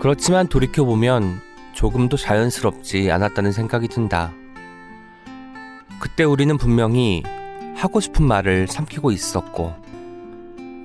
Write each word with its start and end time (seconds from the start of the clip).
그렇지만 0.00 0.48
돌이켜보면 0.48 1.42
조금도 1.74 2.16
자연스럽지 2.16 3.10
않았다는 3.10 3.52
생각이 3.52 3.86
든다. 3.88 4.32
그때 6.00 6.24
우리는 6.24 6.56
분명히 6.56 7.22
하고 7.76 8.00
싶은 8.00 8.26
말을 8.26 8.66
삼키고 8.66 9.10
있었고, 9.10 9.74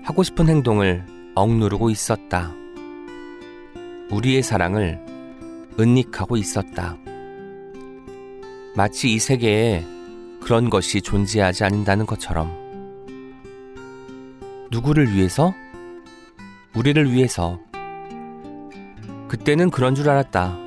하고 0.04 0.22
싶은 0.22 0.50
행동을 0.50 1.06
억누르고 1.34 1.90
있었다. 1.92 2.52
우리의 4.12 4.44
사랑을 4.44 5.00
은닉하고 5.80 6.36
있었다. 6.36 6.98
마치 8.76 9.14
이 9.14 9.20
세계에 9.20 9.86
그런 10.42 10.70
것이 10.70 11.02
존재하지 11.02 11.64
않는다는 11.64 12.06
것처럼. 12.06 12.52
누구를 14.72 15.14
위해서? 15.14 15.54
우리를 16.76 17.14
위해서. 17.14 17.65
그때는 19.38 19.70
그런 19.70 19.96
줄 19.96 20.10
알았다. 20.10 20.58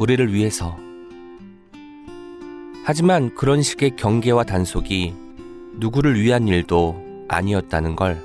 우리를 0.00 0.34
위해서. 0.34 0.76
하지만 2.84 3.32
그런 3.36 3.62
식의 3.62 3.94
경계와 3.94 4.42
단속이 4.42 5.14
누구를 5.78 6.20
위한 6.20 6.48
일도 6.48 7.00
아니었다는 7.28 7.94
걸. 7.94 8.20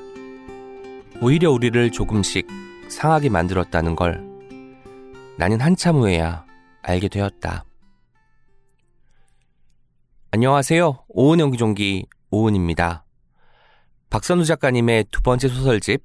오히려 1.21 1.51
우리를 1.51 1.91
조금씩 1.91 2.47
상하게 2.87 3.29
만들었다는 3.29 3.95
걸 3.95 4.25
나는 5.37 5.61
한참 5.61 5.97
후에야 5.97 6.43
알게 6.81 7.07
되었다. 7.07 7.65
안녕하세요. 10.31 11.05
오은 11.09 11.39
연기종기 11.39 12.07
오은입니다. 12.31 13.05
박선우 14.09 14.43
작가님의 14.43 15.05
두 15.11 15.21
번째 15.21 15.49
소설집 15.49 16.03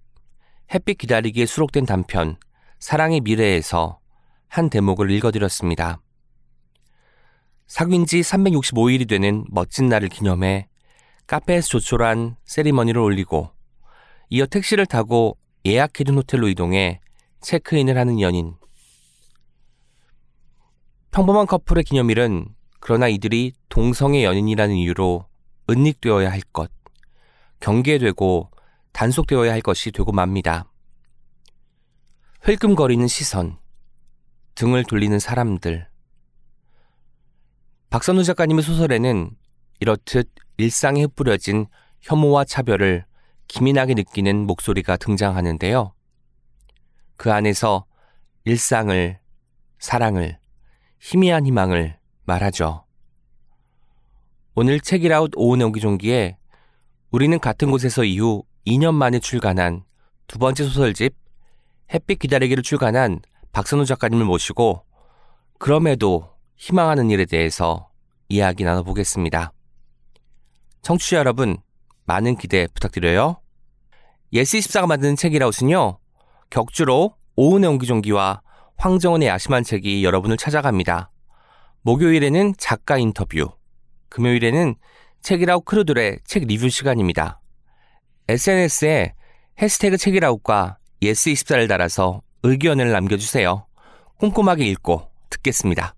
햇빛 0.75 0.99
기다리기에 0.99 1.47
수록된 1.47 1.87
단편 1.87 2.37
사랑의 2.81 3.21
미래에서 3.21 4.01
한 4.49 4.71
대목을 4.71 5.11
읽어드렸습니다. 5.11 6.01
사귄 7.67 8.07
지 8.07 8.21
365일이 8.21 9.07
되는 9.07 9.45
멋진 9.51 9.89
날을 9.89 10.09
기념해 10.09 10.67
카페에서 11.27 11.69
조촐한 11.69 12.37
세리머니를 12.45 13.01
올리고 13.01 13.51
이어 14.31 14.47
택시를 14.47 14.87
타고 14.87 15.37
예약해둔 15.67 16.17
호텔로 16.17 16.49
이동해 16.49 17.01
체크인을 17.43 17.99
하는 17.99 18.19
연인. 18.21 18.55
평범한 21.11 21.47
커플의 21.47 21.85
기념일은 21.85 22.49
그러나 22.81 23.09
이들이 23.09 23.53
동성애 23.69 24.25
연인이라는 24.25 24.75
이유로 24.75 25.27
은닉되어야 25.69 26.33
할 26.33 26.41
것, 26.53 26.71
경계되고 27.61 28.51
단속되어야 28.93 29.53
할 29.53 29.61
것이 29.61 29.93
되고 29.93 30.13
맙니다. 30.13 30.71
흘끔거리는 32.43 33.07
시선, 33.07 33.59
등을 34.55 34.85
돌리는 34.85 35.19
사람들. 35.19 35.87
박선우 37.91 38.25
작가님의 38.25 38.63
소설에는 38.63 39.37
이렇듯 39.81 40.31
일상에 40.57 41.03
흩뿌려진 41.03 41.67
혐오와 42.01 42.45
차별을 42.45 43.05
기민하게 43.47 43.93
느끼는 43.93 44.47
목소리가 44.47 44.97
등장하는데요. 44.97 45.93
그 47.19 47.31
안에서 47.31 47.85
일상을, 48.45 49.19
사랑을, 49.79 50.39
희미한 50.99 51.45
희망을 51.45 51.99
말하죠. 52.25 52.87
오늘 54.55 54.81
책이라웃 54.81 55.33
오은의 55.37 55.67
옹기종기에 55.67 56.39
우리는 57.11 57.39
같은 57.39 57.71
곳에서 57.71 58.05
이후 58.05 58.45
2년 58.67 58.95
만에 58.95 59.19
출간한 59.19 59.85
두 60.27 60.39
번째 60.39 60.65
소설집 60.65 61.21
햇빛 61.93 62.19
기다리기를 62.19 62.63
출간한 62.63 63.21
박선우 63.53 63.85
작가님을 63.85 64.25
모시고 64.25 64.85
그럼에도 65.59 66.31
희망하는 66.57 67.11
일에 67.11 67.25
대해서 67.25 67.91
이야기 68.29 68.65
나눠보겠습니다. 68.65 69.53
청취자 70.83 71.19
여러분, 71.19 71.59
많은 72.05 72.37
기대 72.37 72.67
부탁드려요. 72.69 73.41
예스24가 74.33 74.87
만드는 74.87 75.17
책읽아웃은요, 75.17 75.99
격주로 76.49 77.15
오은의 77.37 77.69
옹기종기와 77.71 78.43
황정은의 78.77 79.29
야심한 79.29 79.65
책이 79.65 80.05
여러분을 80.05 80.37
찾아갑니다. 80.37 81.11
목요일에는 81.83 82.55
작가 82.57 82.99
인터뷰, 82.99 83.51
금요일에는 84.09 84.75
책읽아웃 85.23 85.65
크루들의 85.65 86.21
책 86.25 86.45
리뷰 86.47 86.69
시간입니다. 86.69 87.41
SNS에 88.29 89.15
해시태그 89.61 89.97
책읽아웃과 89.97 90.79
예스24를 91.03 91.69
달아서 91.69 92.23
의견을 92.43 92.91
남겨주세요. 92.93 93.67
꼼꼼하게 94.19 94.67
읽고 94.67 95.11
듣겠습니다. 95.31 95.95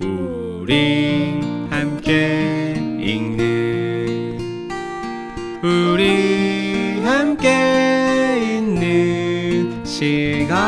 우리 0.00 1.40
함께 1.70 2.74
읽는 3.00 4.38
우리 5.62 7.00
함께 7.02 8.58
있는 8.58 9.84
시간 9.84 10.58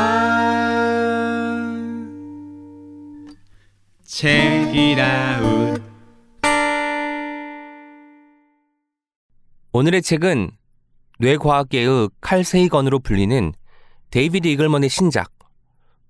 책이라웃 4.05 5.81
오늘의 9.73 10.03
책은 10.03 10.51
뇌과학계의 11.21 12.09
칼 12.23 12.45
세이건으로 12.45 13.01
불리는 13.01 13.53
데이비드 14.11 14.49
이글먼의 14.49 14.89
신작 14.89 15.31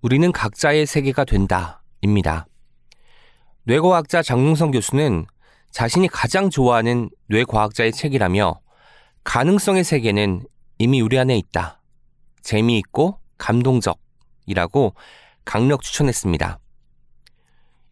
우리는 0.03 0.31
각자의 0.31 0.87
세계가 0.87 1.25
된다입니다. 1.25 2.47
뇌과학자 3.65 4.23
장능성 4.23 4.71
교수는 4.71 5.27
자신이 5.73 6.07
가장 6.07 6.49
좋아하는 6.49 7.11
뇌과학자의 7.27 7.91
책이라며 7.91 8.61
가능성의 9.25 9.83
세계는 9.83 10.47
이미 10.79 11.01
우리 11.01 11.19
안에 11.19 11.37
있다. 11.37 11.83
재미있고 12.43 13.19
감동적이라고 13.37 14.95
강력 15.45 15.83
추천했습니다. 15.83 16.61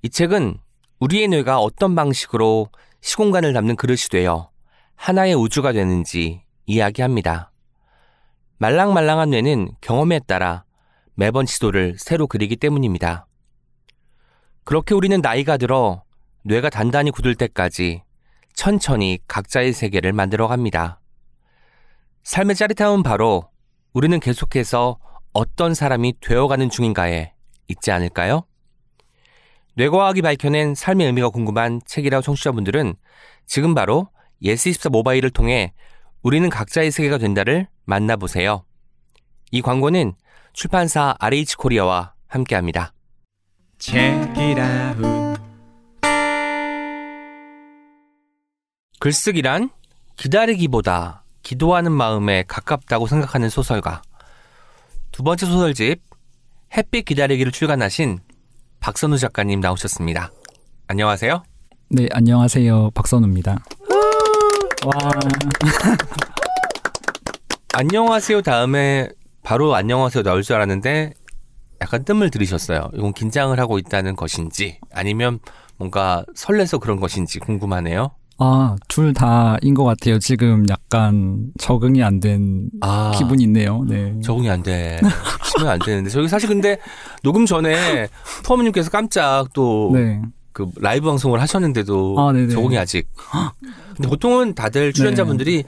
이 0.02 0.08
책은 0.08 0.58
우리의 1.00 1.26
뇌가 1.26 1.58
어떤 1.58 1.96
방식으로 1.96 2.68
시공간을 3.00 3.54
담는 3.54 3.74
그릇이 3.74 4.02
되어 4.08 4.50
하나의 4.94 5.34
우주가 5.34 5.72
되는지 5.72 6.42
이야기합니다. 6.68 7.50
말랑말랑한 8.58 9.30
뇌는 9.30 9.70
경험에 9.80 10.20
따라 10.20 10.64
매번 11.14 11.46
지도를 11.46 11.96
새로 11.98 12.26
그리기 12.26 12.56
때문입니다. 12.56 13.26
그렇게 14.64 14.94
우리는 14.94 15.18
나이가 15.20 15.56
들어 15.56 16.04
뇌가 16.44 16.68
단단히 16.68 17.10
굳을 17.10 17.34
때까지 17.34 18.02
천천히 18.52 19.18
각자의 19.26 19.72
세계를 19.72 20.12
만들어 20.12 20.46
갑니다. 20.46 21.00
삶의 22.22 22.54
짜릿함은 22.54 23.02
바로 23.02 23.48
우리는 23.94 24.20
계속해서 24.20 24.98
어떤 25.32 25.72
사람이 25.72 26.20
되어가는 26.20 26.68
중인가에 26.68 27.32
있지 27.68 27.90
않을까요? 27.90 28.44
뇌과학이 29.74 30.20
밝혀낸 30.20 30.74
삶의 30.74 31.06
의미가 31.06 31.30
궁금한 31.30 31.80
책읽아웃 31.86 32.20
청취자분들은 32.20 32.94
지금 33.46 33.74
바로 33.74 34.08
예스24 34.42 34.90
모바일을 34.90 35.30
통해 35.30 35.72
우리는 36.22 36.48
각자의 36.50 36.90
세계가 36.90 37.18
된다를 37.18 37.68
만나보세요. 37.84 38.64
이 39.50 39.62
광고는 39.62 40.14
출판사 40.52 41.14
RH 41.18 41.56
코리아와 41.56 42.14
함께합니다. 42.26 42.92
글쓰기란 48.98 49.70
기다리기보다 50.16 51.22
기도하는 51.42 51.92
마음에 51.92 52.44
가깝다고 52.48 53.06
생각하는 53.06 53.48
소설가. 53.48 54.02
두 55.12 55.22
번째 55.22 55.46
소설집 55.46 56.02
햇빛 56.76 57.04
기다리기를 57.04 57.52
출간하신 57.52 58.18
박선우 58.80 59.18
작가님 59.18 59.60
나오셨습니다. 59.60 60.32
안녕하세요. 60.88 61.42
네, 61.90 62.08
안녕하세요. 62.12 62.90
박선우입니다. 62.90 63.58
와, 64.84 64.92
안녕하세요 67.74 68.42
다음에 68.42 69.08
바로 69.42 69.74
안녕하세요 69.74 70.22
나올 70.22 70.42
줄 70.42 70.56
알았는데 70.56 71.12
약간 71.80 72.04
뜸을 72.04 72.30
들이셨어요. 72.30 72.90
이건 72.94 73.12
긴장을 73.12 73.58
하고 73.58 73.78
있다는 73.78 74.16
것인지 74.16 74.78
아니면 74.92 75.38
뭔가 75.76 76.24
설레서 76.34 76.78
그런 76.78 76.98
것인지 77.00 77.38
궁금하네요. 77.38 78.10
아, 78.40 78.76
둘 78.88 79.12
다인 79.14 79.74
것 79.74 79.84
같아요. 79.84 80.18
지금 80.20 80.64
약간 80.68 81.50
적응이 81.58 82.02
안된 82.02 82.70
아, 82.80 83.12
기분이 83.16 83.42
있네요. 83.44 83.84
네. 83.88 84.14
적응이 84.22 84.48
안 84.50 84.62
돼. 84.62 85.00
시면 85.44 85.70
안 85.72 85.78
되는데 85.80 86.10
저기 86.10 86.28
사실 86.28 86.48
근데 86.48 86.78
녹음 87.22 87.46
전에 87.46 88.08
푸어님께서 88.44 88.90
깜짝 88.90 89.46
또 89.54 89.90
네. 89.92 90.20
그 90.52 90.66
라이브 90.80 91.06
방송을 91.06 91.40
하셨는데도 91.40 92.16
아. 92.18 92.32
적응이 92.50 92.78
아직. 92.78 93.08
근데 93.98 94.08
보통은 94.08 94.54
다들 94.54 94.92
출연자분들이 94.92 95.64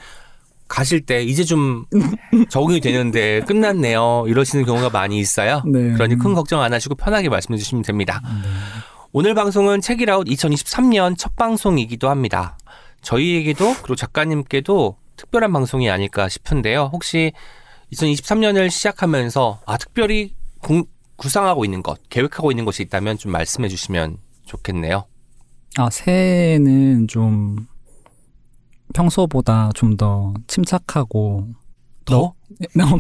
가실 0.68 1.00
때 1.00 1.22
이제 1.22 1.42
좀 1.42 1.84
적응이 2.48 2.80
되는데 2.80 3.40
끝났네요. 3.40 4.24
이러시는 4.28 4.64
경우가 4.64 4.90
많이 4.90 5.18
있어요. 5.18 5.62
네. 5.66 5.92
그러니 5.92 6.16
큰 6.16 6.32
걱정 6.32 6.62
안 6.62 6.72
하시고 6.72 6.94
편하게 6.94 7.28
말씀해 7.28 7.58
주시면 7.58 7.82
됩니다. 7.82 8.22
네. 8.24 8.48
오늘 9.12 9.34
방송은 9.34 9.80
책이라웃 9.80 10.28
2023년 10.28 11.18
첫 11.18 11.34
방송이기도 11.34 12.08
합니다. 12.08 12.56
저희에게도 13.02 13.74
그리고 13.82 13.96
작가님께도 13.96 14.96
특별한 15.16 15.52
방송이 15.52 15.90
아닐까 15.90 16.28
싶은데요. 16.28 16.90
혹시 16.92 17.32
2023년을 17.92 18.70
시작하면서 18.70 19.62
아 19.66 19.76
특별히 19.76 20.34
구, 20.60 20.84
구상하고 21.16 21.64
있는 21.64 21.82
것, 21.82 21.98
계획하고 22.08 22.52
있는 22.52 22.64
것이 22.64 22.84
있다면 22.84 23.18
좀 23.18 23.32
말씀해 23.32 23.68
주시면 23.68 24.18
좋겠네요. 24.46 25.04
아, 25.76 25.90
새해에는 25.90 27.08
좀 27.08 27.66
평소보다 28.94 29.70
좀 29.74 29.96
더 29.96 30.32
침착하고 30.46 31.48
더? 32.04 32.32
너무 32.74 32.98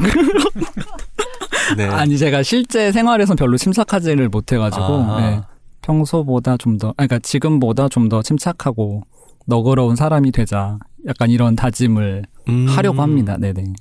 네. 1.76 1.86
아니 1.88 2.18
제가 2.18 2.42
실제 2.42 2.92
생활에선 2.92 3.36
별로 3.36 3.56
침착하지를 3.56 4.28
못해가지고 4.28 4.82
아. 4.84 5.20
네. 5.20 5.40
평소보다 5.82 6.56
좀 6.58 6.76
더, 6.78 6.88
아니, 6.96 7.08
그러니까 7.08 7.18
지금보다 7.20 7.88
좀 7.88 8.08
더 8.08 8.22
침착하고 8.22 9.02
너그러운 9.46 9.96
사람이 9.96 10.30
되자 10.32 10.78
약간 11.06 11.30
이런 11.30 11.56
다짐을 11.56 12.24
음, 12.48 12.66
하려고 12.68 13.00
합니다. 13.02 13.36
네네. 13.38 13.72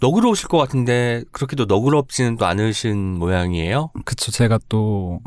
너그러우실 0.00 0.48
것 0.48 0.58
같은데 0.58 1.24
그렇게도 1.32 1.64
너그럽지는 1.64 2.36
또 2.36 2.46
않으신 2.46 3.18
모양이에요. 3.18 3.90
그쵸. 4.04 4.30
제가 4.30 4.58
또 4.68 5.20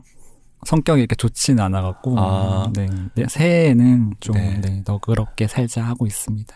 성격이 0.65 0.99
이렇게 1.01 1.15
좋지는 1.15 1.63
않아갖고 1.63 2.15
아. 2.17 2.71
네. 2.73 2.87
네, 3.15 3.25
새해에는 3.27 4.15
좀 4.19 4.35
네. 4.35 4.59
네, 4.61 4.83
너그럽게 4.85 5.47
살자 5.47 5.83
하고 5.83 6.05
있습니다. 6.05 6.55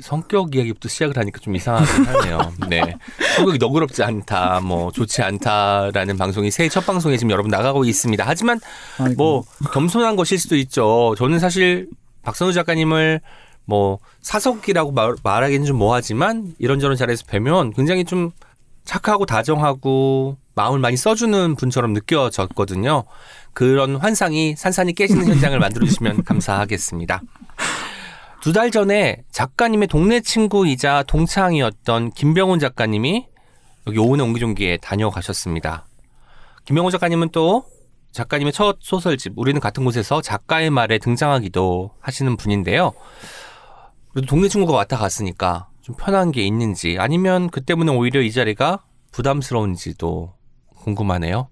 성격 0.00 0.54
이야기부터 0.54 0.88
시작을 0.88 1.18
하니까 1.18 1.38
좀 1.40 1.54
이상하긴 1.54 2.04
하네요. 2.06 2.52
네. 2.68 2.96
성격이 3.36 3.58
너그럽지 3.58 4.02
않다, 4.02 4.60
뭐, 4.60 4.90
좋지 4.90 5.22
않다라는 5.22 6.16
방송이 6.16 6.50
새해 6.50 6.68
첫 6.70 6.86
방송에 6.86 7.18
지금 7.18 7.30
여러분 7.30 7.50
나가고 7.50 7.84
있습니다. 7.84 8.24
하지만 8.26 8.58
아이고. 8.98 9.14
뭐, 9.16 9.44
겸손한 9.72 10.16
것일 10.16 10.38
수도 10.38 10.56
있죠. 10.56 11.14
저는 11.18 11.38
사실 11.38 11.88
박선우 12.22 12.54
작가님을 12.54 13.20
뭐, 13.66 13.98
사석이라고 14.22 14.92
말, 14.92 15.14
말하기는 15.22 15.66
좀 15.66 15.76
뭐하지만 15.76 16.54
이런저런 16.58 16.96
자리에서 16.96 17.24
뵈면 17.26 17.74
굉장히 17.74 18.04
좀 18.04 18.30
착하고 18.84 19.26
다정하고 19.26 20.36
마음을 20.54 20.78
많이 20.80 20.96
써주는 20.96 21.56
분처럼 21.56 21.92
느껴졌거든요. 21.92 23.04
그런 23.54 23.96
환상이 23.96 24.54
산산이 24.56 24.94
깨지는 24.94 25.26
현장을 25.26 25.58
만들어주시면 25.60 26.24
감사하겠습니다. 26.24 27.22
두 28.40 28.52
달 28.52 28.70
전에 28.72 29.22
작가님의 29.30 29.86
동네 29.88 30.20
친구이자 30.20 31.04
동창이었던 31.04 32.10
김병훈 32.10 32.58
작가님이 32.58 33.26
여기 33.86 33.98
오은의 33.98 34.26
옹기종기에 34.26 34.78
다녀가셨습니다. 34.78 35.86
김병훈 36.64 36.90
작가님은 36.90 37.30
또 37.30 37.64
작가님의 38.10 38.52
첫 38.52 38.78
소설집 38.80 39.32
우리는 39.36 39.60
같은 39.60 39.84
곳에서 39.84 40.20
작가의 40.20 40.70
말에 40.70 40.98
등장하기도 40.98 41.92
하시는 42.00 42.36
분인데요. 42.36 42.92
그래도 44.12 44.26
동네 44.26 44.48
친구가 44.48 44.74
왔다 44.74 44.96
갔으니까 44.98 45.68
좀 45.82 45.96
편한 45.96 46.30
게 46.32 46.46
있는지 46.46 46.96
아니면 46.98 47.50
그 47.50 47.60
때문에 47.60 47.92
오히려 47.92 48.20
이 48.22 48.32
자리가 48.32 48.84
부담스러운지도 49.10 50.32
궁금하네요. 50.76 51.48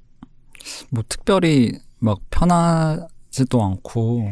뭐 0.91 1.05
특별히 1.09 1.73
막 1.99 2.21
편하지도 2.31 3.63
않고 3.63 4.31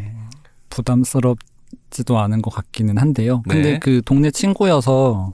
부담스럽지도 0.71 2.19
않은 2.19 2.43
것 2.43 2.50
같기는 2.50 2.97
한데요. 2.97 3.43
근데 3.49 3.73
네. 3.73 3.79
그 3.79 4.00
동네 4.05 4.31
친구여서 4.31 5.33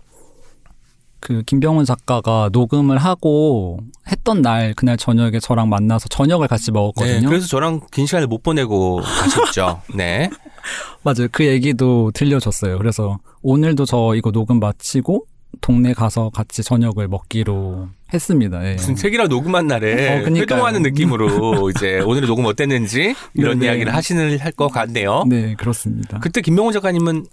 그 1.20 1.42
김병훈 1.42 1.84
작가가 1.84 2.50
녹음을 2.52 2.98
하고 2.98 3.78
했던 4.10 4.42
날 4.42 4.74
그날 4.74 4.96
저녁에 4.96 5.40
저랑 5.40 5.68
만나서 5.68 6.08
저녁을 6.08 6.48
같이 6.48 6.66
네, 6.66 6.72
먹었거든요. 6.72 7.28
그래서 7.28 7.46
저랑 7.46 7.80
긴 7.90 8.06
시간을 8.06 8.28
못 8.28 8.42
보내고 8.42 8.96
가셨죠. 8.96 9.82
네. 9.96 10.30
맞아요. 11.02 11.28
그 11.32 11.46
얘기도 11.46 12.10
들려줬어요. 12.12 12.78
그래서 12.78 13.18
오늘도 13.42 13.84
저 13.86 14.14
이거 14.16 14.30
녹음 14.30 14.60
마치고 14.60 15.26
동네 15.60 15.92
가서 15.94 16.30
같이 16.30 16.62
저녁을 16.62 17.06
먹기로 17.08 17.88
했습니다. 18.12 18.66
예. 18.68 18.74
무슨 18.74 18.96
책이라 18.96 19.28
녹음한 19.28 19.66
날에 19.68 20.22
어. 20.24 20.24
회동하는 20.34 20.82
느낌으로 20.82 21.70
이제 21.70 22.00
오늘 22.00 22.26
녹음 22.26 22.44
어땠는지 22.46 23.14
이런 23.34 23.58
네네. 23.58 23.66
이야기를 23.66 23.94
하시는 23.94 24.38
할 24.38 24.52
것 24.52 24.68
같네요. 24.68 25.24
네, 25.28 25.54
그렇습니다. 25.54 26.18
그때 26.20 26.40
김명호 26.40 26.72
작가님은 26.72 27.26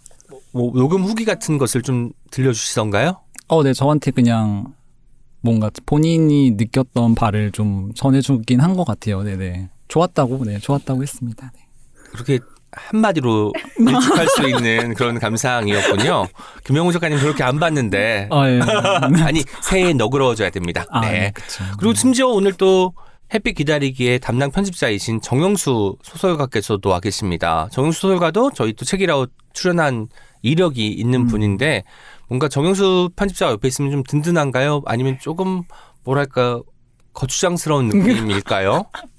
뭐 0.53 0.71
녹음 0.73 1.03
후기 1.03 1.25
같은 1.25 1.57
것을 1.57 1.81
좀 1.81 2.11
들려주시던가요? 2.31 3.17
어, 3.47 3.63
네, 3.63 3.73
저한테 3.73 4.11
그냥 4.11 4.73
뭔가 5.41 5.69
본인이 5.85 6.51
느꼈던 6.51 7.15
바를 7.15 7.51
좀 7.51 7.91
전해주긴 7.95 8.59
한 8.59 8.75
것 8.75 8.85
같아요. 8.85 9.23
네네. 9.23 9.69
좋았다고, 9.87 10.45
네, 10.45 10.59
좋았다고 10.59 11.01
했습니다. 11.01 11.51
네. 11.55 11.61
그렇게 12.11 12.39
한마디로 12.71 13.53
일축할 13.79 14.27
수 14.27 14.47
있는 14.47 14.93
그런 14.93 15.19
감상이었군요. 15.19 16.27
김명호 16.63 16.91
작가님 16.91 17.19
그렇게 17.19 17.43
안 17.43 17.59
봤는데 17.59 18.29
아, 18.31 18.49
예. 18.49 18.59
아니 19.23 19.43
새해 19.61 19.93
너그러워져야 19.93 20.49
됩니다. 20.49 20.85
아, 20.89 21.01
네, 21.01 21.11
네. 21.11 21.31
그쵸. 21.33 21.63
그리고 21.77 21.93
심지어 21.93 22.27
오늘 22.27 22.53
또 22.53 22.93
햇빛 23.33 23.53
기다리기에 23.53 24.19
담당 24.19 24.51
편집자이신 24.51 25.21
정영수 25.21 25.97
소설가께서도 26.01 26.89
와 26.89 26.99
계십니다. 26.99 27.67
정영수 27.71 28.01
소설가도 28.01 28.51
저희 28.53 28.73
또 28.73 28.85
책이라고 28.85 29.27
출연한 29.53 30.07
이력이 30.41 30.87
있는 30.87 31.21
음. 31.21 31.27
분인데 31.27 31.83
뭔가 32.27 32.47
정영수 32.47 33.11
편집자가 33.15 33.53
옆에 33.53 33.67
있으면 33.67 33.91
좀 33.91 34.03
든든한가요? 34.03 34.81
아니면 34.85 35.17
조금 35.19 35.63
뭐랄까 36.03 36.61
거추장스러운 37.13 37.89
느낌일까요? 37.89 38.85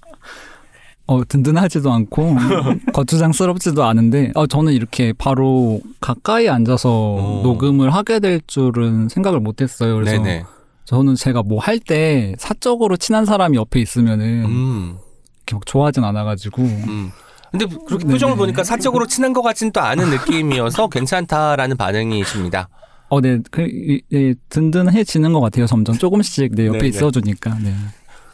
어, 1.06 1.24
든든하지도 1.26 1.92
않고, 1.92 2.36
거추장스럽지도 2.94 3.84
않은데, 3.84 4.30
어, 4.34 4.46
저는 4.46 4.72
이렇게 4.72 5.12
바로 5.12 5.80
가까이 6.00 6.48
앉아서 6.48 6.90
오. 6.90 7.40
녹음을 7.42 7.92
하게 7.92 8.20
될 8.20 8.40
줄은 8.46 9.08
생각을 9.08 9.40
못 9.40 9.60
했어요. 9.60 9.94
그래서 9.96 10.22
네네. 10.22 10.44
저는 10.84 11.14
제가 11.16 11.42
뭐 11.42 11.58
할 11.60 11.78
때 11.80 12.34
사적으로 12.38 12.96
친한 12.96 13.24
사람이 13.24 13.56
옆에 13.56 13.80
있으면은 13.80 14.44
음, 14.44 14.96
이렇게 15.38 15.54
막 15.54 15.66
좋아하진 15.66 16.04
않아가지고, 16.04 16.62
음. 16.62 17.10
근데 17.50 17.66
그렇게 17.66 18.04
네네. 18.04 18.12
표정을 18.14 18.36
보니까 18.36 18.64
사적으로 18.64 19.06
친한 19.06 19.32
것 19.32 19.42
같진 19.42 19.72
또 19.72 19.80
않은 19.82 20.08
느낌이어서 20.10 20.88
괜찮다라는 20.90 21.76
반응이십니다. 21.76 22.68
어, 23.10 23.20
네, 23.20 23.38
그, 23.50 23.62
이- 23.62 24.00
예, 24.12 24.34
든든해지는 24.48 25.34
것 25.34 25.40
같아요. 25.40 25.66
점점 25.66 25.98
조금씩 25.98 26.54
내 26.54 26.66
옆에 26.66 26.78
네네. 26.78 26.88
있어주니까. 26.88 27.58
네. 27.62 27.74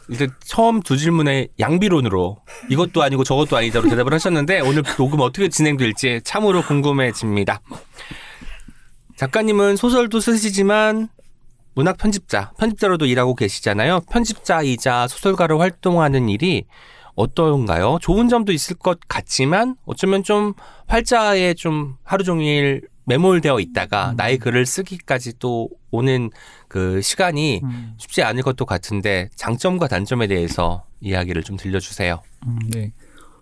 일단 0.09 0.29
처음 0.43 0.81
두 0.81 0.97
질문에 0.97 1.47
양비론으로 1.59 2.37
이것도 2.69 3.03
아니고 3.03 3.23
저것도 3.23 3.55
아니다로 3.57 3.89
대답을 3.89 4.13
하셨는데 4.13 4.61
오늘 4.61 4.83
녹음 4.97 5.21
어떻게 5.21 5.49
진행될지 5.49 6.21
참으로 6.23 6.61
궁금해집니다. 6.61 7.61
작가님은 9.15 9.75
소설도 9.75 10.19
쓰시지만 10.19 11.09
문학 11.75 11.97
편집자, 11.97 12.51
편집자로도 12.59 13.05
일하고 13.05 13.35
계시잖아요. 13.35 14.01
편집자이자 14.11 15.07
소설가로 15.07 15.59
활동하는 15.59 16.27
일이 16.27 16.65
어떤가요? 17.15 17.99
좋은 18.01 18.29
점도 18.29 18.51
있을 18.51 18.77
것 18.77 18.99
같지만 19.07 19.75
어쩌면 19.85 20.23
좀 20.23 20.53
활자에 20.87 21.53
좀 21.53 21.95
하루 22.03 22.23
종일 22.23 22.81
매몰되어 23.09 23.59
있다가 23.59 24.13
나의 24.15 24.37
글을 24.37 24.67
쓰기까지 24.67 25.33
또 25.39 25.69
오는 25.89 26.29
그 26.67 27.01
시간이 27.01 27.61
음, 27.63 27.93
쉽지 27.97 28.21
않을 28.21 28.43
것도 28.43 28.65
같은데 28.65 29.29
장점과 29.35 29.87
단점에 29.87 30.27
대해서 30.27 30.83
이야기를 31.01 31.41
좀 31.43 31.57
들려주세요. 31.57 32.21
음, 32.45 32.59
네. 32.67 32.93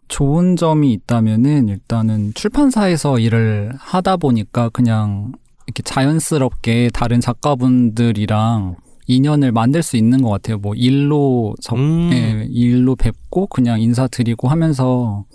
좋은 0.08 0.56
점이 0.56 0.94
있다면은 0.94 1.68
일단은 1.68 2.34
출판사에서 2.34 3.20
일을 3.20 3.74
하다 3.78 4.18
보니까 4.18 4.70
그냥 4.70 5.34
이렇게 5.66 5.84
자연스럽게 5.84 6.92
다른 6.94 7.20
작가분들이랑 7.20 8.78
인연을 9.08 9.52
만들 9.52 9.84
수 9.84 9.98
있는 9.98 10.22
것 10.22 10.30
같아요. 10.30 10.60
뭐 10.60 10.76
일로 10.76 11.56
적, 11.62 11.76
음. 11.76 12.10
예, 12.14 12.48
일로 12.50 12.96
뵙고 12.96 13.48
그냥 13.48 13.82
인사드리고 13.82 14.48
하면서 14.48 15.26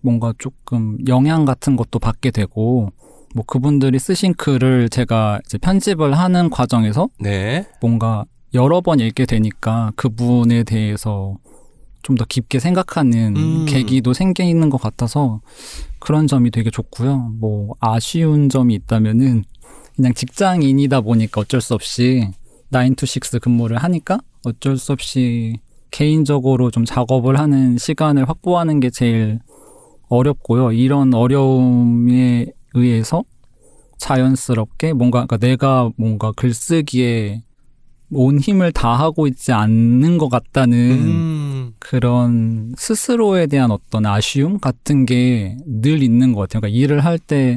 뭔가 0.00 0.32
조금 0.38 0.96
영향 1.06 1.44
같은 1.44 1.76
것도 1.76 1.98
받게 1.98 2.30
되고 2.30 2.90
뭐 3.34 3.44
그분들이 3.44 3.98
쓰신 3.98 4.34
글을 4.34 4.88
제가 4.88 5.40
이제 5.44 5.58
편집을 5.58 6.16
하는 6.16 6.50
과정에서 6.50 7.08
네. 7.18 7.66
뭔가 7.80 8.24
여러 8.54 8.80
번 8.80 9.00
읽게 9.00 9.26
되니까 9.26 9.92
그분에 9.96 10.62
대해서 10.62 11.36
좀 12.04 12.16
더 12.16 12.24
깊게 12.28 12.60
생각하는 12.60 13.34
음. 13.36 13.66
계기도 13.66 14.12
생기는 14.12 14.70
것 14.70 14.80
같아서 14.80 15.40
그런 15.98 16.26
점이 16.26 16.50
되게 16.50 16.70
좋고요. 16.70 17.32
뭐 17.40 17.74
아쉬운 17.80 18.48
점이 18.48 18.74
있다면은 18.74 19.44
그냥 19.96 20.12
직장인이다 20.12 21.00
보니까 21.00 21.40
어쩔 21.40 21.60
수 21.60 21.74
없이 21.74 22.28
9to6 22.70 23.40
근무를 23.40 23.78
하니까 23.78 24.18
어쩔 24.44 24.76
수 24.76 24.92
없이 24.92 25.56
개인적으로 25.90 26.70
좀 26.70 26.84
작업을 26.84 27.38
하는 27.38 27.78
시간을 27.78 28.28
확보하는 28.28 28.80
게 28.80 28.90
제일 28.90 29.38
어렵고요. 30.08 30.72
이런 30.72 31.14
어려움에 31.14 32.48
의해서 32.74 33.24
자연스럽게 33.98 34.92
뭔가 34.92 35.24
그러니까 35.26 35.36
내가 35.38 35.90
뭔가 35.96 36.32
글쓰기에 36.32 37.42
온 38.10 38.38
힘을 38.38 38.70
다하고 38.72 39.26
있지 39.26 39.52
않는 39.52 40.18
것 40.18 40.28
같다는 40.28 40.78
음. 40.78 41.72
그런 41.78 42.74
스스로에 42.76 43.46
대한 43.46 43.70
어떤 43.70 44.06
아쉬움 44.06 44.58
같은 44.60 45.06
게 45.06 45.56
늘 45.66 46.02
있는 46.02 46.32
것 46.32 46.42
같아요. 46.42 46.60
그러니까 46.60 46.78
일을 46.78 47.04
할 47.04 47.18
때 47.18 47.56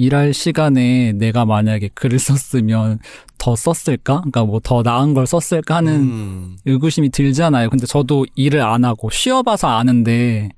일할 0.00 0.32
시간에 0.32 1.12
내가 1.12 1.44
만약에 1.44 1.88
글을 1.94 2.18
썼으면 2.20 2.98
더 3.38 3.56
썼을까? 3.56 4.18
그러니까 4.20 4.44
뭐 4.44 4.60
더 4.60 4.82
나은 4.82 5.12
걸 5.14 5.26
썼을까 5.26 5.76
하는 5.76 5.92
음. 5.94 6.56
의구심이 6.66 7.10
들잖아요. 7.10 7.68
근데 7.70 7.86
저도 7.86 8.26
일을 8.34 8.60
안 8.62 8.84
하고 8.84 9.10
쉬어봐서 9.10 9.68
아는데 9.68 10.50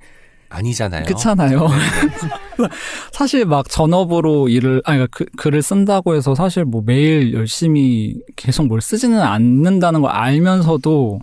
아니잖아요. 0.51 1.05
그렇잖아요. 1.05 1.69
사실 3.13 3.45
막 3.45 3.69
전업으로 3.69 4.49
일을 4.49 4.83
아니 4.85 4.99
그러니까 4.99 5.07
그, 5.11 5.25
글을 5.37 5.63
쓴다고 5.63 6.15
해서 6.15 6.35
사실 6.35 6.65
뭐 6.65 6.83
매일 6.85 7.33
열심히 7.33 8.17
계속 8.37 8.67
뭘 8.67 8.81
쓰지는 8.81 9.21
않는다는 9.21 10.03
걸 10.03 10.11
알면서도 10.11 11.21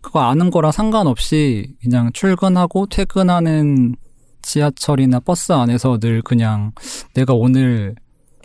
그거 0.00 0.20
아는 0.20 0.50
거랑 0.50 0.72
상관없이 0.72 1.74
그냥 1.82 2.10
출근하고 2.12 2.86
퇴근하는 2.86 3.94
지하철이나 4.42 5.20
버스 5.20 5.52
안에서 5.52 5.98
늘 5.98 6.22
그냥 6.22 6.72
내가 7.14 7.34
오늘 7.34 7.94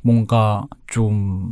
뭔가 0.04 0.65
좀 0.88 1.51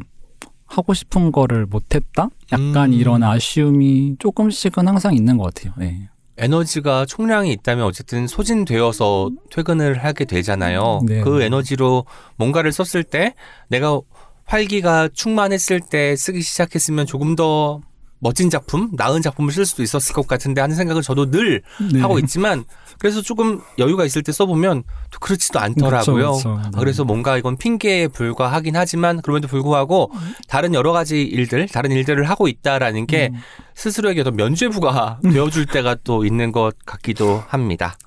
하고 0.66 0.94
싶은 0.94 1.32
거를 1.32 1.66
못했다? 1.66 2.30
약간 2.52 2.92
음. 2.92 2.94
이런 2.94 3.24
아쉬움이 3.24 4.18
조금씩은 4.20 4.88
항상 4.88 5.16
있는 5.16 5.38
것 5.38 5.54
같아요. 5.54 5.74
네. 5.78 6.10
에너지가 6.38 7.06
총량이 7.06 7.52
있다면 7.52 7.86
어쨌든 7.86 8.28
소진되어서 8.28 9.30
퇴근을 9.52 10.04
하게 10.04 10.26
되잖아요. 10.26 11.02
네. 11.06 11.22
그 11.22 11.42
에너지로 11.42 12.06
뭔가를 12.38 12.72
썼을 12.72 13.04
때 13.04 13.36
내가 13.70 14.00
활기가 14.46 15.10
충만했을 15.14 15.80
때 15.80 16.16
쓰기 16.16 16.42
시작했으면 16.42 17.06
조금 17.06 17.36
더 17.36 17.82
멋진 18.24 18.50
작품, 18.50 18.90
나은 18.94 19.22
작품을 19.22 19.52
쓸 19.52 19.66
수도 19.66 19.84
있었을 19.84 20.16
것 20.16 20.26
같은데 20.28 20.62
하는 20.62 20.76
생각을 20.76 21.02
저도 21.02 21.30
늘 21.30 21.62
네. 21.92 22.00
하고 22.00 22.18
있지만 22.20 22.64
그래서 22.98 23.22
조금 23.22 23.62
여유가 23.78 24.06
있을 24.06 24.24
때 24.24 24.32
써보면 24.32 24.84
또 25.12 25.20
그렇지도 25.20 25.60
않더라고요. 25.60 26.32
그쵸, 26.32 26.56
그쵸. 26.56 26.62
네. 26.62 26.70
아, 26.74 26.80
그래서 26.80 27.04
뭔가 27.04 27.38
이건 27.38 27.58
핑계에 27.58 28.08
불과하긴 28.08 28.78
하지만 28.78 29.22
그럼에도 29.22 29.50
불구하고 29.50 30.12
다른 30.48 30.74
여러 30.74 30.94
가지 30.94 31.22
일들, 31.22 31.68
다른 31.68 31.92
일들을 31.92 32.24
하고 32.24 32.48
있다라는 32.48 33.08
게 33.08 33.30
음. 33.34 33.40
스스로에게 33.76 34.24
더 34.24 34.32
면죄부가 34.32 35.20
되어줄 35.32 35.66
때가 35.66 35.98
또 36.06 36.26
있는 36.26 36.54
것 36.54 36.74
같기도 36.86 37.44
합니다. 37.48 37.98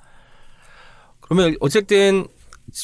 그러면 1.21 1.57
어쨌든 1.61 2.27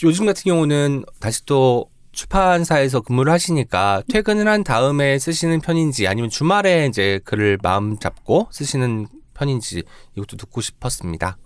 요즘 0.03 0.27
같은 0.27 0.43
경우는 0.45 1.05
다시 1.19 1.47
또 1.47 1.92
출판사에서 2.13 3.01
근무를 3.01 3.33
하시니까 3.33 4.03
퇴근을 4.11 4.47
한 4.49 4.63
다음에 4.65 5.19
쓰시는 5.19 5.61
편인지 5.61 6.07
아니면 6.07 6.31
주말에 6.31 6.87
이제 6.87 7.21
글을 7.25 7.59
마음 7.63 7.99
잡고 7.99 8.49
쓰시는 8.51 9.07
편인지 9.35 9.83
이것도 10.17 10.37
듣고 10.37 10.61
싶었습니다. 10.61 11.37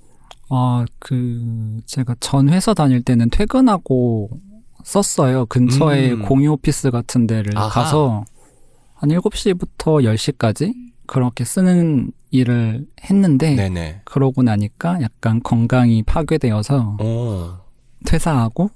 아, 0.49 0.85
그, 0.99 1.81
제가 1.87 2.15
전 2.21 2.49
회사 2.49 2.73
다닐 2.75 3.03
때는 3.03 3.31
퇴근하고 3.31 4.31
썼어요. 4.85 5.47
근처에 5.47 6.13
음. 6.13 6.23
공유 6.23 6.53
오피스 6.53 6.91
같은 6.93 7.27
데를 7.27 7.57
아하. 7.57 7.69
가서 7.69 8.25
한 8.95 9.11
7시부터 9.11 10.05
10시까지 10.05 10.73
그렇게 11.07 11.45
쓰는 11.45 12.13
일을 12.31 12.87
했는데, 13.03 13.55
네네. 13.57 14.03
그러고 14.05 14.43
나니까 14.43 15.01
약간 15.03 15.43
건강이 15.43 16.05
파괴되어서 16.05 16.97
오. 17.01 17.57
퇴사하고 18.05 18.71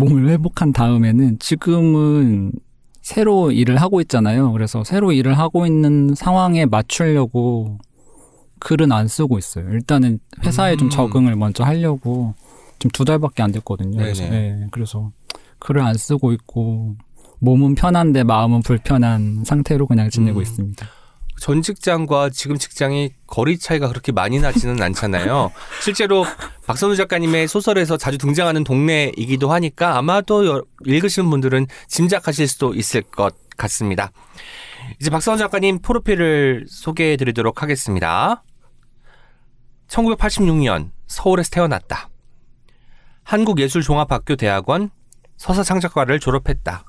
몸을 0.00 0.28
회복한 0.30 0.72
다음에는 0.72 1.38
지금은 1.38 2.52
새로 3.02 3.52
일을 3.52 3.76
하고 3.76 4.00
있잖아요. 4.00 4.52
그래서 4.52 4.82
새로 4.84 5.12
일을 5.12 5.38
하고 5.38 5.66
있는 5.66 6.14
상황에 6.14 6.66
맞추려고 6.66 7.78
글은 8.58 8.92
안 8.92 9.08
쓰고 9.08 9.38
있어요. 9.38 9.70
일단은 9.70 10.18
회사에 10.44 10.76
좀 10.76 10.88
음. 10.88 10.90
적응을 10.90 11.36
먼저 11.36 11.64
하려고 11.64 12.34
지금 12.78 12.90
두 12.92 13.04
달밖에 13.04 13.42
안 13.42 13.52
됐거든요. 13.52 13.98
그래서. 13.98 14.28
네, 14.28 14.66
그래서 14.70 15.12
글을 15.58 15.82
안 15.82 15.94
쓰고 15.94 16.32
있고 16.32 16.96
몸은 17.38 17.74
편한데 17.74 18.24
마음은 18.24 18.62
불편한 18.62 19.44
상태로 19.44 19.86
그냥 19.86 20.10
지내고 20.10 20.38
음. 20.38 20.42
있습니다. 20.42 20.86
전 21.40 21.62
직장과 21.62 22.28
지금 22.30 22.58
직장이 22.58 23.14
거리 23.26 23.58
차이가 23.58 23.88
그렇게 23.88 24.12
많이 24.12 24.38
나지는 24.40 24.80
않잖아요. 24.82 25.50
실제로 25.82 26.26
박선우 26.66 26.96
작가님의 26.96 27.48
소설에서 27.48 27.96
자주 27.96 28.18
등장하는 28.18 28.62
동네이기도 28.62 29.50
하니까 29.50 29.96
아마도 29.96 30.46
여- 30.46 30.62
읽으시는 30.84 31.30
분들은 31.30 31.66
짐작하실 31.88 32.46
수도 32.46 32.74
있을 32.74 33.00
것 33.00 33.34
같습니다. 33.56 34.12
이제 35.00 35.08
박선우 35.10 35.38
작가님 35.38 35.80
프로필을 35.80 36.66
소개해 36.68 37.16
드리도록 37.16 37.62
하겠습니다. 37.62 38.42
1986년 39.88 40.90
서울에서 41.06 41.48
태어났다. 41.50 42.10
한국예술종합학교 43.24 44.36
대학원 44.36 44.90
서사창작과를 45.38 46.20
졸업했다. 46.20 46.84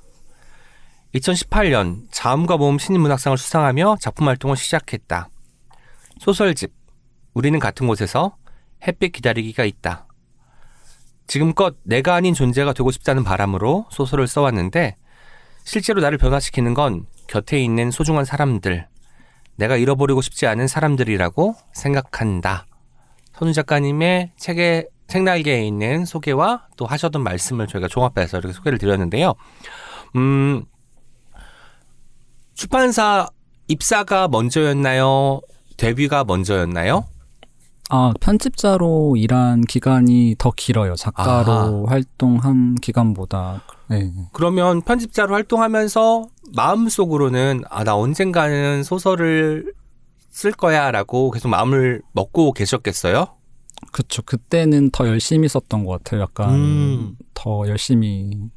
2018년 1.15 2.05
자음과 2.11 2.57
모음 2.57 2.77
신인문학상을 2.77 3.37
수상하며 3.37 3.97
작품 3.99 4.27
활동을 4.27 4.55
시작했다. 4.55 5.29
소설집 6.19 6.71
우리는 7.33 7.57
같은 7.59 7.87
곳에서 7.87 8.35
햇빛 8.85 9.11
기다리기가 9.11 9.65
있다. 9.65 10.07
지금껏 11.27 11.75
내가 11.83 12.15
아닌 12.15 12.33
존재가 12.33 12.73
되고 12.73 12.91
싶다는 12.91 13.23
바람으로 13.23 13.85
소설을 13.89 14.27
써왔는데 14.27 14.97
실제로 15.63 16.01
나를 16.01 16.17
변화시키는 16.17 16.73
건 16.73 17.05
곁에 17.27 17.61
있는 17.61 17.91
소중한 17.91 18.25
사람들, 18.25 18.87
내가 19.55 19.77
잃어버리고 19.77 20.21
싶지 20.21 20.47
않은 20.47 20.67
사람들이라고 20.67 21.55
생각한다. 21.73 22.65
선우 23.33 23.53
작가님의 23.53 24.31
책의 24.37 24.87
책날개에 25.07 25.63
있는 25.65 26.05
소개와 26.05 26.67
또 26.77 26.85
하셨던 26.85 27.23
말씀을 27.23 27.67
저희가 27.67 27.87
종합해서 27.87 28.39
이렇게 28.39 28.53
소개를 28.53 28.77
드렸는데요. 28.77 29.35
음, 30.15 30.65
출판사 32.61 33.27
입사가 33.69 34.27
먼저였나요? 34.27 35.41
데뷔가 35.77 36.23
먼저였나요? 36.25 37.05
아, 37.89 38.13
편집자로 38.21 39.15
일한 39.17 39.61
기간이 39.61 40.35
더 40.37 40.51
길어요. 40.55 40.93
작가로 40.93 41.87
활동한 41.87 42.75
기간보다. 42.75 43.63
네. 43.89 44.13
그러면 44.31 44.83
편집자로 44.83 45.33
활동하면서 45.33 46.27
마음속으로는 46.55 47.63
아, 47.67 47.83
나 47.83 47.95
언젠가는 47.95 48.83
소설을 48.83 49.73
쓸 50.29 50.51
거야 50.51 50.91
라고 50.91 51.31
계속 51.31 51.47
마음을 51.47 52.03
먹고 52.11 52.53
계셨겠어요? 52.53 53.25
그쵸. 53.91 54.21
그때는 54.21 54.91
더 54.91 55.07
열심히 55.07 55.47
썼던 55.47 55.83
것 55.83 56.03
같아요. 56.03 56.21
약간 56.21 56.53
음. 56.53 57.17
더 57.33 57.67
열심히 57.67 58.51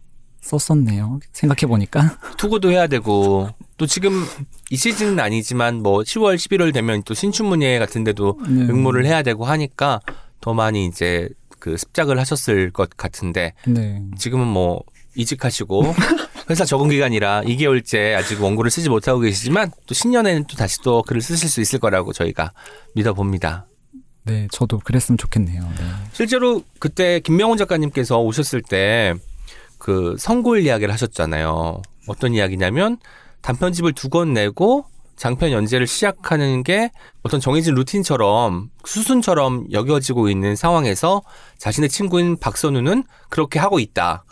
썼었네요. 0.44 1.20
생각해 1.32 1.66
보니까. 1.66 2.18
투고도 2.36 2.70
해야 2.70 2.86
되고 2.86 3.48
또 3.76 3.86
지금 3.86 4.24
이 4.70 4.76
시즌은 4.76 5.18
아니지만 5.18 5.82
뭐 5.82 6.00
10월, 6.00 6.36
11월 6.36 6.72
되면 6.72 7.02
또 7.04 7.14
신춘문예 7.14 7.78
같은 7.78 8.04
데도 8.04 8.38
네. 8.46 8.62
응모를 8.62 9.06
해야 9.06 9.22
되고 9.22 9.44
하니까 9.44 10.00
더 10.40 10.54
많이 10.54 10.86
이제 10.86 11.28
그 11.58 11.76
습작을 11.76 12.18
하셨을 12.18 12.70
것 12.70 12.90
같은데 12.96 13.54
네. 13.66 14.02
지금은 14.18 14.46
뭐 14.46 14.82
이직하시고 15.16 15.94
회사 16.50 16.64
적응 16.66 16.88
기간이라 16.90 17.42
2개월째 17.42 18.14
아직 18.14 18.42
원고를 18.42 18.70
쓰지 18.70 18.90
못하고 18.90 19.20
계시지만 19.20 19.70
또 19.86 19.94
신년에는 19.94 20.44
또 20.44 20.56
다시 20.56 20.78
또 20.82 21.02
글을 21.02 21.22
쓰실 21.22 21.48
수 21.48 21.62
있을 21.62 21.78
거라고 21.78 22.12
저희가 22.12 22.52
믿어봅니다. 22.94 23.66
네, 24.24 24.48
저도 24.50 24.78
그랬으면 24.78 25.16
좋겠네요. 25.18 25.62
네. 25.62 25.84
실제로 26.12 26.62
그때 26.78 27.20
김명훈 27.20 27.56
작가님께서 27.56 28.20
오셨을 28.20 28.62
때 28.62 29.14
그 29.84 30.16
성골 30.18 30.62
이야기를 30.62 30.90
하셨잖아요. 30.94 31.82
어떤 32.06 32.32
이야기냐면 32.32 32.96
단편집을 33.42 33.92
두 33.92 34.08
권 34.08 34.32
내고 34.32 34.86
장편 35.16 35.52
연재를 35.52 35.86
시작하는 35.86 36.62
게 36.62 36.90
어떤 37.22 37.38
정해진 37.38 37.74
루틴처럼 37.74 38.70
수순처럼 38.86 39.66
여겨지고 39.72 40.30
있는 40.30 40.56
상황에서 40.56 41.20
자신의 41.58 41.90
친구인 41.90 42.38
박선우는 42.38 43.04
그렇게 43.28 43.58
하고 43.58 43.78
있다. 43.78 44.24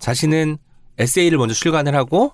자신은 0.00 0.56
에세이를 0.96 1.36
먼저 1.36 1.54
출간을 1.54 1.94
하고 1.94 2.32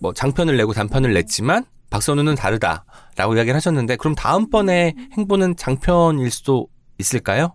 뭐 0.00 0.12
장편을 0.12 0.56
내고 0.56 0.72
단편을 0.72 1.14
냈지만 1.14 1.64
박선우는 1.90 2.34
다르다라고 2.34 3.36
이야기를 3.36 3.54
하셨는데 3.54 3.94
그럼 3.98 4.16
다음번에 4.16 4.94
행보는 5.16 5.54
장편일 5.54 6.28
수도 6.32 6.66
있을까요? 6.98 7.54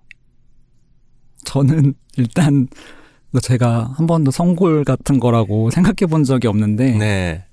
저는 1.44 1.94
일단 2.16 2.70
제가 3.40 3.94
한 3.96 4.08
번도 4.08 4.32
성골 4.32 4.84
같은 4.84 5.20
거라고 5.20 5.70
생각해 5.72 6.10
본 6.10 6.24
적이 6.24 6.48
없는데, 6.48 6.98
네. 6.98 7.46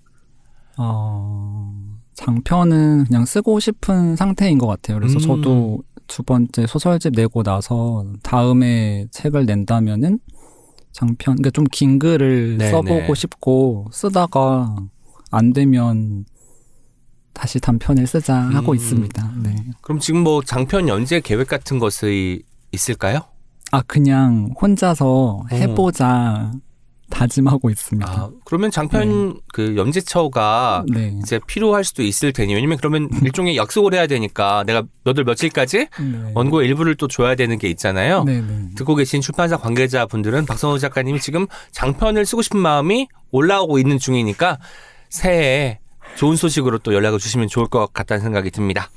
어, 0.76 1.73
장편은 2.14 3.05
그냥 3.05 3.25
쓰고 3.25 3.61
싶은 3.61 4.17
상태인 4.17 4.59
것 4.59 4.67
같아요. 4.67 4.99
그래서 4.99 5.17
음. 5.17 5.21
저도 5.21 5.83
두 6.07 6.23
번째 6.23 6.67
소설집 6.67 7.12
내고 7.14 7.43
나서 7.43 8.05
다음에 8.23 9.07
책을 9.11 9.47
낸다면은 9.47 10.19
장편, 10.93 11.37
그러니까 11.37 11.50
좀 11.50 11.64
긴 11.73 11.99
글을 11.99 12.59
네, 12.59 12.71
써보고 12.71 12.95
네. 12.95 13.14
싶고 13.14 13.87
쓰다가 13.93 14.76
안 15.31 15.53
되면 15.53 16.25
다시 17.33 17.59
단편을 17.59 18.07
쓰자 18.07 18.35
하고 18.37 18.73
음. 18.73 18.76
있습니다. 18.76 19.33
네. 19.43 19.57
그럼 19.81 19.99
지금 19.99 20.21
뭐 20.21 20.43
장편 20.43 20.88
연재 20.88 21.21
계획 21.21 21.49
같은 21.49 21.81
것이 21.81 22.43
있을까요? 22.71 23.23
아 23.75 23.83
그냥 23.88 24.50
혼자서 24.61 25.07
어. 25.07 25.45
해보자 25.50 26.52
다짐하고 27.11 27.71
있습니다. 27.71 28.09
아, 28.09 28.31
그러면 28.45 28.71
장편 28.71 29.40
그 29.52 29.75
연재처가 29.76 30.85
네. 30.93 31.12
이제 31.21 31.40
필요할 31.49 31.83
수도 31.83 32.02
있을 32.04 32.33
테니 32.33 32.54
왜냐면 32.54 32.78
그러면 32.78 33.09
일종의 33.25 33.57
약속을 33.57 33.95
해야 33.95 34.07
되니까 34.07 34.62
내가 34.64 34.85
몇월 35.02 35.25
며칠까지 35.25 35.78
네. 35.78 36.33
원고의 36.35 36.69
일부를 36.69 36.95
또 36.95 37.09
줘야 37.09 37.35
되는 37.35 37.59
게 37.59 37.69
있잖아요. 37.71 38.23
네, 38.23 38.40
네. 38.40 38.69
듣고 38.76 38.95
계신 38.95 39.21
출판사 39.21 39.57
관계자분들은 39.57 40.47
박성호 40.47 40.78
작가님이 40.78 41.19
지금 41.19 41.49
장편을 41.73 42.26
쓰고 42.26 42.43
싶은 42.43 42.61
마음이 42.61 43.09
올라오고 43.33 43.78
있는 43.81 43.99
중이니까 43.99 44.59
새해에 45.11 45.81
좋은 46.14 46.37
소식으로 46.37 46.78
또 46.78 46.95
연락을 46.95 47.19
주시면 47.19 47.49
좋을 47.49 47.66
것 47.66 47.93
같다는 47.93 48.23
생각이 48.23 48.52
듭니다. 48.52 48.88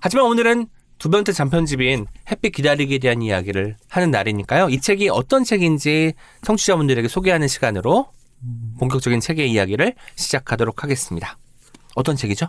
하지만 0.00 0.26
오늘은 0.26 0.68
두 0.98 1.10
번째 1.10 1.32
장편집인 1.32 2.06
햇빛 2.30 2.50
기다리기에 2.50 2.98
대한 2.98 3.22
이야기를 3.22 3.76
하는 3.88 4.10
날이니까요. 4.10 4.68
이 4.70 4.80
책이 4.80 5.08
어떤 5.08 5.44
책인지 5.44 6.14
청취자분들에게 6.42 7.08
소개하는 7.08 7.48
시간으로 7.48 8.06
본격적인 8.78 9.20
책의 9.20 9.50
이야기를 9.50 9.94
시작하도록 10.16 10.82
하겠습니다. 10.82 11.38
어떤 11.94 12.16
책이죠? 12.16 12.48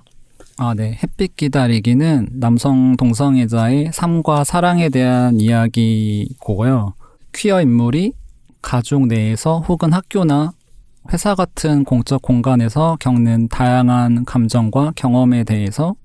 아, 0.58 0.74
네. 0.74 0.98
햇빛 1.04 1.36
기다리기는 1.36 2.30
남성 2.34 2.96
동성애자의 2.96 3.92
삶과 3.94 4.44
사랑에 4.46 4.90
대한 4.90 5.40
이야기고요. 5.40 6.94
퀴어 7.34 7.62
인물이 7.62 8.14
가족 8.62 9.08
내에서 9.08 9.60
혹은 9.60 9.92
학교나 9.92 10.54
회사 11.12 11.36
같은 11.36 11.84
공적 11.84 12.22
공간에서 12.22 12.98
겪는 13.00 13.50
다양한 13.50 14.25
감정과 14.25 14.94
경험에 14.96 15.44
대해서 15.44 15.96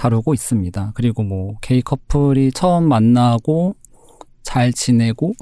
다루고 0.00 0.32
있습니다. 0.32 0.92
그리고 0.94 1.22
뭐 1.22 1.58
게이 1.60 1.82
커플이 1.82 2.52
처음 2.52 2.88
만나고 2.88 3.76
잘 4.42 4.72
지내고 4.72 5.34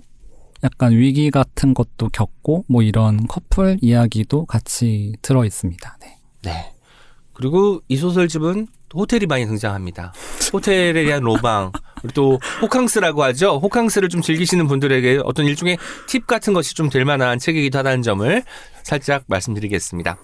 약간 0.64 0.90
위기 0.90 1.30
같은 1.30 1.74
것도 1.74 2.08
겪고 2.12 2.64
뭐 2.68 2.82
이런 2.82 3.28
커플 3.28 3.78
이야기도 3.80 4.46
같이 4.46 5.12
들어 5.22 5.44
있습니다. 5.44 5.98
네. 6.00 6.16
네. 6.42 6.72
그리고 7.34 7.80
이 7.86 7.96
소설집은 7.96 8.66
호텔이 8.92 9.26
많이 9.26 9.46
등장합니다. 9.46 10.12
호텔에 10.52 11.04
대한 11.04 11.22
로망, 11.22 11.70
그리고 12.00 12.14
또 12.14 12.40
호캉스라고 12.60 13.22
하죠. 13.22 13.58
호캉스를 13.58 14.08
좀 14.08 14.22
즐기시는 14.22 14.66
분들에게 14.66 15.20
어떤 15.24 15.46
일종의 15.46 15.78
팁 16.08 16.26
같은 16.26 16.52
것이 16.52 16.74
좀 16.74 16.88
될 16.88 17.04
만한 17.04 17.38
책이기도 17.38 17.78
하다는 17.78 18.02
점을 18.02 18.42
살짝 18.82 19.22
말씀드리겠습니다. 19.28 20.18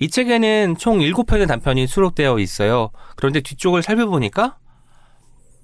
이 0.00 0.08
책에는 0.08 0.76
총 0.78 0.98
7편의 1.00 1.48
단편이 1.48 1.86
수록되어 1.86 2.38
있어요. 2.38 2.90
그런데 3.16 3.40
뒤쪽을 3.40 3.82
살펴보니까 3.82 4.58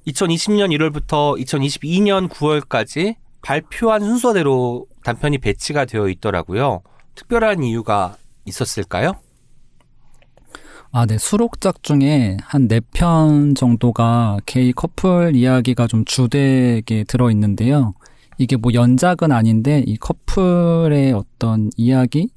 2020년 0.06 0.76
1월부터 0.76 1.40
2022년 1.44 2.28
9월까지 2.28 3.16
발표한 3.42 4.00
순서대로 4.02 4.86
단편이 5.04 5.38
배치가 5.38 5.84
되어 5.84 6.08
있더라고요. 6.08 6.82
특별한 7.14 7.62
이유가 7.62 8.16
있었을까요? 8.44 9.12
아, 10.92 11.06
네. 11.06 11.18
수록작 11.18 11.82
중에 11.82 12.36
한 12.42 12.68
네 12.68 12.80
편 12.92 13.54
정도가 13.54 14.38
게이 14.46 14.72
커플 14.72 15.34
이야기가 15.34 15.86
좀 15.88 16.04
주되게 16.04 17.04
들어있는데요. 17.04 17.94
이게 18.38 18.56
뭐 18.56 18.72
연작은 18.72 19.32
아닌데 19.32 19.82
이 19.86 19.96
커플의 19.96 21.12
어떤 21.12 21.70
이야기 21.76 22.28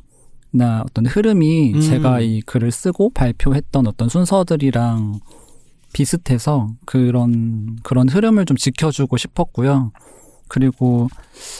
나 0.57 0.81
어떤 0.81 1.05
흐름이 1.05 1.73
음. 1.75 1.81
제가 1.81 2.19
이 2.21 2.41
글을 2.41 2.71
쓰고 2.71 3.11
발표했던 3.11 3.85
어떤 3.85 4.09
순서들이랑 4.09 5.19
비슷해서 5.93 6.69
그런, 6.85 7.77
그런 7.83 8.09
흐름을 8.09 8.45
좀 8.45 8.57
지켜주고 8.57 9.17
싶었고요. 9.17 9.91
그리고 10.47 11.07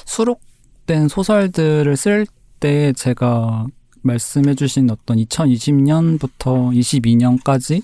수록된 0.06 1.08
소설들을 1.08 1.96
쓸 1.96 2.26
때 2.60 2.92
제가 2.94 3.68
말씀해주신 4.02 4.90
어떤 4.90 5.18
2020년부터 5.18 6.74
22년까지 6.76 7.82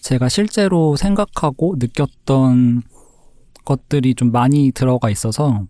제가 0.00 0.28
실제로 0.28 0.96
생각하고 0.96 1.76
느꼈던 1.78 2.82
것들이 3.64 4.14
좀 4.14 4.32
많이 4.32 4.72
들어가 4.72 5.10
있어서 5.10 5.66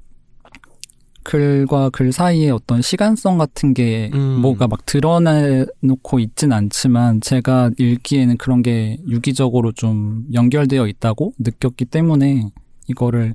글과 1.28 1.90
글 1.90 2.10
사이에 2.10 2.48
어떤 2.48 2.80
시간성 2.80 3.36
같은 3.36 3.74
게 3.74 4.10
음. 4.14 4.40
뭐가 4.40 4.66
막 4.66 4.86
드러내놓고 4.86 6.20
있진 6.20 6.54
않지만 6.54 7.20
제가 7.20 7.70
읽기에는 7.76 8.38
그런 8.38 8.62
게 8.62 8.96
유기적으로 9.06 9.72
좀 9.72 10.24
연결되어 10.32 10.86
있다고 10.86 11.34
느꼈기 11.38 11.84
때문에 11.84 12.48
이거를 12.86 13.34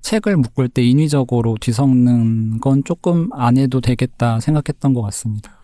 책을 0.00 0.38
묶을 0.38 0.70
때 0.70 0.82
인위적으로 0.82 1.56
뒤섞는 1.60 2.60
건 2.60 2.82
조금 2.84 3.28
안 3.34 3.58
해도 3.58 3.82
되겠다 3.82 4.40
생각했던 4.40 4.94
것 4.94 5.02
같습니다. 5.02 5.58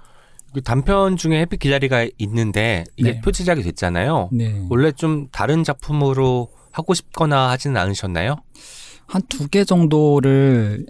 그 0.53 0.61
단편 0.61 1.17
중에 1.17 1.41
햇빛 1.41 1.59
기다리가 1.61 2.07
있는데 2.19 2.85
이게 2.99 3.13
네. 3.13 3.21
표지작이 3.23 3.63
됐잖아요. 3.63 4.29
네. 4.33 4.67
원래 4.69 4.93
좀 4.93 5.29
다른 5.33 5.65
작품으로 5.65 6.51
하고 6.71 6.93
싶거나 6.93 7.49
하지는 7.49 7.79
않으셨나요? 7.81 8.37
한 9.07 9.23
두 9.31 9.49
개 9.49 9.65
정도를 9.65 10.85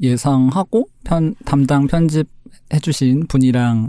예상하고 0.00 0.88
편, 1.04 1.34
담당 1.44 1.86
편집해주신 1.86 3.26
분이랑 3.28 3.88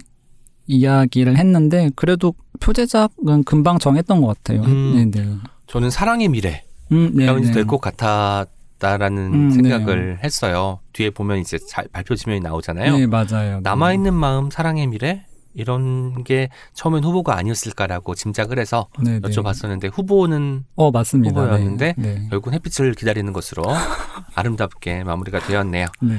이야기를 0.68 1.38
했는데 1.38 1.90
그래도 1.96 2.34
표제작은 2.60 3.44
금방 3.46 3.80
정했던 3.80 4.22
것 4.22 4.28
같아요. 4.28 4.62
음. 4.64 5.10
네네. 5.12 5.36
저는 5.68 5.90
사랑의 5.90 6.30
미래 6.30 6.64
음, 6.92 7.12
네, 7.16 7.26
가 7.26 7.34
왠지 7.34 7.50
네. 7.50 7.56
될것 7.56 7.82
같았다라는 7.82 9.34
음, 9.34 9.50
생각을 9.52 10.20
했어요. 10.24 10.80
뒤에 10.94 11.10
보면 11.10 11.40
이제 11.40 11.58
자- 11.58 11.84
발표 11.92 12.16
지면이 12.16 12.40
나오잖아요. 12.42 12.98
네, 12.98 13.08
맞아요. 13.08 13.60
남아 13.62 13.94
있는 13.94 14.14
마음, 14.14 14.50
사랑의 14.50 14.88
미래 14.88 15.26
이런 15.54 16.24
게 16.24 16.50
처음엔 16.74 17.04
후보가 17.04 17.36
아니었을까라고 17.38 18.16
짐작을 18.16 18.60
해서 18.60 18.88
네, 19.00 19.20
네. 19.20 19.30
여쭤봤었는데 19.30 19.92
후보는 19.94 20.66
어, 20.76 20.92
맞습니다. 20.92 21.42
후보였는데 21.42 21.96
네. 21.98 22.14
네. 22.16 22.28
결국은 22.30 22.54
햇빛을 22.54 22.94
기다리는 22.94 23.32
것으로 23.34 23.64
아름답게 24.36 25.04
마무리가 25.04 25.40
되었네요. 25.40 25.88
네. 26.02 26.18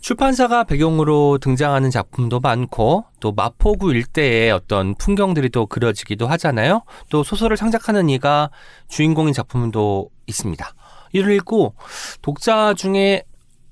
출판사가 0.00 0.64
배경으로 0.64 1.38
등장하는 1.38 1.90
작품도 1.90 2.40
많고 2.40 3.04
또 3.20 3.32
마포구 3.32 3.92
일대의 3.92 4.50
어떤 4.50 4.94
풍경들이 4.94 5.50
또 5.50 5.66
그려지기도 5.66 6.26
하잖아요. 6.26 6.82
또 7.10 7.22
소설을 7.22 7.56
창작하는 7.56 8.08
이가 8.08 8.50
주인공인 8.88 9.34
작품도 9.34 10.08
있습니다. 10.26 10.74
이를 11.12 11.34
읽고 11.34 11.74
독자 12.22 12.72
중에 12.72 13.24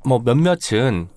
뭐 0.05 0.21
몇몇은 0.23 1.09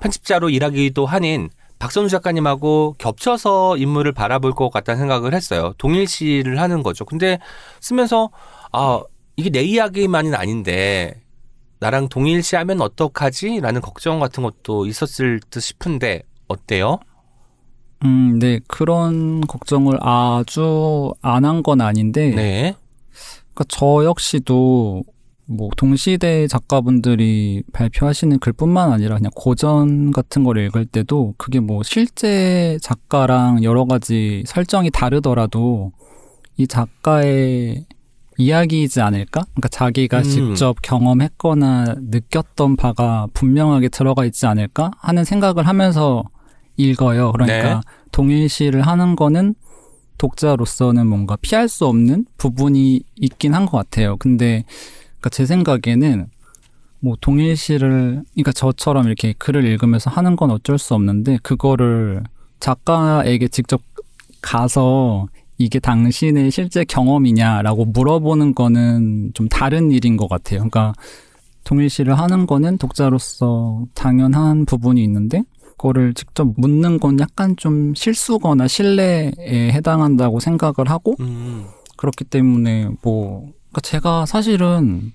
편집자로 0.00 0.50
일하기도 0.50 1.06
하는 1.06 1.48
박선우 1.80 2.08
작가님하고 2.08 2.94
겹쳐서 2.98 3.76
인물을 3.78 4.12
바라볼 4.12 4.52
것 4.54 4.68
같다는 4.70 5.00
생각을 5.00 5.34
했어요. 5.34 5.72
동일시를 5.78 6.60
하는 6.60 6.82
거죠. 6.84 7.04
근데 7.04 7.38
쓰면서 7.80 8.30
아 8.70 9.00
이게 9.36 9.50
내 9.50 9.62
이야기만은 9.62 10.34
아닌데 10.34 11.20
나랑 11.80 12.08
동일시하면 12.10 12.82
어떡하지? 12.82 13.60
라는 13.60 13.80
걱정 13.80 14.20
같은 14.20 14.42
것도 14.42 14.84
있었을 14.86 15.40
듯 15.50 15.60
싶은데 15.60 16.22
어때요? 16.48 16.98
음, 18.04 18.38
네. 18.38 18.60
그런 18.68 19.40
걱정을 19.46 19.98
아주 20.02 21.12
안 21.22 21.44
한 21.46 21.62
건 21.62 21.80
아닌데 21.80 22.28
네. 22.34 22.74
그러니까 23.54 23.64
저 23.68 24.04
역시도 24.04 25.02
뭐 25.50 25.68
동시대 25.76 26.46
작가분들이 26.46 27.64
발표하시는 27.72 28.38
글뿐만 28.38 28.92
아니라 28.92 29.16
그냥 29.16 29.32
고전 29.34 30.12
같은 30.12 30.44
걸 30.44 30.58
읽을 30.58 30.86
때도 30.86 31.34
그게 31.38 31.58
뭐 31.58 31.82
실제 31.82 32.78
작가랑 32.80 33.64
여러 33.64 33.84
가지 33.84 34.44
설정이 34.46 34.90
다르더라도 34.92 35.90
이 36.56 36.68
작가의 36.68 37.84
이야기이지 38.38 39.00
않을까? 39.00 39.40
그러니까 39.50 39.68
자기가 39.68 40.18
음. 40.18 40.22
직접 40.22 40.80
경험했거나 40.82 41.96
느꼈던 41.98 42.76
바가 42.76 43.26
분명하게 43.34 43.88
들어가 43.88 44.24
있지 44.24 44.46
않을까 44.46 44.92
하는 44.98 45.24
생각을 45.24 45.66
하면서 45.66 46.22
읽어요. 46.76 47.32
그러니까 47.32 47.74
네. 47.74 47.80
동일시를 48.12 48.82
하는 48.82 49.16
거는 49.16 49.56
독자로서는 50.16 51.06
뭔가 51.08 51.36
피할 51.40 51.68
수 51.68 51.86
없는 51.86 52.26
부분이 52.36 53.02
있긴 53.16 53.52
한 53.54 53.66
것 53.66 53.78
같아요. 53.78 54.16
근데 54.16 54.64
그러니까 55.20 55.28
제 55.30 55.46
생각에는 55.46 56.26
뭐 57.00 57.16
동일시를 57.20 58.22
그러니까 58.32 58.52
저처럼 58.52 59.06
이렇게 59.06 59.34
글을 59.38 59.64
읽으면서 59.64 60.10
하는 60.10 60.36
건 60.36 60.50
어쩔 60.50 60.78
수 60.78 60.94
없는데 60.94 61.38
그거를 61.42 62.22
작가에게 62.58 63.48
직접 63.48 63.80
가서 64.42 65.28
이게 65.58 65.78
당신의 65.78 66.50
실제 66.50 66.84
경험이냐라고 66.84 67.84
물어보는 67.86 68.54
거는 68.54 69.32
좀 69.34 69.48
다른 69.48 69.90
일인 69.90 70.16
것 70.16 70.28
같아요. 70.28 70.60
그러니까 70.60 70.94
동일시를 71.64 72.18
하는 72.18 72.46
거는 72.46 72.78
독자로서 72.78 73.84
당연한 73.94 74.64
부분이 74.64 75.02
있는데 75.04 75.42
그거를 75.76 76.14
직접 76.14 76.48
묻는 76.56 76.98
건 76.98 77.18
약간 77.20 77.56
좀 77.56 77.94
실수거나 77.94 78.68
신뢰에 78.68 79.32
해당한다고 79.72 80.40
생각을 80.40 80.90
하고 80.90 81.14
음. 81.20 81.66
그렇기 81.96 82.24
때문에 82.24 82.88
뭐 83.02 83.50
그러니까 83.70 83.80
제가 83.82 84.26
사실은 84.26 85.12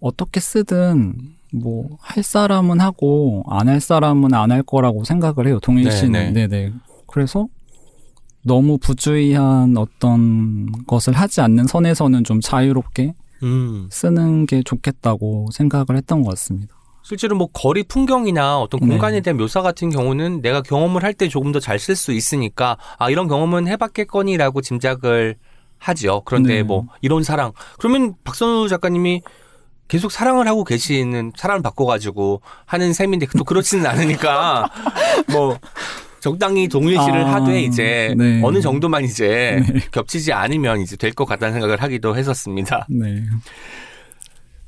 어떻게 0.00 0.40
쓰든 0.40 1.14
뭐 1.52 1.98
할 2.00 2.22
사람은 2.24 2.80
하고 2.80 3.44
안 3.48 3.68
할 3.68 3.80
사람은 3.80 4.32
안 4.34 4.50
할 4.50 4.62
거라고 4.62 5.04
생각을 5.04 5.46
해요. 5.46 5.60
동일시는 5.60 6.32
네, 6.32 6.46
네네. 6.48 6.72
그래서 7.06 7.46
너무 8.44 8.78
부주의한 8.78 9.76
어떤 9.76 10.66
것을 10.86 11.12
하지 11.12 11.40
않는 11.42 11.66
선에서는 11.66 12.24
좀 12.24 12.40
자유롭게 12.40 13.14
음. 13.42 13.88
쓰는 13.90 14.46
게 14.46 14.62
좋겠다고 14.62 15.48
생각을 15.52 15.96
했던 15.96 16.22
것 16.22 16.30
같습니다. 16.30 16.74
실제로 17.04 17.36
뭐 17.36 17.48
거리 17.52 17.82
풍경이나 17.82 18.58
어떤 18.60 18.80
네. 18.80 18.86
공간에 18.86 19.20
대한 19.20 19.36
묘사 19.36 19.60
같은 19.60 19.90
경우는 19.90 20.40
내가 20.40 20.62
경험을 20.62 21.02
할 21.02 21.14
때 21.14 21.28
조금 21.28 21.52
더 21.52 21.60
잘 21.60 21.76
쓸 21.78 21.94
수 21.96 22.12
있으니까 22.12 22.78
아 22.98 23.10
이런 23.10 23.28
경험은 23.28 23.66
해봤겠거니라고 23.68 24.60
짐작을 24.62 25.36
하지요. 25.82 26.22
그런데 26.24 26.56
네. 26.56 26.62
뭐 26.62 26.86
이런 27.00 27.22
사랑 27.24 27.52
그러면 27.78 28.14
박선우 28.24 28.68
작가님이 28.68 29.22
계속 29.88 30.10
사랑을 30.12 30.46
하고 30.48 30.64
계시는 30.64 31.32
사랑을 31.36 31.60
바꿔가지고 31.62 32.40
하는 32.66 32.92
셈인데 32.92 33.26
또 33.36 33.44
그렇지는 33.44 33.84
않으니까 33.86 34.70
뭐 35.32 35.58
적당히 36.20 36.68
동일시를 36.68 37.24
아, 37.24 37.34
하되 37.34 37.62
이제 37.62 38.14
네. 38.16 38.40
어느 38.44 38.60
정도만 38.60 39.04
이제 39.04 39.60
네. 39.66 39.80
겹치지 39.90 40.32
않으면 40.32 40.80
이제 40.80 40.96
될 40.96 41.12
것 41.12 41.24
같다는 41.26 41.52
생각을 41.54 41.82
하기도 41.82 42.16
했었습니다. 42.16 42.86
네. 42.88 43.24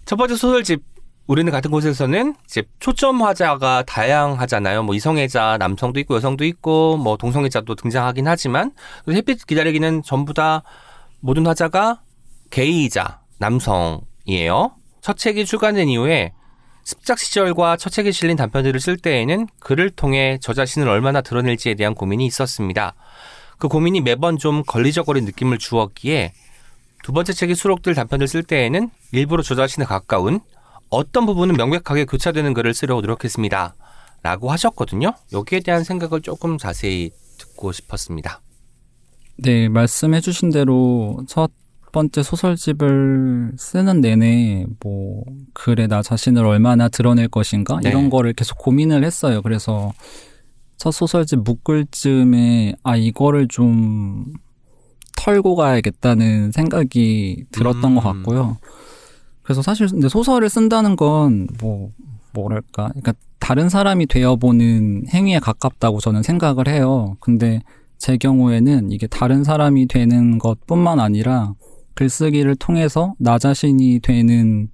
첫 0.05 0.17
번째 0.17 0.35
소설집 0.37 0.83
우리는 1.27 1.51
같은 1.51 1.71
곳에서는 1.71 2.35
이제 2.45 2.65
초점 2.81 3.23
화자가 3.23 3.85
다양하잖아요. 3.87 4.83
뭐 4.83 4.95
이성애자 4.95 5.57
남성도 5.59 5.99
있고 6.01 6.17
여성도 6.17 6.45
있고 6.45 6.99
뭐 6.99 7.17
동성애자도 7.17 7.77
등장하긴 7.77 8.27
하지만 8.29 8.73
햇빛 9.09 9.47
기다리기는 9.47 10.03
전부 10.03 10.35
다 10.35 10.63
모든 11.25 11.47
화자가 11.47 12.03
게이이자 12.51 13.23
남성이에요. 13.39 14.77
첫 15.01 15.17
책이 15.17 15.47
출간된 15.47 15.89
이후에 15.89 16.35
습작 16.85 17.19
시절과 17.19 17.79
첫 17.79 17.89
책에 17.89 18.13
실린 18.13 18.37
단편들을 18.37 18.79
쓸 18.79 18.99
때에는 18.99 19.47
글을 19.59 19.89
통해 19.89 20.37
저 20.43 20.53
자신을 20.53 20.87
얼마나 20.87 21.23
드러낼지에 21.23 21.77
대한 21.77 21.95
고민이 21.95 22.27
있었습니다. 22.27 22.95
그 23.57 23.69
고민이 23.69 24.03
매번 24.03 24.37
좀 24.37 24.63
걸리적거린 24.67 25.25
느낌을 25.25 25.57
주었기에 25.57 26.35
두 27.03 27.13
번째 27.13 27.33
책이 27.33 27.55
수록될 27.55 27.95
단편을 27.95 28.29
쓸 28.29 28.43
때에는 28.43 28.91
일부러 29.13 29.43
저 29.43 29.55
자신에 29.55 29.87
가까운 29.87 30.41
어떤 30.91 31.25
부분은 31.25 31.57
명백하게 31.57 32.05
교차되는 32.05 32.53
글을 32.53 32.75
쓰려고 32.75 33.01
노력했습니다. 33.01 33.75
라고 34.23 34.53
하셨거든요. 34.53 35.15
여기에 35.33 35.61
대한 35.61 35.85
생각을 35.85 36.21
조금 36.21 36.59
자세히 36.59 37.13
듣고 37.39 37.73
싶었습니다. 37.73 38.43
네, 39.37 39.69
말씀해주신 39.69 40.51
대로 40.51 41.23
첫 41.29 41.51
번째 41.93 42.23
소설집을 42.23 43.53
쓰는 43.57 44.01
내내 44.01 44.67
뭐 44.81 45.23
글에 45.53 45.87
나 45.87 46.03
자신을 46.03 46.45
얼마나 46.45 46.89
드러낼 46.89 47.29
것인가 47.29 47.79
네. 47.83 47.91
이런 47.91 48.11
거를 48.11 48.33
계속 48.33 48.59
고민을 48.59 49.05
했어요. 49.05 49.43
그래서 49.43 49.93
첫 50.77 50.91
소설집 50.91 51.41
묶을 51.45 51.87
즈음에 51.91 52.75
아 52.83 52.97
이거를 52.97 53.47
좀 53.49 54.25
털고 55.17 55.55
가야겠다는 55.55 56.51
생각이 56.53 57.45
들었던 57.53 57.85
음. 57.85 57.95
것 57.95 58.01
같고요. 58.03 58.59
그래서 59.43 59.63
사실 59.63 59.87
근데 59.87 60.09
소설을 60.09 60.49
쓴다는 60.49 60.97
건 60.97 61.47
뭐 61.61 61.93
뭐랄까, 62.35 62.89
그러니까 62.89 63.15
다른 63.39 63.69
사람이 63.69 64.07
되어보는 64.07 65.05
행위에 65.09 65.39
가깝다고 65.39 66.01
저는 66.01 66.23
생각을 66.23 66.69
해요. 66.69 67.17
근데 67.21 67.63
제 67.99 68.17
경우에는 68.17 68.93
이게 68.93 69.07
다른 69.07 69.45
사람이 69.45 69.87
되는 69.87 70.39
것 70.39 70.67
뿐만 70.67 71.01
아니라 71.01 71.55
글쓰기를 71.95 72.57
통해서 72.57 73.15
나 73.19 73.39
자신이 73.39 74.01
되는 74.01 74.69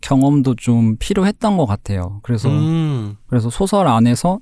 경험도 0.00 0.54
좀 0.54 0.96
필요했던 0.98 1.56
것 1.56 1.66
같아요. 1.66 2.20
그래서 2.22 2.48
음, 2.48 3.16
그래서 3.26 3.50
소설 3.50 3.86
안에서 3.86 4.38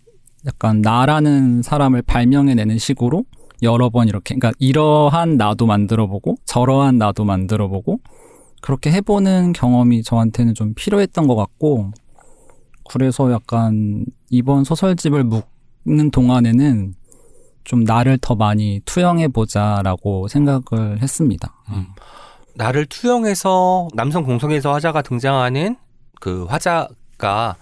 약간 0.46 0.80
나라는 0.80 1.62
사람을 1.62 2.02
발명해내는 2.02 2.78
식으로 2.78 3.24
여러 3.62 3.90
번 3.90 4.06
이렇게, 4.06 4.36
그러니까 4.36 4.52
이러한 4.60 5.36
나도 5.36 5.66
만들어보고 5.66 6.36
저러한 6.44 6.96
나도 6.98 7.24
만들어보고 7.24 7.98
그렇게 8.60 8.92
해보는 8.92 9.52
경험이 9.52 10.02
저한테는 10.02 10.54
좀 10.54 10.74
필요했던 10.74 11.26
것 11.26 11.34
같고 11.34 11.90
그래서 12.88 13.30
약간 13.32 14.04
이번 14.30 14.64
소설집을 14.64 15.24
묶는 15.24 16.10
동안에는 16.10 16.94
좀 17.68 17.84
나를 17.84 18.16
더 18.16 18.34
많이 18.34 18.80
투영해 18.86 19.28
보자라고 19.28 20.26
생각을 20.26 21.02
했습니다. 21.02 21.52
나를 22.54 22.86
투영해서 22.86 23.88
남성 23.92 24.24
공성에서 24.24 24.72
화자가 24.72 25.02
등장하는 25.02 25.76
그 26.18 26.46
화자가 26.46 27.56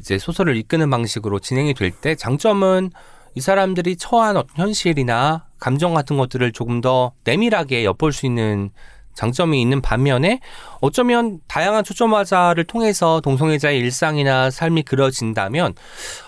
이제 0.00 0.18
소설을 0.18 0.56
이끄는 0.56 0.90
방식으로 0.90 1.38
진행이 1.38 1.74
될 1.74 1.92
때 1.92 2.16
장점은 2.16 2.90
이 3.36 3.40
사람들이 3.40 3.94
처한 3.94 4.36
어떤 4.36 4.56
현실이나 4.56 5.46
감정 5.60 5.94
같은 5.94 6.16
것들을 6.16 6.50
조금 6.50 6.80
더 6.80 7.12
내밀하게 7.22 7.84
엿볼 7.84 8.12
수 8.12 8.26
있는 8.26 8.70
장점이 9.14 9.62
있는 9.62 9.80
반면에 9.80 10.40
어쩌면 10.80 11.38
다양한 11.46 11.84
초점 11.84 12.14
화자를 12.14 12.64
통해서 12.64 13.20
동성애자의 13.20 13.78
일상이나 13.78 14.50
삶이 14.50 14.82
그려진다면 14.82 15.74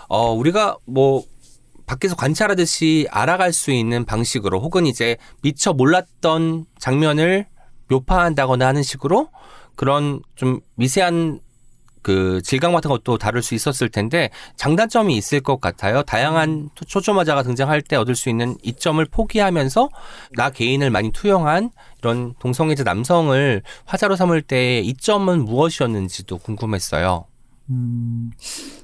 어 0.08 0.30
우리가 0.32 0.76
뭐 0.86 1.24
밖에서 1.86 2.16
관찰하듯이 2.16 3.06
알아갈 3.10 3.52
수 3.52 3.70
있는 3.70 4.04
방식으로 4.04 4.60
혹은 4.60 4.86
이제 4.86 5.16
미처 5.42 5.72
몰랐던 5.72 6.64
장면을 6.78 7.46
묘파한다거나 7.88 8.66
하는 8.66 8.82
식으로 8.82 9.28
그런 9.76 10.22
좀 10.34 10.60
미세한 10.76 11.40
그 12.02 12.42
질감 12.42 12.72
같은 12.74 12.90
것도 12.90 13.16
다룰 13.16 13.42
수 13.42 13.54
있었을 13.54 13.88
텐데 13.88 14.28
장단점이 14.56 15.16
있을 15.16 15.40
것 15.40 15.58
같아요. 15.58 16.02
다양한 16.02 16.68
초- 16.74 16.84
초점 16.84 17.18
화자가 17.18 17.42
등장할 17.42 17.80
때 17.80 17.96
얻을 17.96 18.14
수 18.14 18.28
있는 18.28 18.56
이점을 18.62 19.02
포기하면서 19.06 19.88
나 20.36 20.50
개인을 20.50 20.90
많이 20.90 21.10
투영한 21.12 21.70
이런 22.00 22.34
동성애자 22.40 22.82
남성을 22.84 23.62
화자로 23.86 24.16
삼을 24.16 24.42
때 24.42 24.80
이점은 24.80 25.46
무엇이었는지도 25.46 26.38
궁금했어요. 26.38 27.24
음, 27.70 28.30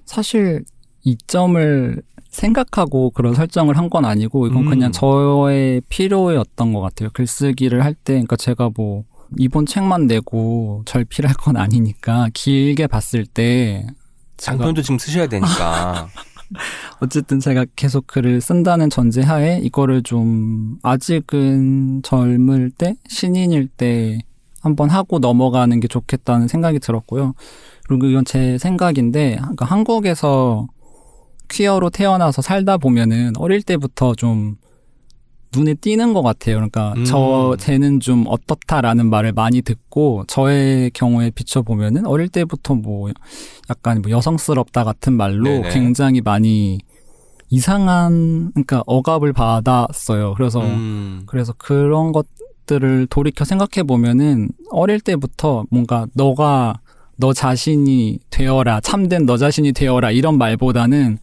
사실 0.06 0.64
이점을 1.04 2.02
생각하고 2.30 3.10
그런 3.10 3.34
설정을 3.34 3.76
한 3.76 3.90
건 3.90 4.04
아니고 4.04 4.46
이건 4.46 4.64
음. 4.64 4.70
그냥 4.70 4.92
저의 4.92 5.82
필요였던 5.88 6.72
것 6.72 6.80
같아요. 6.80 7.08
글쓰기를 7.12 7.82
할 7.84 7.92
때, 7.94 8.12
그러니까 8.14 8.36
제가 8.36 8.70
뭐 8.76 9.02
이번 9.36 9.66
책만 9.66 10.06
내고 10.06 10.82
절필할 10.86 11.34
건 11.34 11.56
아니니까 11.56 12.28
길게 12.32 12.86
봤을 12.86 13.26
때 13.26 13.84
장편도 14.36 14.82
지금 14.82 14.98
쓰셔야 14.98 15.26
되니까. 15.26 16.08
어쨌든 17.00 17.40
제가 17.40 17.64
계속 17.76 18.06
글을 18.06 18.40
쓴다는 18.40 18.90
전제하에 18.90 19.60
이거를 19.62 20.02
좀 20.02 20.78
아직은 20.82 22.02
젊을 22.02 22.70
때 22.76 22.94
신인일 23.08 23.68
때 23.68 24.18
한번 24.60 24.90
하고 24.90 25.18
넘어가는 25.20 25.78
게 25.80 25.88
좋겠다는 25.88 26.48
생각이 26.48 26.78
들었고요. 26.80 27.34
그리고 27.88 28.06
이건 28.06 28.24
제 28.24 28.58
생각인데 28.58 29.36
그러니까 29.40 29.64
한국에서 29.64 30.66
퀴어로 31.50 31.90
태어나서 31.90 32.42
살다 32.42 32.78
보면은 32.78 33.32
어릴 33.36 33.62
때부터 33.62 34.14
좀 34.14 34.56
눈에 35.54 35.74
띄는 35.74 36.12
것 36.12 36.22
같아요. 36.22 36.56
그러니까 36.56 36.94
음. 36.96 37.04
저 37.04 37.56
쟤는 37.58 38.00
좀 38.00 38.24
어떻다라는 38.26 39.10
말을 39.10 39.32
많이 39.32 39.62
듣고 39.62 40.24
저의 40.28 40.90
경우에 40.92 41.30
비춰 41.30 41.62
보면은 41.62 42.06
어릴 42.06 42.28
때부터 42.28 42.74
뭐 42.74 43.10
약간 43.68 44.00
뭐 44.00 44.10
여성스럽다 44.10 44.84
같은 44.84 45.12
말로 45.12 45.44
네네. 45.44 45.70
굉장히 45.70 46.20
많이 46.20 46.78
이상한 47.48 48.52
그러니까 48.52 48.84
억압을 48.86 49.32
받았어요. 49.32 50.34
그래서 50.34 50.60
음. 50.60 51.24
그래서 51.26 51.52
그런 51.58 52.12
것들을 52.12 53.08
돌이켜 53.08 53.44
생각해 53.44 53.84
보면은 53.84 54.50
어릴 54.70 55.00
때부터 55.00 55.64
뭔가 55.68 56.06
너가 56.14 56.74
너 57.16 57.32
자신이 57.32 58.20
되어라 58.30 58.80
참된 58.80 59.26
너 59.26 59.36
자신이 59.36 59.72
되어라 59.72 60.12
이런 60.12 60.38
말보다는 60.38 61.18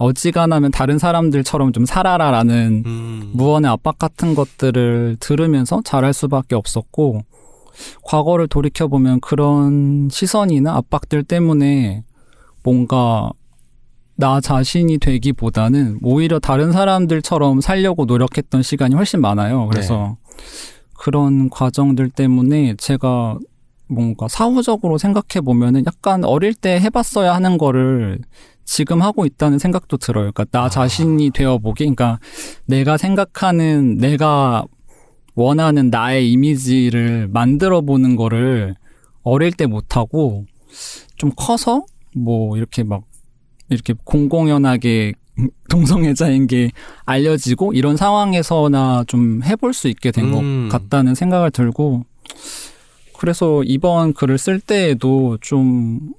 어지간하면 0.00 0.70
다른 0.70 0.98
사람들처럼 0.98 1.72
좀 1.72 1.84
살아라라는 1.84 2.82
음. 2.86 3.30
무언의 3.34 3.70
압박 3.70 3.98
같은 3.98 4.34
것들을 4.34 5.18
들으면서 5.20 5.82
잘할 5.84 6.14
수밖에 6.14 6.54
없었고 6.54 7.20
과거를 8.04 8.48
돌이켜 8.48 8.88
보면 8.88 9.20
그런 9.20 10.08
시선이나 10.10 10.74
압박들 10.74 11.22
때문에 11.22 12.02
뭔가 12.62 13.30
나 14.16 14.40
자신이 14.40 14.98
되기보다는 14.98 15.98
오히려 16.02 16.38
다른 16.38 16.72
사람들처럼 16.72 17.60
살려고 17.60 18.06
노력했던 18.06 18.62
시간이 18.62 18.94
훨씬 18.94 19.20
많아요. 19.20 19.66
그래서 19.68 20.16
그런 20.94 21.50
과정들 21.50 22.08
때문에 22.08 22.74
제가 22.78 23.38
뭔가 23.86 24.28
사후적으로 24.28 24.96
생각해 24.96 25.44
보면은 25.44 25.84
약간 25.86 26.24
어릴 26.24 26.54
때 26.54 26.80
해봤어야 26.80 27.34
하는 27.34 27.58
거를 27.58 28.20
지금 28.64 29.02
하고 29.02 29.26
있다는 29.26 29.58
생각도 29.58 29.96
들어요. 29.96 30.32
그러니까 30.32 30.44
나 30.50 30.64
아. 30.64 30.68
자신이 30.68 31.30
되어 31.30 31.58
보기, 31.58 31.84
그러니까 31.84 32.18
내가 32.66 32.96
생각하는 32.96 33.96
내가 33.96 34.64
원하는 35.34 35.90
나의 35.90 36.30
이미지를 36.32 37.28
만들어 37.28 37.80
보는 37.80 38.16
거를 38.16 38.74
어릴 39.22 39.52
때 39.52 39.66
못하고 39.66 40.44
좀 41.16 41.30
커서 41.36 41.84
뭐 42.14 42.56
이렇게 42.56 42.82
막 42.82 43.04
이렇게 43.68 43.94
공공연하게 44.04 45.14
동성애자인 45.70 46.46
게 46.46 46.70
알려지고 47.04 47.72
이런 47.72 47.96
상황에서나 47.96 49.04
좀 49.06 49.42
해볼 49.44 49.72
수 49.72 49.88
있게 49.88 50.10
된것 50.10 50.40
음. 50.40 50.68
같다는 50.70 51.14
생각을 51.14 51.50
들고 51.50 52.04
그래서 53.18 53.62
이번 53.64 54.12
글을 54.12 54.38
쓸 54.38 54.60
때에도 54.60 55.38
좀 55.40 56.14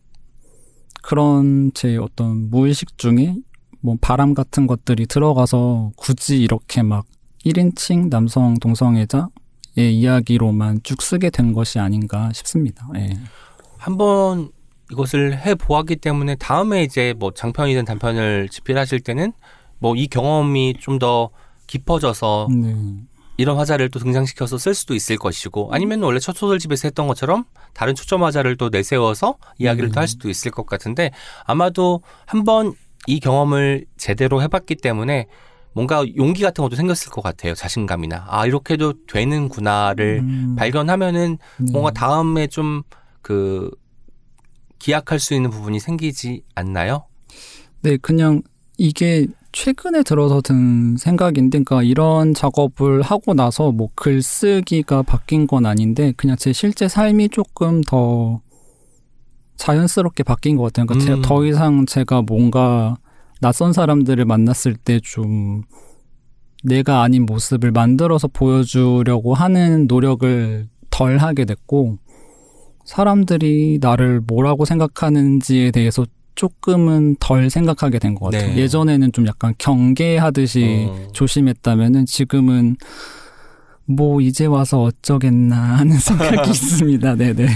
그런 1.11 1.71
제 1.73 1.97
어떤 1.97 2.49
무의식 2.49 2.97
중에 2.97 3.35
뭐 3.81 3.97
바람 3.99 4.33
같은 4.33 4.65
것들이 4.65 5.07
들어가서 5.07 5.91
굳이 5.97 6.41
이렇게 6.41 6.83
막 6.83 7.05
1인칭 7.45 8.09
남성 8.09 8.57
동성애자의 8.59 9.27
이야기로만 9.75 10.79
쭉 10.83 11.01
쓰게 11.01 11.29
된 11.29 11.51
것이 11.51 11.79
아닌가 11.79 12.31
싶습니다. 12.33 12.87
예. 12.95 13.09
한번 13.77 14.51
이것을 14.89 15.37
해 15.37 15.53
보았기 15.55 15.97
때문에 15.97 16.35
다음에 16.35 16.81
이제 16.81 17.13
뭐 17.19 17.31
장편이든 17.33 17.83
단편을 17.83 18.47
집필하실 18.47 19.01
때는 19.01 19.33
뭐 19.79 19.95
이 19.97 20.07
경험이 20.07 20.75
좀 20.79 20.97
더 20.97 21.29
깊어져서 21.67 22.47
네. 22.51 22.73
이런 23.41 23.57
화자를 23.57 23.89
또 23.89 23.99
등장시켜서 23.99 24.57
쓸 24.57 24.73
수도 24.73 24.95
있을 24.95 25.17
것이고 25.17 25.69
아니면 25.73 26.01
원래 26.03 26.19
첫 26.19 26.35
소설 26.35 26.59
집에서 26.59 26.87
했던 26.87 27.07
것처럼 27.07 27.45
다른 27.73 27.95
초점 27.95 28.23
화자를 28.23 28.57
또 28.57 28.69
내세워서 28.69 29.37
이야기를 29.57 29.89
음. 29.89 29.91
또할 29.91 30.07
수도 30.07 30.29
있을 30.29 30.51
것 30.51 30.65
같은데 30.65 31.11
아마도 31.45 32.01
한번 32.25 32.73
이 33.07 33.19
경험을 33.19 33.85
제대로 33.97 34.41
해봤기 34.41 34.75
때문에 34.75 35.27
뭔가 35.73 36.05
용기 36.17 36.43
같은 36.43 36.61
것도 36.63 36.75
생겼을 36.75 37.11
것 37.11 37.21
같아요 37.21 37.55
자신감이나 37.55 38.25
아 38.27 38.45
이렇게도 38.45 38.93
되는구나를 39.07 40.19
음, 40.21 40.55
발견하면은 40.57 41.37
네. 41.57 41.71
뭔가 41.71 41.91
다음에 41.91 42.47
좀 42.47 42.83
그 43.21 43.69
기약할 44.79 45.19
수 45.19 45.33
있는 45.33 45.49
부분이 45.49 45.79
생기지 45.79 46.43
않나요? 46.55 47.05
네, 47.81 47.97
그냥 47.97 48.41
이게 48.85 49.27
최근에 49.51 50.01
들어서 50.01 50.41
든 50.41 50.97
생각인데, 50.97 51.59
그러니까 51.63 51.83
이런 51.83 52.33
작업을 52.33 53.03
하고 53.03 53.35
나서 53.35 53.71
뭐 53.71 53.89
글쓰기가 53.93 55.03
바뀐 55.03 55.45
건 55.45 55.67
아닌데, 55.67 56.13
그냥 56.17 56.35
제 56.35 56.51
실제 56.51 56.87
삶이 56.87 57.29
조금 57.29 57.81
더 57.81 58.41
자연스럽게 59.57 60.23
바뀐 60.23 60.55
것 60.57 60.63
같아요. 60.63 60.87
그러니까 60.87 61.13
음. 61.13 61.21
제- 61.21 61.27
더 61.27 61.45
이상 61.45 61.85
제가 61.85 62.23
뭔가 62.23 62.95
낯선 63.39 63.71
사람들을 63.71 64.25
만났을 64.25 64.75
때 64.75 64.99
좀 64.99 65.61
내가 66.63 67.01
아닌 67.03 67.25
모습을 67.27 67.71
만들어서 67.71 68.27
보여주려고 68.29 69.33
하는 69.35 69.85
노력을 69.87 70.67
덜 70.89 71.17
하게 71.19 71.45
됐고, 71.45 71.97
사람들이 72.85 73.77
나를 73.79 74.21
뭐라고 74.21 74.65
생각하는지에 74.65 75.69
대해서 75.71 76.05
조금은 76.35 77.17
덜 77.19 77.49
생각하게 77.49 77.99
된 77.99 78.15
것 78.15 78.31
같아요. 78.31 78.49
네. 78.49 78.57
예전에는 78.57 79.11
좀 79.11 79.27
약간 79.27 79.53
경계하듯이 79.57 80.87
어. 80.89 81.07
조심했다면은 81.13 82.05
지금은 82.05 82.77
뭐 83.85 84.21
이제 84.21 84.45
와서 84.45 84.81
어쩌겠나 84.83 85.55
하는 85.57 85.97
생각이 85.99 86.49
있습니다. 86.51 87.15
네네. 87.15 87.47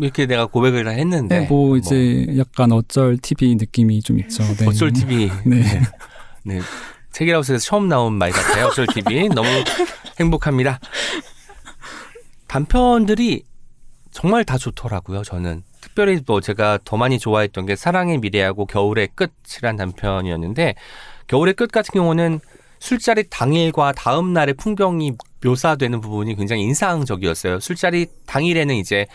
이렇게 0.00 0.26
내가 0.26 0.46
고백을 0.46 0.84
다 0.84 0.90
했는데 0.90 1.40
네, 1.40 1.46
뭐 1.46 1.76
이제 1.76 2.26
약간 2.38 2.72
어쩔 2.72 3.18
TV 3.18 3.56
느낌이 3.56 4.00
좀 4.02 4.18
있죠. 4.20 4.42
네. 4.56 4.66
어쩔 4.66 4.92
TV 4.92 5.30
네. 5.44 5.82
네. 6.44 6.60
책이라우스에서 7.12 7.62
처음 7.64 7.88
나온 7.88 8.14
말 8.14 8.30
같아요. 8.30 8.66
어쩔 8.68 8.86
TV 8.86 9.28
너무 9.28 9.48
행복합니다. 10.18 10.78
단편들이 12.46 13.42
정말 14.10 14.44
다 14.44 14.56
좋더라고요. 14.58 15.22
저는 15.22 15.62
특별히 16.00 16.22
또 16.24 16.40
제가 16.40 16.78
더 16.82 16.96
많이 16.96 17.18
좋아했던 17.18 17.66
게 17.66 17.76
사랑의 17.76 18.18
미래하고 18.18 18.64
겨울의 18.64 19.08
끝이란 19.14 19.76
단편이었는데 19.76 20.74
겨울의 21.26 21.52
끝 21.52 21.70
같은 21.70 21.92
경우는 21.92 22.40
술자리 22.78 23.24
당일과 23.28 23.92
다음 23.92 24.32
날의 24.32 24.54
풍경이 24.54 25.12
묘사되는 25.44 26.00
부분이 26.00 26.36
굉장히 26.36 26.62
인상적이었어요. 26.62 27.60
술자리 27.60 28.06
당일에는 28.24 28.74
이제 28.76 29.06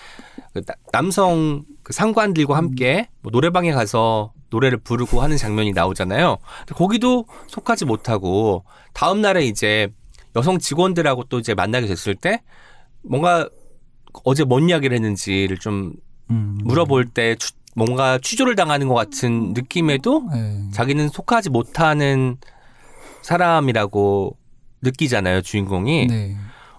그 0.53 0.63
나- 0.63 0.75
남성 0.91 1.63
그 1.81 1.91
상관들과 1.91 2.55
함께 2.55 3.09
뭐 3.21 3.31
노래방에 3.31 3.71
가서 3.71 4.31
노래를 4.51 4.77
부르고 4.77 5.23
하는 5.23 5.37
장면이 5.37 5.71
나오잖아요. 5.71 6.37
거기도 6.75 7.25
속하지 7.47 7.85
못하고 7.85 8.63
다음 8.93 9.21
날에 9.21 9.43
이제 9.43 9.87
여성 10.35 10.59
직원들하고 10.59 11.23
또 11.29 11.39
이제 11.39 11.55
만나게 11.55 11.87
됐을 11.87 12.13
때 12.13 12.43
뭔가 13.01 13.49
어제 14.23 14.43
뭔 14.43 14.69
이야기를 14.69 14.93
했는지를 14.95 15.57
좀 15.57 15.93
음. 16.31 16.57
물어볼 16.63 17.05
때 17.09 17.35
추- 17.35 17.53
뭔가 17.75 18.17
취조를 18.17 18.55
당하는 18.55 18.87
것 18.87 18.93
같은 18.93 19.53
느낌에도 19.53 20.23
네. 20.31 20.61
자기는 20.73 21.09
속하지 21.09 21.49
못하는 21.49 22.37
사람이라고 23.21 24.37
느끼잖아요 24.81 25.41
주인공이. 25.41 26.07
네. 26.07 26.35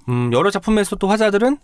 음, 0.09 0.31
여러 0.33 0.51
작품에서 0.51 0.97
또 0.97 1.09
화자들은 1.09 1.59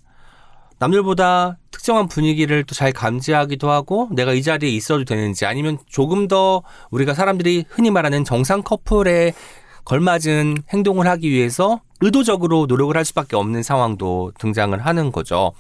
남들보다 0.79 1.59
특정한 1.71 2.09
분위기를 2.09 2.65
또 2.65 2.75
잘 2.75 2.93
감지하기도 2.93 3.71
하고 3.71 4.09
내가 4.13 4.33
이 4.33 4.43
자리에 4.43 4.69
있어도 4.71 5.05
되는지 5.05 5.47
아니면 5.47 5.79
조금 5.89 6.27
더 6.27 6.63
우리가 6.91 7.15
사람들이 7.15 7.65
흔히 7.69 7.91
말하는 7.91 8.25
정상 8.25 8.63
커플에 8.63 9.33
걸맞은 9.85 10.59
행동을 10.73 11.07
하기 11.07 11.31
위해서 11.31 11.81
의도적으로 12.01 12.67
노력을 12.67 12.97
할 12.97 13.05
수밖에 13.05 13.37
없는 13.37 13.63
상황도 13.63 14.33
등장을 14.39 14.79
하는 14.85 15.13
거죠. 15.13 15.53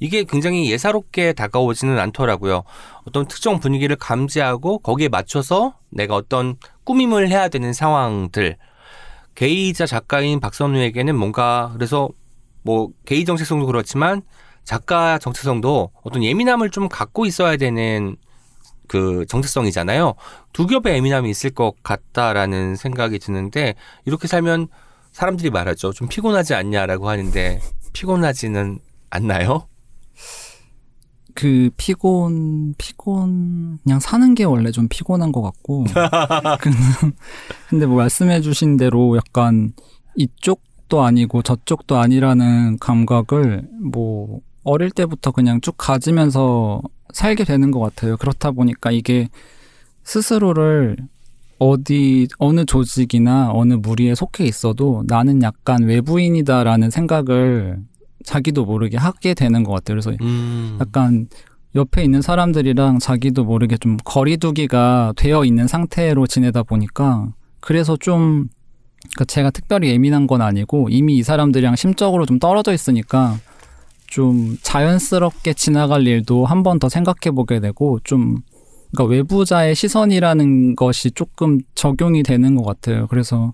이게 0.00 0.24
굉장히 0.24 0.70
예사롭게 0.70 1.32
다가오지는 1.32 1.98
않더라고요. 1.98 2.62
어떤 3.04 3.26
특정 3.26 3.58
분위기를 3.58 3.96
감지하고 3.96 4.78
거기에 4.78 5.08
맞춰서 5.08 5.74
내가 5.90 6.14
어떤 6.14 6.56
꾸밈을 6.84 7.28
해야 7.28 7.48
되는 7.48 7.72
상황들. 7.72 8.56
게이자 9.34 9.86
작가인 9.86 10.40
박선우에게는 10.40 11.16
뭔가 11.16 11.70
그래서 11.74 12.08
뭐 12.62 12.90
게이 13.06 13.24
정체성도 13.24 13.66
그렇지만 13.66 14.22
작가 14.64 15.18
정체성도 15.18 15.90
어떤 16.02 16.22
예민함을 16.22 16.70
좀 16.70 16.88
갖고 16.88 17.24
있어야 17.26 17.56
되는 17.56 18.16
그 18.88 19.24
정체성이잖아요. 19.28 20.14
두 20.52 20.66
겹의 20.66 20.96
예민함이 20.96 21.30
있을 21.30 21.50
것 21.50 21.74
같다라는 21.82 22.74
생각이 22.76 23.18
드는데 23.18 23.74
이렇게 24.04 24.26
살면 24.26 24.68
사람들이 25.12 25.50
말하죠. 25.50 25.92
좀 25.92 26.08
피곤하지 26.08 26.54
않냐라고 26.54 27.08
하는데 27.08 27.60
피곤하지는 27.92 28.78
않나요? 29.10 29.68
그 31.34 31.70
피곤 31.76 32.74
피곤 32.78 33.78
그냥 33.84 34.00
사는 34.00 34.34
게 34.34 34.42
원래 34.44 34.72
좀 34.72 34.88
피곤한 34.88 35.30
것 35.30 35.40
같고 35.42 35.84
그- 36.60 36.70
근데 37.68 37.86
뭐 37.86 37.98
말씀해주신 37.98 38.76
대로 38.76 39.16
약간 39.16 39.72
이쪽도 40.16 41.04
아니고 41.04 41.42
저쪽도 41.42 41.96
아니라는 41.96 42.78
감각을 42.78 43.68
뭐 43.92 44.40
어릴 44.68 44.90
때부터 44.90 45.30
그냥 45.30 45.60
쭉 45.60 45.74
가지면서 45.76 46.82
살게 47.12 47.44
되는 47.44 47.70
것 47.70 47.80
같아요. 47.80 48.16
그렇다 48.16 48.50
보니까 48.50 48.90
이게 48.90 49.28
스스로를 50.04 50.96
어디 51.58 52.28
어느 52.38 52.64
조직이나 52.64 53.50
어느 53.52 53.74
무리에 53.74 54.14
속해 54.14 54.44
있어도 54.44 55.04
나는 55.06 55.42
약간 55.42 55.82
외부인이다라는 55.84 56.90
생각을 56.90 57.78
자기도 58.24 58.64
모르게 58.64 58.96
하게 58.96 59.34
되는 59.34 59.64
것 59.64 59.72
같아요. 59.72 59.94
그래서 59.94 60.12
음. 60.20 60.78
약간 60.80 61.28
옆에 61.74 62.04
있는 62.04 62.22
사람들이랑 62.22 62.98
자기도 62.98 63.44
모르게 63.44 63.76
좀 63.76 63.96
거리두기가 64.04 65.14
되어 65.16 65.44
있는 65.44 65.66
상태로 65.66 66.26
지내다 66.26 66.62
보니까 66.62 67.32
그래서 67.60 67.96
좀 67.96 68.48
그러니까 69.14 69.24
제가 69.26 69.50
특별히 69.50 69.90
예민한 69.90 70.26
건 70.26 70.42
아니고 70.42 70.88
이미 70.90 71.16
이 71.16 71.22
사람들이랑 71.22 71.76
심적으로 71.76 72.26
좀 72.26 72.38
떨어져 72.38 72.72
있으니까 72.72 73.38
좀 74.08 74.56
자연스럽게 74.62 75.54
지나갈 75.54 76.06
일도 76.06 76.44
한 76.46 76.62
번 76.62 76.78
더 76.78 76.88
생각해 76.88 77.34
보게 77.34 77.60
되고 77.60 77.98
좀 78.04 78.38
그러니까 78.92 79.12
외부자의 79.14 79.74
시선이라는 79.74 80.76
것이 80.76 81.10
조금 81.10 81.60
적용이 81.74 82.22
되는 82.22 82.54
것 82.56 82.64
같아요. 82.64 83.06
그래서 83.08 83.52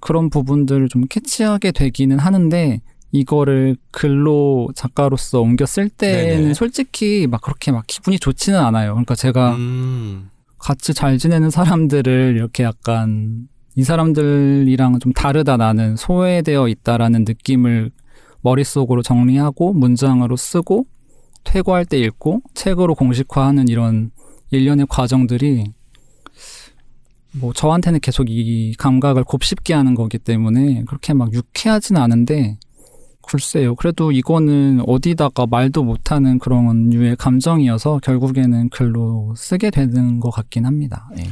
그런 0.00 0.28
부분들을 0.30 0.88
좀 0.88 1.04
캐치하게 1.08 1.72
되기는 1.72 2.18
하는데 2.18 2.80
이거를 3.12 3.76
글로 3.92 4.68
작가로서 4.74 5.40
옮겼을 5.40 5.88
때는 5.88 6.40
네네. 6.42 6.54
솔직히 6.54 7.26
막 7.30 7.40
그렇게 7.40 7.70
막 7.72 7.84
기분이 7.86 8.18
좋지는 8.18 8.58
않아요. 8.58 8.92
그러니까 8.92 9.14
제가 9.14 9.54
음. 9.56 10.30
같이 10.58 10.92
잘 10.94 11.16
지내는 11.18 11.50
사람들을 11.50 12.34
이렇게 12.36 12.64
약간 12.64 13.48
이 13.76 13.84
사람들이랑 13.84 14.98
좀 14.98 15.12
다르다 15.12 15.56
나는 15.56 15.96
소외되어 15.96 16.68
있다라는 16.68 17.24
느낌을 17.26 17.90
머릿속으로 18.46 19.02
정리하고 19.02 19.72
문장으로 19.72 20.36
쓰고 20.36 20.86
퇴고할 21.42 21.84
때 21.84 21.98
읽고 21.98 22.42
책으로 22.54 22.94
공식화하는 22.94 23.66
이런 23.68 24.12
일련의 24.50 24.86
과정들이 24.88 25.72
뭐 27.32 27.52
저한테는 27.52 28.00
계속 28.00 28.30
이 28.30 28.74
감각을 28.78 29.24
곱씹게 29.24 29.74
하는 29.74 29.94
거기 29.94 30.18
때문에 30.18 30.84
그렇게 30.86 31.12
막 31.12 31.32
유쾌하진 31.34 31.96
않은데 31.96 32.58
글쎄요. 33.26 33.74
그래도 33.74 34.12
이거는 34.12 34.82
어디다가 34.86 35.46
말도 35.46 35.82
못하는 35.82 36.38
그런 36.38 36.90
류의 36.90 37.16
감정이어서 37.16 37.98
결국에는 38.02 38.68
글로 38.68 39.34
쓰게 39.36 39.70
되는 39.70 40.20
것 40.20 40.30
같긴 40.30 40.64
합니다. 40.64 41.10
예. 41.18 41.24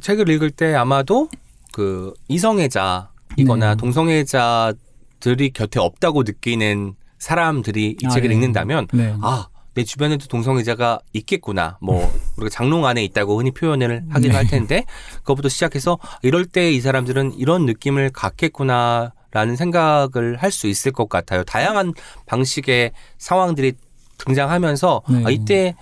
책을 0.00 0.28
읽을 0.28 0.50
때 0.50 0.74
아마도 0.74 1.28
그 1.72 2.12
이성애자이거나 2.26 3.70
네. 3.70 3.76
동성애자 3.76 4.74
들이 5.20 5.50
곁에 5.50 5.80
없다고 5.80 6.22
느끼는 6.24 6.94
사람들이 7.18 7.96
이 8.00 8.06
아, 8.06 8.10
책을 8.10 8.30
예. 8.30 8.34
읽는다면 8.34 8.86
네. 8.92 9.14
아, 9.22 9.48
내 9.74 9.84
주변에도 9.84 10.26
동성애자가 10.26 11.00
있겠구나. 11.12 11.78
뭐 11.80 12.10
우리가 12.36 12.50
장롱 12.50 12.86
안에 12.86 13.04
있다고 13.04 13.38
흔히 13.38 13.50
표현을 13.52 14.04
하기도 14.08 14.32
네. 14.32 14.36
할 14.36 14.46
텐데 14.46 14.84
그것부터 15.18 15.48
시작해서 15.48 15.98
이럴 16.22 16.44
때 16.46 16.72
이 16.72 16.80
사람들은 16.80 17.34
이런 17.34 17.66
느낌을 17.66 18.10
갖겠구나 18.10 19.12
라는 19.30 19.56
생각을 19.56 20.36
할 20.38 20.50
수 20.50 20.66
있을 20.68 20.90
것 20.92 21.08
같아요. 21.08 21.44
다양한 21.44 21.92
방식의 22.26 22.92
상황들이 23.18 23.74
등장하면서 24.16 25.02
네. 25.10 25.22
아, 25.26 25.30
이때 25.30 25.74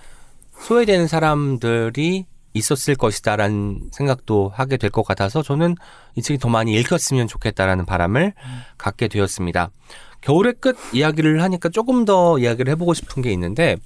소외되는 0.59 1.07
사람들이 1.07 2.25
있었을 2.57 2.95
것이다라는 2.95 3.89
생각도 3.91 4.49
하게 4.53 4.77
될 4.77 4.89
것 4.89 5.03
같아서 5.03 5.43
저는 5.43 5.75
이 6.15 6.21
책이 6.21 6.39
더 6.39 6.49
많이 6.49 6.73
읽혔으면 6.73 7.27
좋겠다라는 7.27 7.85
바람을 7.85 8.33
갖게 8.77 9.07
되었습니다. 9.07 9.69
겨울의 10.21 10.55
끝 10.59 10.75
이야기를 10.93 11.43
하니까 11.43 11.69
조금 11.69 12.05
더 12.05 12.39
이야기를 12.39 12.71
해보고 12.71 12.93
싶은 12.93 13.21
게 13.21 13.31
있는데 13.33 13.77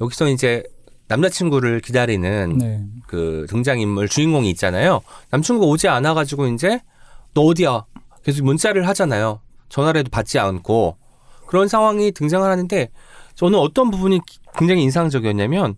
여기서 0.00 0.28
이제 0.28 0.62
남자친구를 1.08 1.80
기다리는 1.80 2.58
네. 2.58 2.84
그 3.06 3.46
등장인물 3.48 4.08
주인공이 4.08 4.50
있잖아요. 4.50 5.00
남친구가 5.30 5.66
오지 5.66 5.88
않아가지고 5.88 6.48
이제 6.48 6.80
너 7.34 7.42
어디야? 7.42 7.84
계속 8.24 8.44
문자를 8.44 8.86
하잖아요. 8.88 9.40
전화를 9.70 10.00
해도 10.00 10.10
받지 10.10 10.38
않고 10.38 10.96
그런 11.46 11.68
상황이 11.68 12.12
등장을 12.12 12.48
하는데 12.48 12.90
저는 13.36 13.58
어떤 13.58 13.90
부분이 13.90 14.20
굉장히 14.58 14.82
인상적이었냐면 14.82 15.76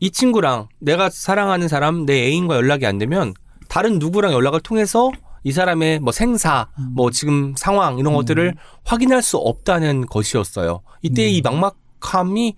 이 0.00 0.10
친구랑 0.10 0.68
내가 0.78 1.10
사랑하는 1.10 1.68
사람 1.68 2.06
내 2.06 2.26
애인과 2.26 2.56
연락이 2.56 2.86
안 2.86 2.98
되면 2.98 3.34
다른 3.68 3.98
누구랑 3.98 4.32
연락을 4.32 4.60
통해서 4.60 5.12
이 5.44 5.52
사람의 5.52 6.00
뭐 6.00 6.12
생사, 6.12 6.68
뭐 6.94 7.10
지금 7.10 7.54
상황 7.56 7.98
이런 7.98 8.14
것들을 8.14 8.54
확인할 8.84 9.22
수 9.22 9.36
없다는 9.38 10.06
것이었어요. 10.06 10.82
이때 11.02 11.28
이 11.28 11.40
막막함이 11.40 12.56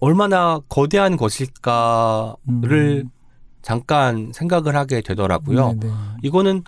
얼마나 0.00 0.60
거대한 0.68 1.16
것일까를 1.16 2.34
음. 3.04 3.10
잠깐 3.62 4.32
생각을 4.34 4.74
하게 4.74 5.00
되더라고요. 5.00 5.74
네, 5.74 5.86
네. 5.86 5.92
이거는 6.22 6.64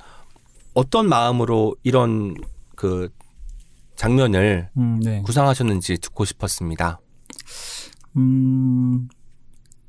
어떤 0.73 1.09
마음으로 1.09 1.75
이런 1.83 2.35
그 2.77 3.11
장면을 3.97 4.71
음, 4.77 5.01
네. 5.01 5.23
구상하셨는지 5.23 5.99
듣고 5.99 6.25
싶었습니다. 6.25 7.01
음, 8.17 9.09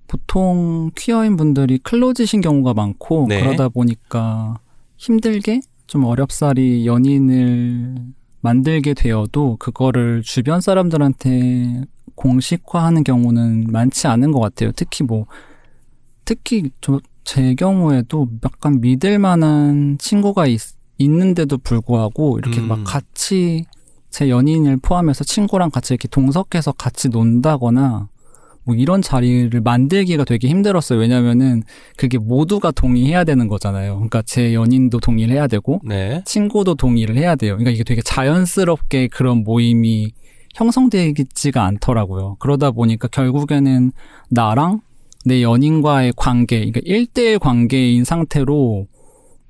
보통 0.08 0.92
퀴어인 0.96 1.38
분들이 1.38 1.78
클로즈신 1.80 2.42
경우가 2.42 2.74
많고 2.74 3.26
네. 3.28 3.42
그러다 3.42 3.70
보니까 3.70 4.60
힘들게 4.98 5.62
좀 5.88 6.04
어렵사리 6.04 6.86
연인을 6.86 7.96
만들게 8.42 8.94
되어도 8.94 9.58
그거를 9.58 10.22
주변 10.24 10.62
사람들한테 10.62 11.84
공식화하는 12.16 13.04
경우는 13.04 13.66
많지 13.72 14.08
않은 14.08 14.32
것 14.32 14.40
같아요. 14.40 14.72
특히 14.76 15.04
뭐 15.04 15.26
특히 16.24 16.70
저 16.82 17.00
제 17.26 17.56
경우에도 17.56 18.28
약간 18.46 18.80
믿을 18.80 19.20
만한 19.20 19.98
친구가 19.98 20.46
있, 20.46 20.62
있는데도 21.00 21.58
불구하고 21.58 22.38
이렇게 22.38 22.62
음. 22.62 22.68
막 22.70 22.84
같이 22.86 23.66
제 24.12 24.30
연인을 24.30 24.78
포함해서 24.78 25.26
친구랑 25.26 25.72
같이 25.72 25.94
이렇게 25.94 26.08
동석해서 26.08 26.72
같이 26.74 27.10
논다거나 27.10 28.08
뭐 28.66 28.76
이런 28.76 29.02
자리를 29.02 29.60
만들기가 29.62 30.24
되게 30.26 30.48
힘들었어요. 30.48 31.00
왜냐면은 31.00 31.64
그게 31.98 32.18
모두가 32.18 32.72
동의해야 32.72 33.24
되는 33.24 33.48
거잖아요. 33.48 33.96
그러니까 33.96 34.22
제 34.24 34.54
연인도 34.54 35.00
동의를 35.00 35.36
해야 35.36 35.48
되고 35.48 35.80
네. 35.84 36.22
친구도 36.26 36.76
동의를 36.76 37.18
해야 37.18 37.36
돼요. 37.36 37.54
그러니까 37.54 37.72
이게 37.72 37.84
되게 37.84 38.02
자연스럽게 38.02 39.08
그런 39.10 39.44
모임이 39.44 40.12
형성되지가 40.56 41.64
않더라고요. 41.64 42.38
그러다 42.40 42.72
보니까 42.72 43.08
결국에는 43.08 43.92
나랑 44.30 44.82
내 45.26 45.42
연인과의 45.42 46.14
관계, 46.16 46.60
그러니까 46.60 46.82
1대1 46.82 47.40
관계인 47.40 48.04
상태로 48.04 48.88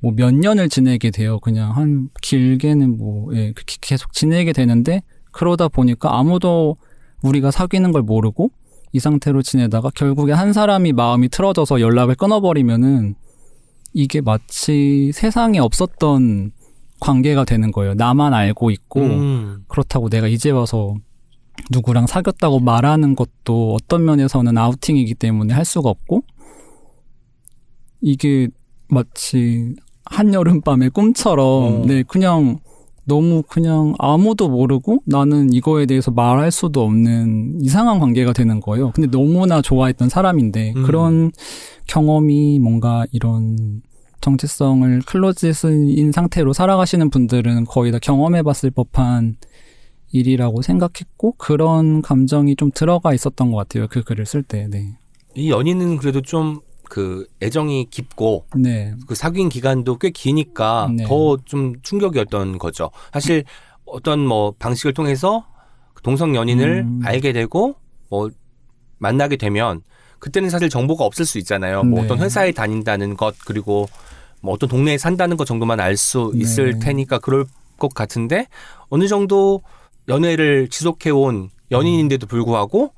뭐 0.01 0.13
몇 0.15 0.33
년을 0.33 0.69
지내게 0.69 1.09
돼요. 1.09 1.39
그냥 1.39 1.75
한 1.75 2.09
길게는 2.21 2.97
뭐, 2.97 3.35
예, 3.35 3.53
계속 3.81 4.13
지내게 4.13 4.53
되는데 4.53 5.01
그러다 5.31 5.67
보니까 5.67 6.17
아무도 6.17 6.77
우리가 7.23 7.51
사귀는 7.51 7.91
걸 7.91 8.03
모르고 8.03 8.51
이 8.95 8.99
상태로 8.99 9.41
지내다가 9.41 9.89
결국에 9.93 10.31
한 10.31 10.53
사람이 10.53 10.93
마음이 10.93 11.27
틀어져서 11.27 11.81
연락을 11.81 12.15
끊어버리면은 12.15 13.15
이게 13.91 14.21
마치 14.21 15.11
세상에 15.13 15.59
없었던 15.59 16.53
관계가 17.01 17.43
되는 17.43 17.73
거예요. 17.73 17.93
나만 17.95 18.33
알고 18.33 18.71
있고 18.71 19.01
음. 19.01 19.65
그렇다고 19.67 20.07
내가 20.07 20.29
이제 20.29 20.49
와서 20.49 20.95
누구랑 21.71 22.07
사귀었다고 22.07 22.61
말하는 22.61 23.15
것도 23.15 23.73
어떤 23.73 24.05
면에서는 24.05 24.57
아우팅이기 24.57 25.15
때문에 25.15 25.53
할 25.53 25.65
수가 25.65 25.89
없고 25.89 26.23
이게 27.99 28.47
마치 28.87 29.75
한여름밤의 30.05 30.91
꿈처럼 30.91 31.81
음. 31.83 31.87
네 31.87 32.03
그냥 32.03 32.59
너무 33.05 33.43
그냥 33.47 33.93
아무도 33.99 34.49
모르고 34.49 35.03
나는 35.05 35.53
이거에 35.53 35.85
대해서 35.85 36.11
말할 36.11 36.51
수도 36.51 36.83
없는 36.83 37.59
이상한 37.61 37.99
관계가 37.99 38.33
되는 38.33 38.59
거예요. 38.59 38.91
근데 38.91 39.09
너무나 39.09 39.61
좋아했던 39.61 40.09
사람인데 40.09 40.73
음. 40.75 40.83
그런 40.83 41.31
경험이 41.87 42.59
뭔가 42.59 43.05
이런 43.11 43.81
정체성을 44.21 45.01
클로즈인 45.05 46.11
상태로 46.11 46.53
살아가시는 46.53 47.11
분들은 47.11 47.65
거의 47.65 47.91
다 47.91 47.99
경험해봤을 47.99 48.71
법한 48.71 49.37
일이라고 50.11 50.61
생각했고 50.61 51.33
그런 51.37 52.01
감정이 52.01 52.55
좀 52.55 52.71
들어가 52.73 53.13
있었던 53.13 53.51
것 53.51 53.57
같아요. 53.57 53.87
그 53.87 54.03
글을 54.03 54.25
쓸 54.25 54.41
때. 54.41 54.67
네. 54.69 54.97
이 55.35 55.51
연인은 55.51 55.97
그래도 55.97 56.21
좀 56.21 56.61
그 56.89 57.27
애정이 57.41 57.87
깊고 57.89 58.45
네. 58.55 58.93
그 59.07 59.15
사귄 59.15 59.49
기간도 59.49 59.97
꽤 59.97 60.09
기니까 60.09 60.89
네. 60.95 61.03
더좀 61.05 61.81
충격이었던 61.81 62.57
거죠. 62.57 62.91
사실 63.11 63.43
어떤 63.85 64.19
뭐 64.25 64.53
방식을 64.57 64.93
통해서 64.93 65.45
그 65.93 66.01
동성 66.01 66.35
연인을 66.35 66.85
음. 66.85 67.01
알게 67.03 67.33
되고 67.33 67.75
뭐 68.09 68.29
만나게 68.97 69.35
되면 69.37 69.81
그때는 70.19 70.49
사실 70.49 70.69
정보가 70.69 71.03
없을 71.03 71.25
수 71.25 71.37
있잖아요. 71.39 71.83
뭐 71.83 71.99
네. 71.99 72.05
어떤 72.05 72.19
회사에 72.19 72.51
다닌다는 72.51 73.15
것 73.15 73.35
그리고 73.45 73.87
뭐 74.41 74.53
어떤 74.53 74.69
동네에 74.69 74.97
산다는 74.97 75.37
것 75.37 75.45
정도만 75.45 75.79
알 75.79 75.97
수 75.97 76.31
있을 76.35 76.73
네. 76.73 76.79
테니까 76.79 77.19
그럴 77.19 77.45
것 77.77 77.93
같은데 77.93 78.47
어느 78.89 79.07
정도 79.07 79.61
연애를 80.07 80.67
지속해 80.69 81.09
온 81.09 81.49
연인인데도 81.71 82.27
불구하고 82.27 82.93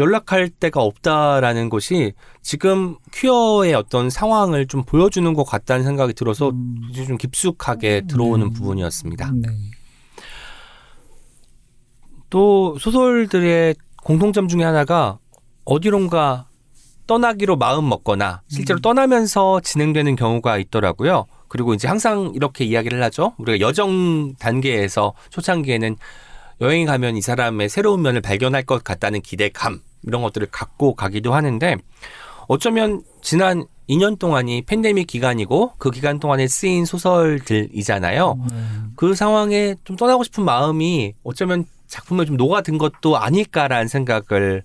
연락할 0.00 0.48
데가 0.48 0.80
없다라는 0.80 1.68
것이 1.68 2.14
지금 2.42 2.96
퀴어의 3.12 3.74
어떤 3.74 4.10
상황을 4.10 4.66
좀 4.66 4.82
보여주는 4.82 5.32
것 5.34 5.44
같다는 5.44 5.84
생각이 5.84 6.14
들어서 6.14 6.50
음, 6.50 6.90
좀 6.94 7.16
깊숙하게 7.16 8.06
들어오는 8.08 8.48
네. 8.48 8.52
부분이었습니다. 8.54 9.32
네. 9.34 9.48
또 12.30 12.76
소설들의 12.78 13.74
공통점 14.02 14.48
중에 14.48 14.64
하나가 14.64 15.18
어디론가 15.64 16.48
떠나기로 17.06 17.56
마음 17.56 17.88
먹거나 17.88 18.42
실제로 18.48 18.78
음. 18.78 18.82
떠나면서 18.82 19.60
진행되는 19.60 20.16
경우가 20.16 20.58
있더라고요. 20.58 21.26
그리고 21.48 21.74
이제 21.74 21.88
항상 21.88 22.32
이렇게 22.34 22.64
이야기를 22.64 23.02
하죠. 23.02 23.34
우리가 23.38 23.60
여정 23.60 24.34
단계에서 24.38 25.14
초창기에는 25.30 25.96
여행 26.60 26.86
가면 26.86 27.16
이 27.16 27.20
사람의 27.20 27.68
새로운 27.68 28.02
면을 28.02 28.20
발견할 28.20 28.62
것 28.62 28.84
같다는 28.84 29.20
기대감 29.22 29.80
이런 30.02 30.22
것들을 30.22 30.48
갖고 30.50 30.94
가기도 30.94 31.34
하는데 31.34 31.76
어쩌면 32.48 33.02
지난 33.22 33.64
2년 33.88 34.18
동안이 34.18 34.62
팬데믹 34.62 35.06
기간이고 35.06 35.72
그 35.78 35.90
기간 35.90 36.20
동안에 36.20 36.46
쓰인 36.46 36.84
소설들이잖아요. 36.84 38.38
네. 38.50 38.56
그 38.96 39.14
상황에 39.14 39.74
좀 39.84 39.96
떠나고 39.96 40.22
싶은 40.24 40.44
마음이 40.44 41.14
어쩌면 41.24 41.64
작품에 41.88 42.24
좀 42.24 42.36
녹아든 42.36 42.78
것도 42.78 43.18
아닐까라는 43.18 43.88
생각을 43.88 44.62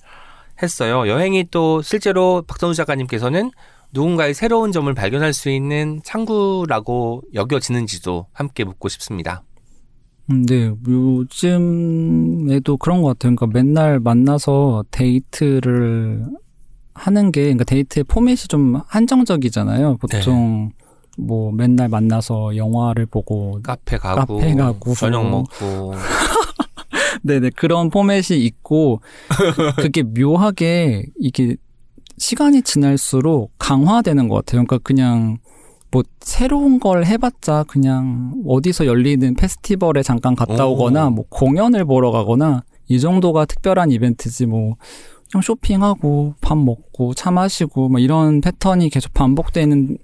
했어요. 0.62 1.08
여행이 1.08 1.48
또 1.52 1.82
실제로 1.82 2.44
박선우 2.48 2.76
작가님께서는 2.76 3.52
누군가의 3.92 4.34
새로운 4.34 4.72
점을 4.72 4.94
발견할 4.94 5.34
수 5.34 5.50
있는 5.50 6.02
창구라고 6.04 7.24
여겨지는지도 7.34 8.28
함께 8.32 8.64
묻고 8.64 8.90
싶습니다. 8.90 9.42
근데 10.28 10.72
요즘에도 10.88 12.78
그런 12.78 13.02
것 13.02 13.10
같아요. 13.10 13.36
그러니까 13.36 13.48
맨날 13.48 14.00
만나서 14.00 14.84
데이트를 14.92 16.26
하는 16.94 17.32
게, 17.32 17.42
그러니까 17.44 17.64
데이트의 17.66 18.06
포맷이 18.06 18.48
좀 18.48 18.80
한정적이잖아요. 18.88 19.98
보통 19.98 20.72
뭐 21.18 21.52
맨날 21.52 21.90
만나서 21.90 22.56
영화를 22.56 23.06
보고, 23.06 23.60
카페 23.64 23.98
가고, 23.98 24.38
카페 24.38 24.54
가고, 24.56 24.94
저녁 24.96 25.30
뭐. 25.30 25.44
먹고. 25.62 25.94
네네 27.24 27.52
그런 27.56 27.90
포맷이 27.90 28.44
있고, 28.46 29.02
그- 29.56 29.76
그게 29.84 30.04
묘하게 30.04 31.06
이게 31.20 31.56
시간이 32.18 32.62
지날수록 32.64 33.52
강화되는 33.58 34.28
것 34.30 34.36
같아요. 34.36 34.64
그러니까 34.66 34.78
그냥 34.80 35.38
뭐 35.96 36.04
새로운 36.20 36.78
걸 36.78 37.06
해봤자 37.06 37.64
그냥 37.70 38.34
어디서 38.46 38.86
열리는 38.86 39.34
페스티벌에 39.34 40.04
잠깐 40.04 40.36
갔다 40.36 40.68
오. 40.68 40.72
오거나 40.74 41.10
뭐 41.10 41.24
공연을 41.30 41.86
보러 41.86 42.12
가거나 42.12 42.64
이 42.90 43.00
정도가 43.00 43.46
특별한 43.46 43.92
이벤트지 43.92 44.46
뭐 44.46 44.76
그냥 45.32 45.42
쇼핑하고 45.42 46.34
밥 46.42 46.58
먹고 46.58 47.14
차 47.14 47.32
마시고 47.32 47.88
뭐 47.88 48.02
이런 48.02 48.42
패턴이 48.42 48.90
계속 48.90 49.14
반복되는 49.14 49.98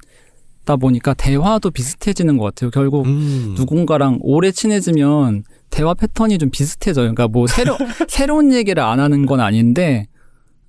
다 0.64 0.78
보니까 0.78 1.14
대화도 1.14 1.72
비슷해지는 1.72 2.38
것 2.38 2.46
같아요. 2.46 2.72
결국 2.72 3.06
음. 3.06 3.56
누군가랑 3.58 4.20
오래 4.22 4.52
친해지면 4.52 5.44
대화 5.72 5.94
패턴이 5.94 6.38
좀 6.38 6.52
비슷해져요. 6.52 7.14
그러니까 7.14 7.28
뭐 7.28 7.48
새로 7.48 7.76
새로운 8.08 8.54
얘기를 8.54 8.82
안 8.82 9.02
하는 9.02 9.26
건 9.26 9.42
아닌데 9.42 10.06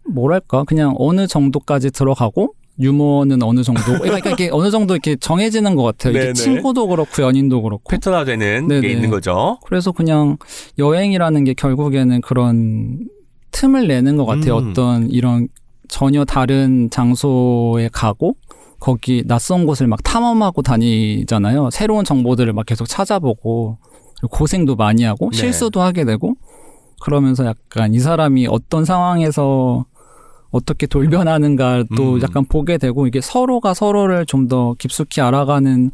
뭐랄까 0.05 0.65
그냥 0.65 0.97
어느 0.99 1.29
정도까지 1.29 1.93
들어가고 1.93 2.55
유머는 2.81 3.43
어느 3.43 3.63
정도 3.63 3.81
그러니까 4.01 4.31
이게 4.31 4.49
어느 4.51 4.71
정도 4.71 4.95
이렇게 4.95 5.17
정해지는 5.17 5.75
것 5.77 5.83
같아요. 5.83 6.13
네네. 6.15 6.25
이게 6.25 6.33
친구도 6.33 6.89
그렇고 6.89 7.23
연인도 7.23 7.63
그렇고. 7.63 7.85
패턴화되는 7.91 8.69
게 8.69 8.81
네네. 8.81 8.93
있는 8.93 9.11
거죠. 9.11 9.59
그래서 9.65 9.93
그냥 9.93 10.37
여행이라는 10.79 11.45
게 11.45 11.55
결국에는 11.55 12.21
그런 12.23 13.07
틈을 13.51 13.87
내는 13.89 14.17
것 14.17 14.25
같아요. 14.25 14.59
음. 14.59 14.71
어떤 14.71 15.11
이런 15.11 15.49
전혀 15.89 16.25
다른 16.25 16.89
장소에 16.91 17.91
가고 17.93 18.37
거기 18.81 19.23
낯선 19.27 19.67
곳을 19.67 19.87
막 19.87 20.03
탐험하고 20.03 20.63
다니잖아요. 20.63 21.71
새로운 21.71 22.05
정보들을 22.05 22.53
막 22.53 22.67
계속 22.67 22.89
찾아보고 22.89 23.79
고생도 24.31 24.77
많이 24.77 25.05
하고 25.05 25.31
네. 25.31 25.37
실수도 25.37 25.83
하게 25.83 26.05
되고 26.05 26.35
그러면서 27.01 27.45
약간 27.45 27.95
이 27.95 27.99
사람이 27.99 28.47
어떤 28.49 28.85
상황에서 28.85 29.85
어떻게 30.53 30.87
돌변하는가 30.87 31.85
또 31.97 32.15
음. 32.15 32.23
약간 32.23 32.45
보게 32.45 32.79
되고 32.79 33.07
이게 33.09 33.21
서로가 33.21 33.75
서로를 33.75 34.25
좀 34.27 34.49
더 34.49 34.75
깊숙이 34.79 35.21
알아가는 35.21 35.91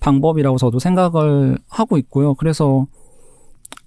방법이라고 0.00 0.58
저도 0.58 0.78
생각을 0.78 1.58
하고 1.68 1.96
있고요. 1.98 2.34
그래서 2.34 2.86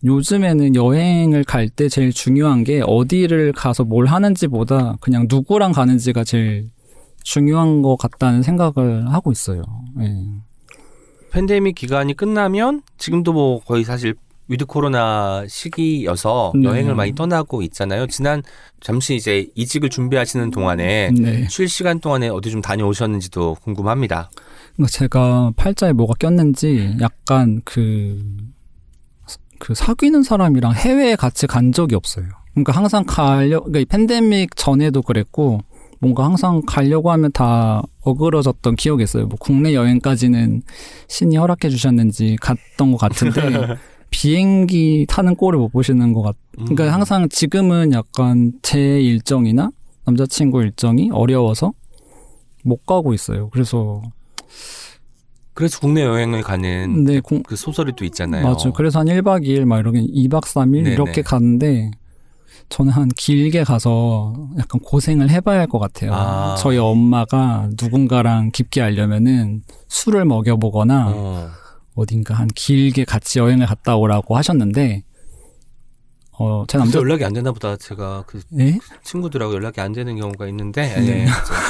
요즘에는 0.05 0.75
여행을 0.75 1.43
갈 1.43 1.69
때 1.69 1.89
제일 1.89 2.11
중요한 2.11 2.63
게 2.63 2.81
어디를 2.85 3.51
가서 3.53 3.83
뭘 3.83 4.05
하는지보다 4.05 4.97
그냥 5.01 5.27
누구랑 5.29 5.71
가는지가 5.71 6.23
제일 6.23 6.69
중요한 7.23 7.81
것 7.81 7.95
같다는 7.97 8.43
생각을 8.43 9.11
하고 9.11 9.31
있어요. 9.31 9.63
예. 10.01 10.13
팬데믹 11.31 11.75
기간이 11.75 12.13
끝나면 12.15 12.81
지금도 12.97 13.33
뭐 13.33 13.59
거의 13.61 13.83
사실 13.83 14.13
위드 14.47 14.65
코로나 14.65 15.45
시기여서 15.47 16.53
네. 16.55 16.67
여행을 16.67 16.95
많이 16.95 17.15
떠나고 17.15 17.61
있잖아요. 17.63 18.07
지난 18.07 18.43
잠시 18.81 19.15
이제 19.15 19.47
이직을 19.55 19.89
준비하시는 19.89 20.51
동안에 20.51 21.11
네. 21.17 21.47
쉴 21.49 21.67
시간 21.69 21.99
동안에 21.99 22.29
어디 22.29 22.51
좀 22.51 22.61
다녀오셨는지도 22.61 23.57
궁금합니다. 23.63 24.29
그러니까 24.75 24.91
제가 24.91 25.51
팔자에 25.55 25.93
뭐가 25.93 26.15
꼈는지 26.19 26.97
약간 26.99 27.61
그, 27.63 28.21
그 29.59 29.73
사귀는 29.73 30.23
사람이랑 30.23 30.73
해외에 30.73 31.15
같이 31.15 31.47
간 31.47 31.71
적이 31.71 31.95
없어요. 31.95 32.25
그러니까 32.53 32.73
항상 32.73 33.03
가려, 33.05 33.59
그러니까 33.61 33.79
이 33.79 33.85
팬데믹 33.85 34.55
전에도 34.55 35.01
그랬고, 35.01 35.61
뭔가 35.99 36.25
항상 36.25 36.61
가려고 36.67 37.11
하면 37.11 37.31
다 37.31 37.81
어그러졌던 38.01 38.75
기억이 38.75 39.03
있어요. 39.03 39.25
뭐 39.25 39.37
국내 39.39 39.73
여행까지는 39.73 40.61
신이 41.07 41.37
허락해 41.37 41.69
주셨는지 41.69 42.35
갔던 42.41 42.91
것 42.91 42.97
같은데, 42.97 43.41
비행기 44.13 45.07
타는 45.09 45.35
꼴을 45.35 45.57
못 45.57 45.69
보시는 45.69 46.13
것 46.13 46.21
같, 46.21 46.35
그러니까 46.55 46.83
음. 46.85 46.89
항상 46.93 47.27
지금은 47.29 47.91
약간 47.93 48.53
제 48.61 49.01
일정이나 49.01 49.71
남자친구 50.05 50.61
일정이 50.61 51.09
어려워서 51.11 51.73
못 52.63 52.85
가고 52.85 53.15
있어요. 53.15 53.49
그래서 53.49 54.03
그래서 55.55 55.79
국내 55.79 56.03
여행을 56.03 56.43
가는 56.43 57.03
네, 57.05 57.19
공, 57.19 57.41
그 57.41 57.55
소설이 57.55 57.93
또 57.95 58.05
있잖아요. 58.05 58.43
맞아요. 58.43 58.71
그래서 58.75 58.99
한 58.99 59.07
1박 59.07 59.43
2일 59.47 59.65
막 59.65 59.79
이렇게 59.79 59.99
2박 60.01 60.43
3일 60.43 60.83
네네. 60.83 60.91
이렇게 60.93 61.21
갔는데 61.23 61.89
저는 62.69 62.91
한 62.91 63.09
길게 63.17 63.63
가서 63.63 64.33
약간 64.59 64.79
고생을 64.81 65.29
해봐야 65.31 65.59
할 65.61 65.67
것 65.67 65.79
같아요. 65.79 66.11
아. 66.13 66.55
저희 66.59 66.77
엄마가 66.77 67.69
누군가랑 67.81 68.51
깊게 68.51 68.79
알려면은 68.81 69.63
술을 69.89 70.25
먹여보거나 70.25 71.07
어. 71.09 71.49
어딘가 71.95 72.33
한 72.33 72.47
길게 72.53 73.05
같이 73.05 73.39
여행을 73.39 73.65
갔다 73.65 73.95
오라고 73.95 74.35
하셨는데 74.37 75.03
어, 76.39 76.65
제 76.67 76.79
남자 76.79 76.97
연락이 76.97 77.23
안 77.23 77.31
되나 77.33 77.51
보다. 77.51 77.77
제가 77.77 78.23
그 78.25 78.41
예? 78.59 78.79
친구들하고 79.03 79.53
연락이 79.53 79.79
안 79.81 79.93
되는 79.93 80.17
경우가 80.17 80.47
있는데 80.47 80.81
네. 80.95 81.01
네. 81.01 81.27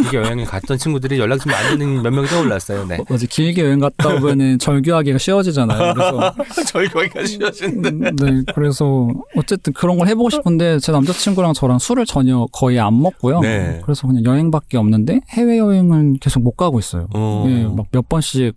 이게 0.07 0.17
여행을 0.17 0.45
갔던 0.45 0.77
친구들이 0.77 1.19
연락이 1.19 1.41
좀 1.41 1.53
안 1.53 1.77
되는 1.77 2.01
몇 2.01 2.11
명이 2.11 2.27
떠올랐어요. 2.27 2.85
네. 2.85 2.95
어, 2.95 3.03
어제 3.09 3.27
길게 3.27 3.61
여행 3.61 3.79
갔다 3.79 4.15
오면은 4.15 4.59
절규하기가 4.59 5.17
쉬워지잖아요. 5.17 5.93
그래서 5.93 6.33
저희 6.67 6.87
거기까지 6.87 7.27
쉬어지는데. 7.33 7.89
음, 7.89 8.15
네, 8.15 8.53
그래서 8.55 9.09
어쨌든 9.35 9.73
그런 9.73 9.97
걸 9.97 10.07
해보고 10.07 10.29
싶은데 10.29 10.79
제 10.79 10.93
남자친구랑 10.93 11.53
저랑 11.53 11.79
술을 11.79 12.05
전혀 12.05 12.47
거의 12.53 12.79
안 12.79 13.01
먹고요. 13.01 13.41
네. 13.41 13.81
그래서 13.83 14.07
그냥 14.07 14.23
여행밖에 14.23 14.77
없는데 14.77 15.19
해외 15.31 15.57
여행은 15.57 16.19
계속 16.19 16.41
못 16.41 16.51
가고 16.55 16.79
있어요. 16.79 17.09
어. 17.13 17.45
예, 17.49 17.63
막몇 17.65 18.07
번씩 18.07 18.55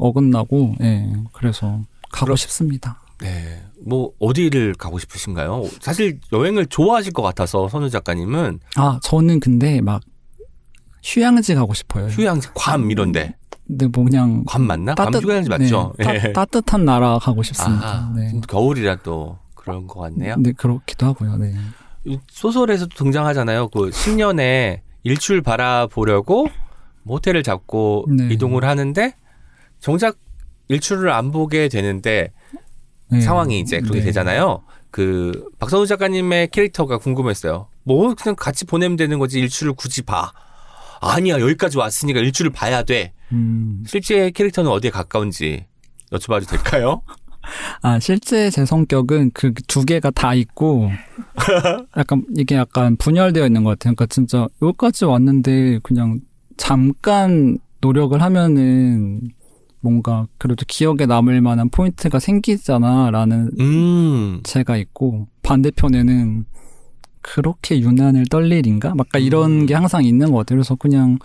어긋나고, 0.00 0.74
예, 0.80 1.12
그래서 1.32 1.80
가고 2.10 2.24
그럼- 2.26 2.36
싶습니다. 2.36 3.00
네. 3.20 3.62
뭐 3.86 4.12
어디를 4.18 4.74
가고 4.74 4.98
싶으신가요? 4.98 5.64
사실 5.80 6.18
여행을 6.32 6.66
좋아하실 6.66 7.12
것 7.12 7.22
같아서 7.22 7.68
선우 7.68 7.90
작가님은 7.90 8.60
아, 8.76 8.98
저는 9.02 9.40
근데 9.40 9.80
막 9.82 10.02
휴양지 11.04 11.54
가고 11.54 11.74
싶어요. 11.74 12.06
휴양지 12.06 12.48
괌 12.54 12.90
이런데 12.90 13.34
근데 13.66 13.86
뭐 13.86 14.04
그냥 14.04 14.44
괌 14.46 14.66
맞나? 14.66 14.94
괌 14.94 15.10
따뜻- 15.10 15.22
휴양지 15.24 15.48
맞죠? 15.48 15.92
네, 15.98 16.20
예. 16.26 16.32
따, 16.32 16.44
뜻한 16.44 16.84
나라 16.84 17.18
가고 17.18 17.42
싶습니다. 17.42 17.86
아, 17.86 18.12
네. 18.16 18.32
겨울이라 18.48 18.96
또 18.96 19.38
그런 19.54 19.86
것 19.86 20.00
같네요. 20.00 20.36
네, 20.38 20.52
그렇기도 20.52 21.06
하고요. 21.06 21.36
네. 21.36 21.54
이 22.04 22.18
소설에서도 22.28 22.94
등장하잖아요. 22.96 23.68
그 23.68 23.90
10년에 23.90 24.80
일출 25.04 25.42
바라보려고 25.42 26.48
모텔을 27.02 27.42
잡고 27.42 28.06
네. 28.08 28.28
이동을 28.32 28.64
하는데 28.64 29.14
정작 29.80 30.16
일출을 30.68 31.10
안 31.10 31.32
보게 31.32 31.68
되는데 31.68 32.32
네. 33.10 33.20
상황이 33.20 33.58
이제 33.60 33.80
그렇게 33.80 34.00
네. 34.00 34.04
되잖아요. 34.06 34.62
그 34.90 35.48
박선우 35.58 35.86
작가님의 35.86 36.48
캐릭터가 36.48 36.98
궁금했어요. 36.98 37.68
뭐 37.84 38.14
그냥 38.14 38.36
같이 38.36 38.64
보내면 38.64 38.96
되는 38.96 39.18
거지 39.18 39.40
일출을 39.40 39.72
굳이 39.74 40.02
봐. 40.02 40.32
아니야 41.00 41.40
여기까지 41.40 41.78
왔으니까 41.78 42.20
일출을 42.20 42.50
봐야 42.52 42.82
돼. 42.82 43.12
음. 43.32 43.82
실제 43.86 44.30
캐릭터는 44.30 44.70
어디에 44.70 44.90
가까운지 44.90 45.66
여쭤봐도 46.12 46.48
될까요? 46.48 47.02
아, 47.82 47.98
실제 47.98 48.50
제 48.50 48.66
성격은 48.66 49.30
그 49.32 49.52
두 49.66 49.84
개가 49.86 50.10
다 50.10 50.34
있고, 50.34 50.90
약간, 51.96 52.22
이게 52.36 52.54
약간 52.56 52.96
분열되어 52.96 53.46
있는 53.46 53.64
것 53.64 53.70
같아요. 53.70 53.94
그러니까 53.94 54.06
진짜 54.06 54.46
여기까지 54.60 55.06
왔는데 55.06 55.78
그냥 55.82 56.20
잠깐 56.58 57.58
노력을 57.80 58.20
하면은 58.20 59.30
뭔가 59.80 60.26
그래도 60.38 60.64
기억에 60.66 61.06
남을 61.06 61.40
만한 61.40 61.70
포인트가 61.70 62.18
생기잖아, 62.18 63.10
라는 63.10 63.50
음. 63.58 64.40
제가 64.44 64.76
있고, 64.76 65.26
반대편에는 65.42 66.44
그렇게 67.22 67.80
유난을 67.80 68.26
떨 68.30 68.50
일인가? 68.52 68.94
막 68.94 69.06
이런 69.18 69.62
음. 69.62 69.66
게 69.66 69.74
항상 69.74 70.04
있는 70.04 70.30
것 70.32 70.38
같아요. 70.38 70.58
그래서 70.58 70.74
그냥 70.74 71.18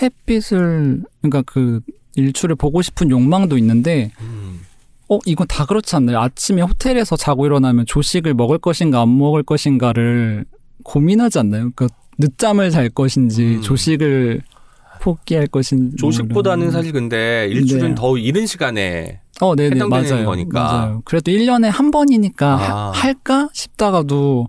햇빛을, 0.00 1.02
그러니까 1.20 1.42
그 1.42 1.80
일출을 2.16 2.56
보고 2.56 2.82
싶은 2.82 3.10
욕망도 3.10 3.58
있는데, 3.58 4.10
음. 4.20 4.60
어, 5.08 5.18
이건 5.26 5.46
다 5.46 5.66
그렇지 5.66 5.94
않나요? 5.96 6.20
아침에 6.20 6.62
호텔에서 6.62 7.16
자고 7.16 7.44
일어나면 7.44 7.84
조식을 7.86 8.32
먹을 8.34 8.58
것인가 8.58 9.02
안 9.02 9.18
먹을 9.18 9.42
것인가를 9.42 10.46
고민하지 10.84 11.38
않나요? 11.38 11.70
그러니까 11.74 11.88
늦잠을 12.18 12.70
잘 12.70 12.88
것인지 12.88 13.56
음. 13.56 13.62
조식을 13.62 14.42
포기할 15.02 15.48
것인지. 15.48 15.96
조식보다는 15.96 16.62
이런. 16.68 16.72
사실 16.72 16.92
근데 16.92 17.48
일출은 17.50 17.88
네. 17.90 17.94
더 17.96 18.16
이른 18.16 18.46
시간에 18.46 19.20
어, 19.40 19.56
네네, 19.56 19.74
해당되는 19.76 20.08
맞아요. 20.10 20.24
거니까. 20.26 20.62
맞아요. 20.62 21.02
그래도 21.04 21.32
1년에 21.32 21.64
한 21.68 21.90
번이니까 21.90 22.46
아. 22.54 22.56
하- 22.56 22.90
할까 22.92 23.48
싶다가도 23.52 24.46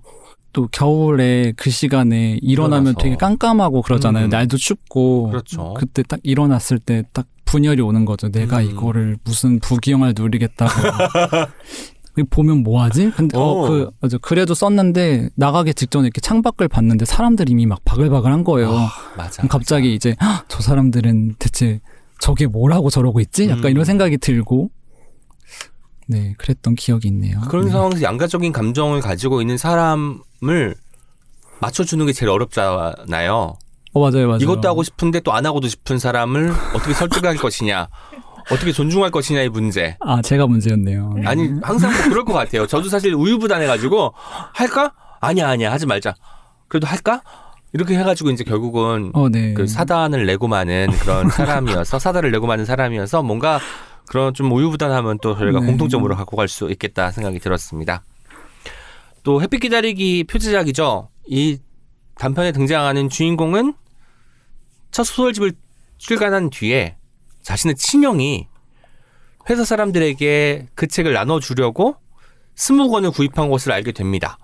또 0.53 0.67
겨울에 0.71 1.53
그 1.57 1.71
시간에 1.71 2.37
일어나면 2.43 2.91
일어나서. 2.93 2.97
되게 3.03 3.15
깜깜하고 3.15 3.81
그러잖아요. 3.81 4.25
음. 4.25 4.29
날도 4.29 4.57
춥고. 4.57 5.29
그렇죠. 5.29 5.73
그때 5.75 6.03
딱 6.03 6.19
일어났을 6.21 6.77
때 6.77 7.01
딱 7.13 7.25
분열이 7.45 7.81
오는 7.81 8.05
거죠. 8.05 8.29
내가 8.29 8.59
음. 8.59 8.69
이거를 8.69 9.17
무슨 9.23 9.59
부귀영화를 9.59 10.13
누리겠다고 10.17 10.71
보면 12.29 12.61
뭐하지? 12.63 13.11
근데 13.15 13.35
오. 13.37 13.41
어, 13.41 13.67
그 13.67 13.89
맞아. 14.01 14.17
그래도 14.19 14.53
썼는데 14.53 15.29
나가기 15.35 15.73
직전에 15.73 16.05
이렇게 16.05 16.21
창밖을 16.21 16.67
봤는데 16.67 17.05
사람들이 17.05 17.51
이미 17.53 17.65
막 17.65 17.83
바글바글한 17.85 18.43
거예요. 18.43 18.71
맞아. 19.17 19.37
그럼 19.37 19.47
갑자기 19.49 19.95
이제 19.95 20.15
"헉, 20.21 20.45
저 20.47 20.61
사람들은 20.61 21.35
대체 21.39 21.81
저게 22.19 22.45
뭐라고 22.45 22.89
저러고 22.91 23.19
있지? 23.19 23.49
약간 23.49 23.65
음. 23.65 23.71
이런 23.71 23.85
생각이 23.85 24.17
들고 24.19 24.69
네 26.07 26.35
그랬던 26.37 26.75
기억이 26.75 27.07
있네요. 27.07 27.39
그런 27.49 27.65
네. 27.65 27.71
상황에서 27.71 28.01
양가적인 28.03 28.51
감정을 28.51 29.01
가지고 29.01 29.41
있는 29.41 29.57
사람을 29.57 30.75
맞춰주는 31.61 32.05
게 32.05 32.13
제일 32.13 32.29
어렵잖아요. 32.29 33.55
어 33.95 33.99
맞아요 33.99 34.27
맞아요. 34.27 34.39
이것도 34.41 34.67
하고 34.67 34.83
싶은데 34.83 35.19
또 35.21 35.31
안 35.31 35.45
하고도 35.45 35.67
싶은 35.67 35.99
사람을 35.99 36.51
어떻게 36.75 36.93
설득할 36.93 37.37
것이냐, 37.37 37.87
어떻게 38.51 38.71
존중할 38.71 39.11
것이냐의 39.11 39.49
문제. 39.49 39.97
아 39.99 40.21
제가 40.21 40.47
문제였네요. 40.47 41.13
네. 41.17 41.27
아니 41.27 41.49
항상 41.61 41.91
뭐 41.91 42.01
그럴 42.09 42.25
것 42.25 42.33
같아요. 42.33 42.67
저도 42.67 42.89
사실 42.89 43.13
우유부단해가지고 43.13 44.13
할까? 44.53 44.93
아니야 45.21 45.49
아니야 45.49 45.71
하지 45.71 45.85
말자. 45.85 46.13
그래도 46.67 46.87
할까? 46.87 47.21
이렇게 47.71 47.97
해가지고 47.97 48.29
이제 48.29 48.43
결국은 48.43 49.11
어 49.13 49.29
네. 49.29 49.53
그 49.53 49.65
사단을 49.67 50.25
내고 50.25 50.47
마는 50.47 50.87
그런 50.99 51.29
사람이어서 51.31 51.97
사단을 51.99 52.31
내고 52.31 52.45
마는 52.47 52.65
사람이어서 52.65 53.23
뭔가 53.23 53.59
그런 54.07 54.33
좀 54.33 54.51
우유부단하면 54.51 55.19
또 55.21 55.35
저희가 55.37 55.59
네. 55.61 55.65
공통점으로 55.65 56.15
갖고 56.15 56.35
갈 56.37 56.47
수 56.47 56.69
있겠다 56.69 57.09
생각이 57.11 57.39
들었습니다. 57.39 58.03
또 59.23 59.41
햇빛 59.41 59.59
기다리기 59.59 60.25
표지작이죠. 60.25 61.09
이 61.27 61.57
단편에 62.15 62.51
등장하는 62.51 63.09
주인공은 63.09 63.73
첫 64.91 65.03
소설집을 65.05 65.53
출간한 65.97 66.49
뒤에 66.49 66.97
자신의 67.43 67.75
친형이 67.75 68.47
회사 69.49 69.63
사람들에게 69.65 70.67
그 70.73 70.87
책을 70.87 71.13
나눠주려고 71.13 71.97
스무 72.55 72.89
권을 72.89 73.11
구입한 73.11 73.49
것을 73.49 73.71
알게 73.71 73.91
됩니다. 73.91 74.37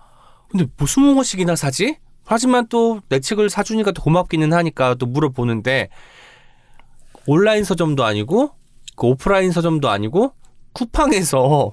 근데 0.50 0.66
뭐 0.78 0.88
스무 0.88 1.16
권씩이나 1.16 1.56
사지? 1.56 1.98
하지만 2.26 2.68
또 2.68 3.02
내 3.10 3.20
책을 3.20 3.50
사주니까 3.50 3.92
또 3.92 4.04
고맙기는 4.04 4.54
하니까 4.54 4.96
또 4.96 5.06
물어보는데 5.06 5.90
온라인 7.28 7.64
서점도 7.64 8.04
아니고 8.04 8.52
그 8.96 9.08
오프라인 9.08 9.52
서점도 9.52 9.90
아니고 9.90 10.34
쿠팡에서 10.74 11.72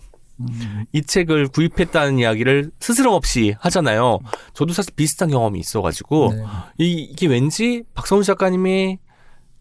이 0.92 1.02
책을 1.02 1.48
구입했다는 1.48 2.18
이야기를 2.18 2.70
스스럼 2.78 3.14
없이 3.14 3.54
하잖아요. 3.58 4.18
저도 4.52 4.72
사실 4.74 4.92
비슷한 4.94 5.30
경험이 5.30 5.58
있어가지고 5.60 6.34
네. 6.34 6.44
이, 6.78 6.92
이게 7.10 7.26
왠지 7.26 7.82
박성훈 7.94 8.22
작가님이 8.22 8.98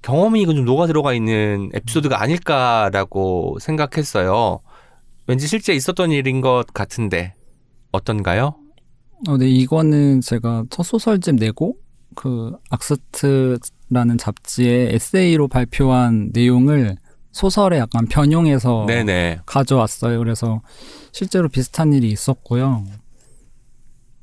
경험이 0.06 0.46
좀 0.46 0.66
녹아 0.66 0.86
들어가 0.86 1.14
있는 1.16 1.72
에피소드가 1.74 2.22
아닐까라고 2.22 3.58
생각했어요. 3.60 4.60
왠지 5.26 5.48
실제 5.48 5.74
있었던 5.74 6.12
일인 6.12 6.42
것 6.42 6.66
같은데 6.76 7.34
어떤가요? 7.92 8.54
어, 9.28 9.38
네, 9.38 9.50
이거는 9.50 10.22
제가 10.22 10.66
첫 10.70 10.84
소설집 10.84 11.36
내고 11.36 11.78
그 12.14 12.56
악스트라는 12.70 14.20
잡지에 14.20 14.94
에세이로 14.94 15.48
발표한 15.48 16.30
내용을 16.34 16.98
소설에 17.32 17.80
약간 17.80 18.06
변용해서 18.06 18.86
네네. 18.88 19.40
가져왔어요. 19.48 20.20
그래서 20.20 20.62
실제로 21.14 21.50
비슷한 21.50 21.94
일이 21.94 22.10
있었고요. 22.10 22.86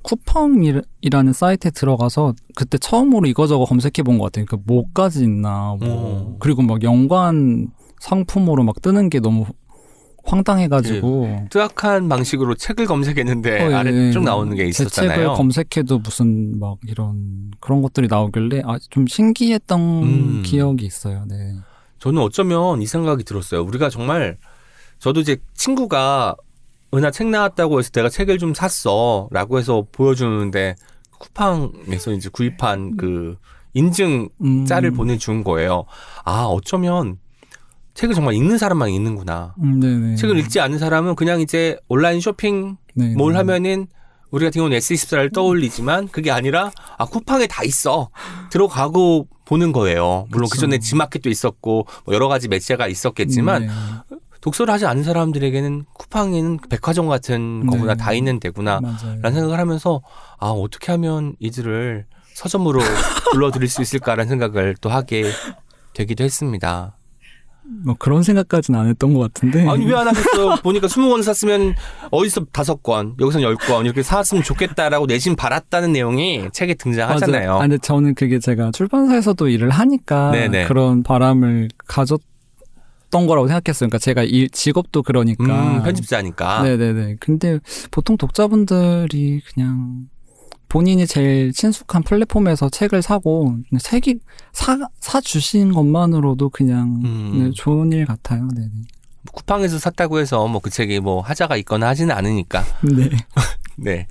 쿠팡이라는 0.02 1.32
사이트에 1.32 1.70
들어가서 1.70 2.34
그때 2.54 2.78
처음으로 2.78 3.26
이거저거 3.26 3.64
검색해 3.64 4.02
본 4.04 4.18
것 4.18 4.24
같아요. 4.24 4.44
그 4.46 4.56
뭐까지 4.64 5.24
있나 5.24 5.76
뭐 5.80 6.28
음. 6.32 6.36
그리고 6.38 6.62
막 6.62 6.82
연관 6.82 7.68
상품으로 8.00 8.64
막 8.64 8.80
뜨는 8.82 9.10
게 9.10 9.20
너무 9.20 9.46
황당해가지고 10.24 11.46
뜨악한 11.50 12.08
방식으로 12.08 12.54
책을 12.54 12.86
검색했는데 12.86 13.62
어, 13.64 13.70
예, 13.70 13.74
아래 13.74 13.92
예. 13.92 14.12
쭉 14.12 14.22
나오는 14.22 14.54
게제 14.54 14.70
책을 14.84 14.90
있었잖아요. 14.90 15.34
검색해도 15.34 15.98
무슨 15.98 16.58
막 16.60 16.78
이런 16.86 17.50
그런 17.60 17.82
것들이 17.82 18.06
나오길래 18.08 18.62
아, 18.64 18.78
좀 18.90 19.06
신기했던 19.06 19.80
음. 19.80 20.42
기억이 20.44 20.84
있어요. 20.86 21.24
네. 21.28 21.36
저는 21.98 22.20
어쩌면 22.22 22.82
이 22.82 22.86
생각이 22.86 23.24
들었어요. 23.24 23.62
우리가 23.64 23.90
정말 23.90 24.36
저도 24.98 25.20
이제 25.20 25.36
친구가 25.54 26.36
은하 26.94 27.10
책 27.10 27.28
나왔다고 27.28 27.78
해서 27.78 27.90
내가 27.90 28.08
책을 28.08 28.38
좀 28.38 28.54
샀어라고 28.54 29.58
해서 29.58 29.86
보여주는데 29.92 30.76
쿠팡에서 31.18 32.12
이제 32.12 32.28
구입한 32.30 32.96
그 32.96 33.36
인증 33.74 34.28
음, 34.42 34.66
짤을 34.66 34.90
보내준 34.90 35.44
거예요. 35.44 35.84
아 36.24 36.44
어쩌면 36.44 37.18
책을 37.94 38.14
정말 38.14 38.34
읽는 38.34 38.58
사람만 38.58 38.90
읽는구나. 38.90 39.54
음, 39.62 39.80
네네. 39.80 40.16
책을 40.16 40.38
읽지 40.38 40.60
않는 40.60 40.78
사람은 40.78 41.14
그냥 41.14 41.40
이제 41.40 41.78
온라인 41.88 42.20
쇼핑 42.20 42.76
네, 42.94 43.14
뭘 43.14 43.32
네. 43.32 43.38
하면은 43.38 43.86
우리 44.30 44.44
같은 44.44 44.58
경우는 44.60 44.78
S24를 44.78 45.32
떠올리지만 45.32 46.08
그게 46.08 46.30
아니라 46.30 46.70
아 46.98 47.04
쿠팡에 47.04 47.46
다 47.46 47.64
있어 47.64 48.10
들어가고 48.50 49.28
보는 49.44 49.72
거예요. 49.72 50.26
물론 50.30 50.48
그. 50.50 50.58
전에 50.58 50.78
지마켓도 50.78 51.28
있었고 51.28 51.86
뭐 52.04 52.14
여러 52.14 52.28
가지 52.28 52.48
매체가 52.48 52.88
있었겠지만 52.88 53.66
네. 53.66 53.72
독서를 54.42 54.74
하지 54.74 54.84
않은 54.86 55.02
사람들에게는 55.04 55.84
쿠팡에는 55.94 56.58
백화점 56.68 57.06
같은 57.08 57.64
거구나 57.66 57.94
네. 57.94 58.02
다 58.02 58.12
있는 58.12 58.38
데구나 58.40 58.80
맞아요. 58.80 59.18
라는 59.22 59.32
생각을 59.34 59.58
하면서 59.58 60.02
아 60.38 60.48
어떻게 60.48 60.92
하면 60.92 61.34
이들을 61.38 62.04
서점으로 62.34 62.80
불러들일 63.32 63.68
수 63.68 63.80
있을까라는 63.82 64.28
생각을 64.28 64.74
또 64.80 64.90
하게 64.90 65.24
되기도 65.94 66.24
했습니다. 66.24 66.96
뭐 67.84 67.94
그런 67.96 68.24
생각까지는 68.24 68.78
안 68.80 68.88
했던 68.88 69.14
것 69.14 69.20
같은데. 69.20 69.68
아니 69.68 69.86
왜 69.86 69.94
안 69.94 70.08
하겠어요? 70.08 70.56
보니까 70.64 70.88
20권 70.88 71.22
샀으면 71.22 71.74
어디서 72.10 72.46
다섯 72.52 72.82
권, 72.82 73.14
여기서는 73.20 73.46
열권 73.46 73.84
이렇게 73.86 74.02
사왔으면 74.02 74.42
좋겠다라고 74.42 75.06
내심 75.06 75.36
바랐다는 75.36 75.92
내용이 75.92 76.48
책에 76.52 76.74
등장하잖아요. 76.74 77.54
아, 77.54 77.58
근데 77.60 77.78
저는 77.78 78.16
그게 78.16 78.40
제가 78.40 78.72
출판사에서도 78.72 79.46
일을 79.48 79.70
하니까 79.70 80.32
네네. 80.32 80.66
그런 80.66 81.04
바람을 81.04 81.68
가졌 81.86 82.20
던 83.12 83.26
거라고 83.28 83.46
생각했어요. 83.46 83.88
그러니까 83.88 83.98
제가 83.98 84.22
일, 84.24 84.48
직업도 84.50 85.04
그러니까. 85.04 85.44
음, 85.44 85.82
편집자니까. 85.84 86.62
네네네. 86.64 87.16
근데 87.20 87.60
보통 87.92 88.16
독자분들이 88.16 89.40
그냥 89.54 90.08
본인이 90.68 91.06
제일 91.06 91.52
친숙한 91.52 92.02
플랫폼에서 92.02 92.70
책을 92.70 93.02
사고 93.02 93.56
책이 93.78 94.16
사, 94.52 94.78
사 95.00 95.20
주신 95.20 95.72
것만으로도 95.72 96.48
그냥 96.48 97.00
음. 97.04 97.32
네, 97.38 97.50
좋은 97.54 97.92
일 97.92 98.06
같아요. 98.06 98.48
네네. 98.48 98.70
쿠팡에서 99.32 99.78
샀다고 99.78 100.18
해서 100.18 100.48
뭐 100.48 100.60
그 100.60 100.70
책이 100.70 101.00
뭐 101.00 101.20
하자가 101.20 101.56
있거나 101.56 101.88
하지는 101.88 102.14
않으니까. 102.16 102.64
네. 102.96 103.10
네. 103.76 104.06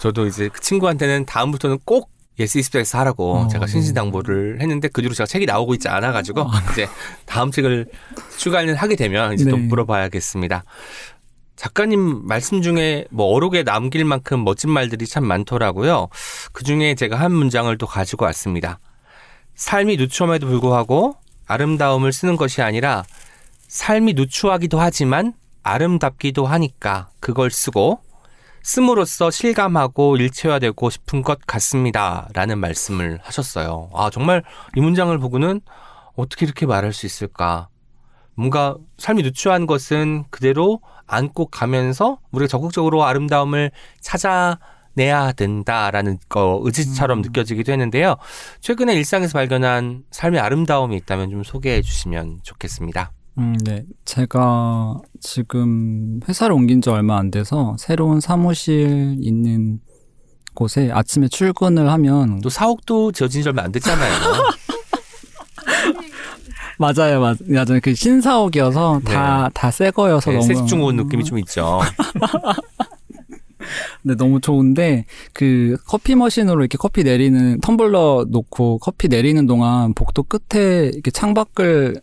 저도 0.00 0.26
이제 0.26 0.48
그 0.52 0.60
친구한테는 0.60 1.24
다음부터는 1.26 1.78
꼭 1.84 2.10
예스24에서 2.40 2.84
사라고 2.84 3.36
어, 3.36 3.48
제가 3.48 3.66
네. 3.66 3.72
신신당부를 3.72 4.60
했는데 4.60 4.88
그 4.88 5.02
뒤로 5.02 5.14
제가 5.14 5.26
책이 5.26 5.46
나오고 5.46 5.74
있지 5.74 5.88
않아 5.88 6.12
가지고 6.12 6.46
이제 6.72 6.88
다음 7.26 7.50
책을 7.50 7.86
출간을 8.38 8.74
하게 8.74 8.96
되면 8.96 9.34
이제 9.34 9.44
또 9.44 9.56
네. 9.56 9.62
물어봐야겠습니다. 9.62 10.64
작가님 11.56 12.26
말씀 12.26 12.62
중에 12.62 13.04
뭐 13.10 13.26
어록에 13.26 13.64
남길 13.64 14.04
만큼 14.06 14.44
멋진 14.44 14.70
말들이 14.70 15.06
참 15.06 15.26
많더라고요. 15.26 16.08
그 16.52 16.64
중에 16.64 16.94
제가 16.94 17.16
한 17.16 17.32
문장을 17.32 17.76
또 17.76 17.86
가지고 17.86 18.24
왔습니다. 18.24 18.80
삶이 19.56 19.98
누추함에도 19.98 20.46
불구하고 20.46 21.16
아름다움을 21.46 22.14
쓰는 22.14 22.36
것이 22.36 22.62
아니라 22.62 23.04
삶이 23.68 24.14
누추하기도 24.14 24.80
하지만 24.80 25.34
아름답기도 25.62 26.46
하니까 26.46 27.10
그걸 27.20 27.50
쓰고 27.50 28.00
씀으로써 28.62 29.30
실감하고 29.30 30.16
일체화되고 30.16 30.90
싶은 30.90 31.22
것 31.22 31.38
같습니다. 31.46 32.28
라는 32.34 32.58
말씀을 32.58 33.18
하셨어요. 33.22 33.90
아, 33.94 34.10
정말 34.10 34.42
이 34.76 34.80
문장을 34.80 35.16
보고는 35.18 35.60
어떻게 36.16 36.46
이렇게 36.46 36.66
말할 36.66 36.92
수 36.92 37.06
있을까? 37.06 37.68
뭔가 38.34 38.76
삶이 38.98 39.22
누추한 39.22 39.66
것은 39.66 40.24
그대로 40.30 40.80
안고 41.06 41.46
가면서 41.46 42.18
우리가 42.30 42.48
적극적으로 42.48 43.04
아름다움을 43.04 43.70
찾아내야 44.00 45.32
된다라는 45.36 46.18
거 46.28 46.60
의지처럼 46.62 47.18
음. 47.18 47.22
느껴지기도 47.22 47.72
했는데요. 47.72 48.16
최근에 48.60 48.94
일상에서 48.94 49.32
발견한 49.32 50.04
삶의 50.10 50.40
아름다움이 50.40 50.96
있다면 50.96 51.30
좀 51.30 51.42
소개해 51.42 51.82
주시면 51.82 52.40
좋겠습니다. 52.42 53.12
음, 53.40 53.56
네. 53.64 53.84
제가 54.04 55.00
지금 55.20 56.20
회사를 56.28 56.54
옮긴 56.54 56.80
지 56.82 56.90
얼마 56.90 57.16
안 57.18 57.30
돼서 57.30 57.74
새로운 57.78 58.20
사무실 58.20 59.16
있는 59.20 59.80
곳에 60.54 60.90
아침에 60.92 61.28
출근을 61.28 61.90
하면 61.90 62.40
또 62.42 62.50
사옥도 62.50 63.12
지어진 63.12 63.42
지 63.42 63.48
얼마 63.48 63.62
안 63.62 63.72
됐잖아요. 63.72 64.12
맞아요, 66.78 67.20
맞, 67.20 67.36
맞아요. 67.46 67.78
그 67.82 67.94
신사옥이어서 67.94 69.00
다 69.04 69.50
다 69.52 69.70
새 69.70 69.90
거여서 69.90 70.30
네, 70.30 70.36
너무 70.38 70.46
세집중 70.46 70.82
온 70.82 70.96
느낌이 70.96 71.24
좀 71.24 71.38
있죠. 71.40 71.80
네, 74.02 74.14
너무 74.16 74.40
좋은데 74.40 75.04
그 75.34 75.76
커피 75.86 76.14
머신으로 76.14 76.60
이렇게 76.60 76.78
커피 76.78 77.04
내리는 77.04 77.60
텀블러 77.60 78.26
놓고 78.30 78.78
커피 78.78 79.08
내리는 79.08 79.46
동안 79.46 79.92
복도 79.94 80.22
끝에 80.22 80.86
이렇게 80.92 81.10
창밖을 81.10 82.00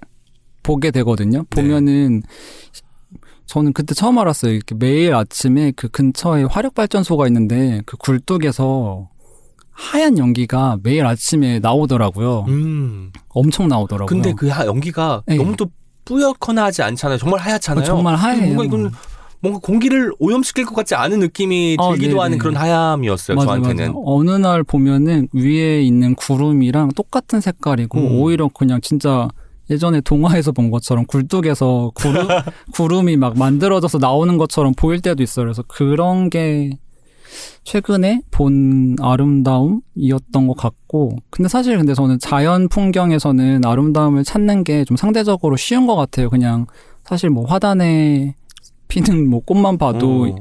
보게 0.68 0.91
되거든요. 0.91 1.43
보면은 1.49 2.24
저는 3.45 3.72
그때 3.72 3.93
처음 3.95 4.18
알았어요. 4.20 4.51
이렇게 4.51 4.76
매일 4.76 5.15
아침에 5.15 5.72
그 5.76 5.88
근처에 5.88 6.43
화력 6.43 6.76
발전소가 6.76 7.26
있는데 7.28 7.82
그 7.86 7.95
굴뚝에서 7.95 9.07
하얀 9.72 10.18
연기가 10.18 10.78
매일 10.84 11.05
아침에 11.05 11.59
나오더라고요. 11.59 12.45
음. 12.49 13.11
엄청 13.30 13.70
나오더라고요. 13.70 14.07
근데 14.07 14.34
그 14.34 14.49
하- 14.49 14.65
연기가 14.65 15.24
네. 15.26 15.38
너무 15.38 15.55
또 15.55 15.68
뿌옇거나 16.03 16.65
하지 16.65 16.82
않잖아요. 16.82 17.18
정말 17.18 17.39
하얗잖아요. 17.39 17.86
정말 17.86 18.15
하얘요. 18.15 18.53
뭔가 18.55 18.63
이건 18.65 18.91
뭔가 19.39 19.59
공기를 19.61 20.11
오염시킬 20.20 20.65
것 20.65 20.74
같지 20.76 20.95
않은 20.95 21.20
느낌이 21.20 21.78
어, 21.80 21.91
들기도 21.91 22.13
네네. 22.15 22.22
하는 22.22 22.38
그런 22.39 22.55
하얌이었어요. 22.57 23.36
맞아, 23.38 23.45
저한테는. 23.47 23.88
맞아. 23.88 23.99
어느 24.03 24.32
날 24.32 24.63
보면은 24.63 25.28
위에 25.34 25.82
있는 25.84 26.15
구름이랑 26.15 26.89
똑같은 26.95 27.39
색깔이고 27.39 27.97
음. 27.99 28.20
오히려 28.20 28.49
그냥 28.49 28.82
진짜 28.82 29.28
예전에 29.70 30.01
동화에서 30.01 30.51
본 30.51 30.72
것처럼 30.72 31.05
굴뚝에서 31.05 31.91
구름 31.93 32.28
구름이 32.74 33.18
막 33.18 33.38
만들어져서 33.38 33.97
나오는 33.97 34.38
것처럼 34.38 34.74
보일 34.76 35.01
때도 35.01 35.24
있어요. 35.24 35.45
그래서 35.45 35.63
그런 35.68 36.30
게 36.30 36.72
최근에 37.65 38.22
본 38.32 38.95
아름다움이었던 39.01 40.47
것 40.47 40.55
같고 40.55 41.18
근데 41.30 41.49
사실 41.49 41.78
근데 41.78 41.93
저는 41.93 42.20
자연 42.20 42.70
풍경에서는 42.70 43.65
아름다움을 43.65 44.24
찾는 44.24 44.63
게 44.63 44.86
좀 44.86 44.95
상대적으로 44.95 45.57
쉬운 45.57 45.86
것 45.86 45.95
같아요. 45.95 46.30
그냥 46.30 46.65
사실 47.03 47.30
뭐 47.30 47.45
화단에 47.45 48.36
피는 48.88 49.30
뭐 49.30 49.41
꽃만 49.41 49.78
봐도 49.78 50.28
어. 50.28 50.36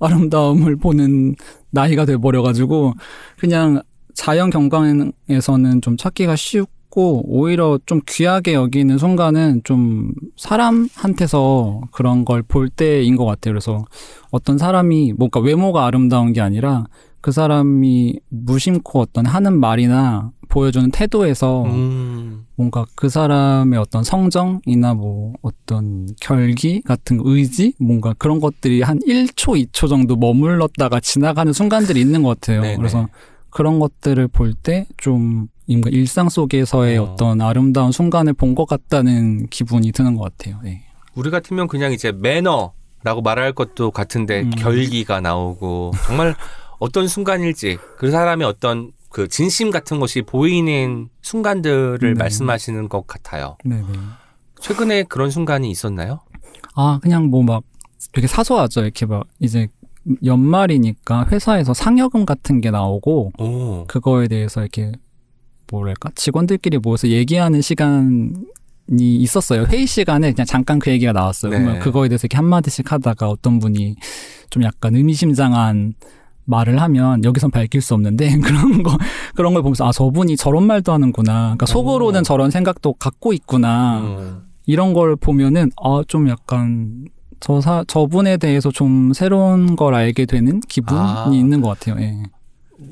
아름다움을 0.00 0.76
보는 0.76 1.34
나이가 1.70 2.04
돼버려가지고 2.04 2.92
그냥 3.38 3.82
자연 4.14 4.50
경관에서는 4.50 5.80
좀 5.80 5.96
찾기가 5.96 6.36
쉽고 6.36 6.70
오히려 6.96 7.78
좀 7.86 8.00
귀하게 8.06 8.54
여기는 8.54 8.96
순간은 8.98 9.60
좀 9.64 10.12
사람한테서 10.36 11.82
그런 11.92 12.24
걸 12.24 12.42
볼 12.42 12.68
때인 12.68 13.16
것 13.16 13.24
같아요. 13.24 13.52
그래서 13.52 13.84
어떤 14.30 14.58
사람이 14.58 15.12
뭔가 15.18 15.40
외모가 15.40 15.86
아름다운 15.86 16.32
게 16.32 16.40
아니라 16.40 16.86
그 17.20 17.30
사람이 17.32 18.20
무심코 18.30 19.00
어떤 19.00 19.26
하는 19.26 19.58
말이나 19.58 20.30
보여주는 20.48 20.90
태도에서 20.90 21.64
음. 21.64 22.46
뭔가 22.56 22.86
그 22.94 23.08
사람의 23.10 23.78
어떤 23.78 24.02
성정이나 24.02 24.94
뭐 24.94 25.34
어떤 25.42 26.06
결기 26.20 26.80
같은 26.82 27.20
의지 27.22 27.74
뭔가 27.78 28.14
그런 28.16 28.40
것들이 28.40 28.80
한 28.82 28.98
1초, 29.00 29.62
2초 29.66 29.88
정도 29.88 30.16
머물렀다가 30.16 31.00
지나가는 31.00 31.52
순간들이 31.52 32.00
있는 32.00 32.22
것 32.22 32.40
같아요. 32.40 32.62
네네. 32.62 32.76
그래서 32.76 33.08
그런 33.50 33.78
것들을 33.78 34.28
볼 34.28 34.54
때 34.62 34.86
좀 34.96 35.48
뭔가 35.68 35.90
일상 35.90 36.28
속에서의 36.28 36.98
어. 36.98 37.02
어. 37.04 37.16
떤 37.16 37.40
아름다운 37.40 37.92
순간을 37.92 38.32
본 38.34 38.54
것 38.54 38.66
같다는 38.66 39.46
기분이 39.48 39.92
드는 39.92 40.16
것 40.16 40.22
같아요. 40.24 40.58
네. 40.64 40.82
우리 41.14 41.30
같으면 41.30 41.68
그냥 41.68 41.92
이제 41.92 42.10
매너라고 42.12 43.22
말할 43.22 43.52
것도 43.52 43.90
같은데 43.90 44.42
음. 44.42 44.50
결기가 44.50 45.20
나오고 45.20 45.92
정말 46.06 46.34
어떤 46.78 47.06
순간일지 47.06 47.76
그 47.98 48.10
사람의 48.10 48.46
어떤 48.46 48.92
그 49.10 49.28
진심 49.28 49.70
같은 49.70 50.00
것이 50.00 50.22
보이는 50.22 51.08
순간들을 51.22 52.14
네. 52.14 52.18
말씀하시는 52.18 52.88
것 52.88 53.06
같아요. 53.06 53.56
네네. 53.64 53.84
최근에 54.60 55.02
그런 55.04 55.30
순간이 55.30 55.70
있었나요? 55.70 56.20
아, 56.74 56.98
그냥 57.02 57.26
뭐 57.26 57.42
막 57.42 57.62
되게 58.12 58.26
사소하죠. 58.26 58.82
이렇게 58.82 59.06
막 59.06 59.26
이제 59.40 59.68
연말이니까 60.24 61.26
회사에서 61.30 61.74
상여금 61.74 62.24
같은 62.26 62.60
게 62.60 62.70
나오고 62.70 63.32
오. 63.38 63.84
그거에 63.86 64.28
대해서 64.28 64.60
이렇게 64.62 64.92
뭐랄까 65.70 66.10
직원들끼리 66.14 66.78
모여서 66.78 67.08
얘기하는 67.08 67.60
시간이 67.60 68.30
있었어요. 69.16 69.64
회의 69.64 69.86
시간에 69.86 70.32
그냥 70.32 70.46
잠깐 70.46 70.78
그 70.78 70.90
얘기가 70.90 71.12
나왔어요. 71.12 71.52
네. 71.52 71.58
그러면 71.58 71.80
그거에 71.80 72.08
대해서 72.08 72.22
이렇게 72.26 72.36
한 72.36 72.46
마디씩 72.46 72.90
하다가 72.90 73.28
어떤 73.28 73.58
분이 73.58 73.96
좀 74.50 74.62
약간 74.62 74.94
의미심장한 74.96 75.94
말을 76.44 76.80
하면 76.80 77.22
여기선 77.24 77.50
밝힐 77.50 77.82
수 77.82 77.92
없는데 77.94 78.38
그런 78.40 78.82
거 78.82 78.96
그런 79.34 79.52
걸 79.52 79.62
보면서 79.62 79.86
아 79.86 79.92
저분이 79.92 80.36
저런 80.36 80.66
말도 80.66 80.92
하는구나. 80.92 81.32
그러니까 81.56 81.66
속으로는 81.66 82.20
오. 82.20 82.22
저런 82.22 82.50
생각도 82.50 82.94
갖고 82.94 83.32
있구나. 83.34 84.00
음. 84.00 84.42
이런 84.64 84.92
걸 84.94 85.16
보면은 85.16 85.70
아 85.82 86.02
좀 86.08 86.28
약간 86.28 87.04
저 87.40 87.60
사, 87.60 87.84
저분에 87.86 88.36
대해서 88.38 88.70
좀 88.70 89.12
새로운 89.12 89.76
걸 89.76 89.94
알게 89.94 90.24
되는 90.26 90.60
기분이 90.60 90.98
아. 91.00 91.30
있는 91.32 91.60
것 91.60 91.68
같아요. 91.78 92.02
예. 92.02 92.22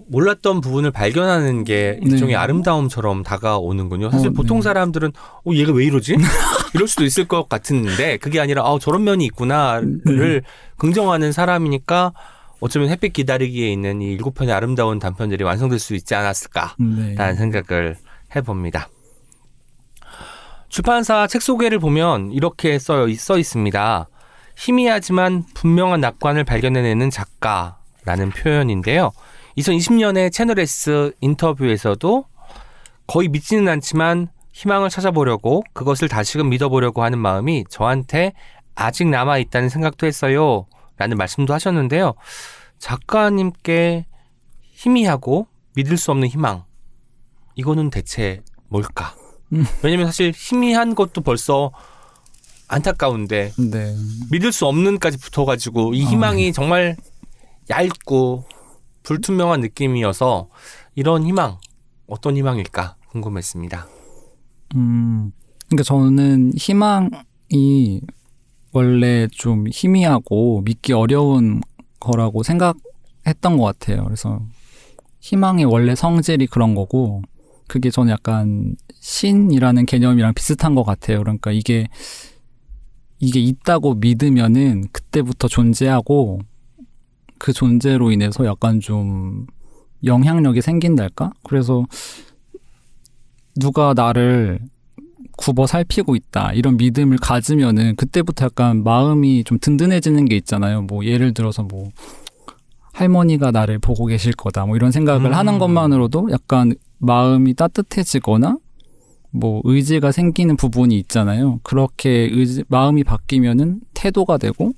몰랐던 0.09 0.61
부분을 0.61 0.91
발견하는 0.91 1.65
게 1.65 1.99
네. 2.03 2.11
일종의 2.11 2.35
아름다움처럼 2.35 3.23
다가오는군요. 3.23 4.11
사실 4.11 4.29
어, 4.29 4.33
보통 4.33 4.59
네. 4.59 4.63
사람들은 4.63 5.13
어 5.45 5.53
얘가 5.53 5.73
왜 5.73 5.85
이러지? 5.85 6.17
이럴 6.75 6.89
수도 6.89 7.05
있을 7.05 7.29
것 7.29 7.49
같은데 7.49 8.17
그게 8.17 8.41
아니라 8.41 8.63
아 8.65 8.79
저런 8.81 9.05
면이 9.05 9.25
있구나를 9.27 10.01
네. 10.05 10.41
긍정하는 10.77 11.31
사람이니까 11.31 12.13
어쩌면 12.61 12.89
햇빛 12.89 13.13
기다리기에 13.13 13.71
있는 13.71 14.03
이 14.03 14.13
일곱 14.13 14.35
편의 14.35 14.53
아름다운 14.55 14.99
단편들이 14.99 15.45
완성될 15.45 15.79
수 15.79 15.95
있지 15.95 16.15
않았을까라는 16.15 17.15
네. 17.17 17.35
생각을 17.35 17.97
해봅니다. 18.35 18.89
출판사 20.69 21.27
책 21.27 21.43
소개를 21.43 21.79
보면 21.79 22.33
이렇게 22.33 22.79
써, 22.79 23.07
써 23.15 23.39
있습니다. 23.39 24.09
희미하지만 24.57 25.45
분명한 25.55 26.01
낙관을 26.01 26.45
발견해내는 26.45 27.11
작가라는 27.11 28.31
표현인데요. 28.37 29.13
2020년에 29.59 30.33
채널 30.33 30.59
S 30.59 31.13
인터뷰에서도 31.21 32.25
거의 33.07 33.29
믿지는 33.29 33.69
않지만 33.69 34.29
희망을 34.53 34.91
찾아보려고 34.91 35.63
그것을 35.73 36.09
다시금 36.09 36.49
믿어보려고 36.49 37.03
하는 37.03 37.19
마음이 37.19 37.65
저한테 37.69 38.33
아직 38.75 39.07
남아 39.09 39.39
있다는 39.39 39.69
생각도 39.69 40.07
했어요. 40.07 40.67
라는 40.97 41.17
말씀도 41.17 41.53
하셨는데요. 41.53 42.15
작가님께 42.79 44.07
희미하고 44.73 45.47
믿을 45.75 45.97
수 45.97 46.11
없는 46.11 46.29
희망. 46.29 46.65
이거는 47.55 47.91
대체 47.91 48.43
뭘까? 48.69 49.15
음. 49.53 49.65
왜냐면 49.83 50.07
사실 50.07 50.33
희미한 50.35 50.95
것도 50.95 51.21
벌써 51.21 51.71
안타까운데 52.69 53.53
네. 53.59 53.97
믿을 54.31 54.53
수 54.53 54.67
없는까지 54.67 55.19
붙어가지고 55.19 55.95
이 55.95 56.05
아, 56.05 56.09
희망이 56.09 56.53
정말 56.53 56.97
얇고 57.71 58.45
불투명한 59.07 59.61
느낌이어서 59.61 60.49
이런 60.97 61.25
희망 61.25 61.59
어떤 62.09 62.37
희망일까 62.37 62.97
궁금했습니다. 63.11 63.87
음, 64.75 65.31
그러니까 65.67 65.85
저는 65.85 66.53
희망이 66.57 68.01
원래 68.73 69.29
좀 69.31 69.67
희미하고 69.71 70.63
믿기 70.63 70.93
어려운 70.93 71.61
거라고 72.01 72.43
생각했던 72.43 73.57
것 73.57 73.63
같아요. 73.63 74.05
그래서 74.05 74.43
희망의 75.21 75.67
원래 75.67 75.95
성질이 75.95 76.49
그런 76.49 76.75
거고, 76.75 77.23
그게 77.69 77.91
저는 77.91 78.13
약간 78.13 78.75
신이라는 79.01 79.87
개념이랑 79.87 80.35
비슷한 80.35 80.75
것 80.75 80.83
같아요. 80.83 81.21
그러니까 81.21 81.53
이게, 81.53 81.89
이게 83.19 83.41
있다고 83.41 83.95
믿으면은 83.95 84.85
그때부터 84.93 85.49
존재하고, 85.49 86.41
그 87.39 87.53
존재로 87.53 88.11
인해서 88.11 88.45
약간 88.47 88.81
좀 88.81 89.47
영향력이 90.05 90.63
생긴달까? 90.63 91.33
그래서 91.45 91.85
누가 93.59 93.95
나를 93.95 94.61
굽어 95.37 95.67
살피고 95.67 96.17
있다 96.17 96.53
이런 96.53 96.77
믿음을 96.77 97.19
가지면은 97.19 97.97
그때부터 97.97 98.47
약간 98.47 98.83
마음이 98.83 99.45
좀 99.45 99.59
든든해지는 99.61 100.25
게 100.27 100.37
있잖아요. 100.37 100.83
뭐 100.83 101.05
예를 101.05 101.35
들어서 101.35 101.63
뭐 101.63 101.91
할머니가 102.93 103.51
나를 103.51 103.79
보고 103.79 104.07
계실 104.07 104.33
거다 104.33 104.65
뭐 104.65 104.77
이런 104.77 104.91
생각을 104.91 105.27
음. 105.27 105.35
하는 105.35 105.59
것만으로도 105.59 106.31
약간 106.31 106.75
마음이 106.99 107.55
따뜻해지거나 107.55 108.57
뭐 109.31 109.61
의지가 109.65 110.13
생기는 110.13 110.57
부분이 110.57 110.99
있잖아요. 111.01 111.61
그렇게 111.63 112.11
의지 112.33 112.65
마음이 112.69 113.05
바뀌면은 113.05 113.81
태도가 113.93 114.39
되고 114.39 114.73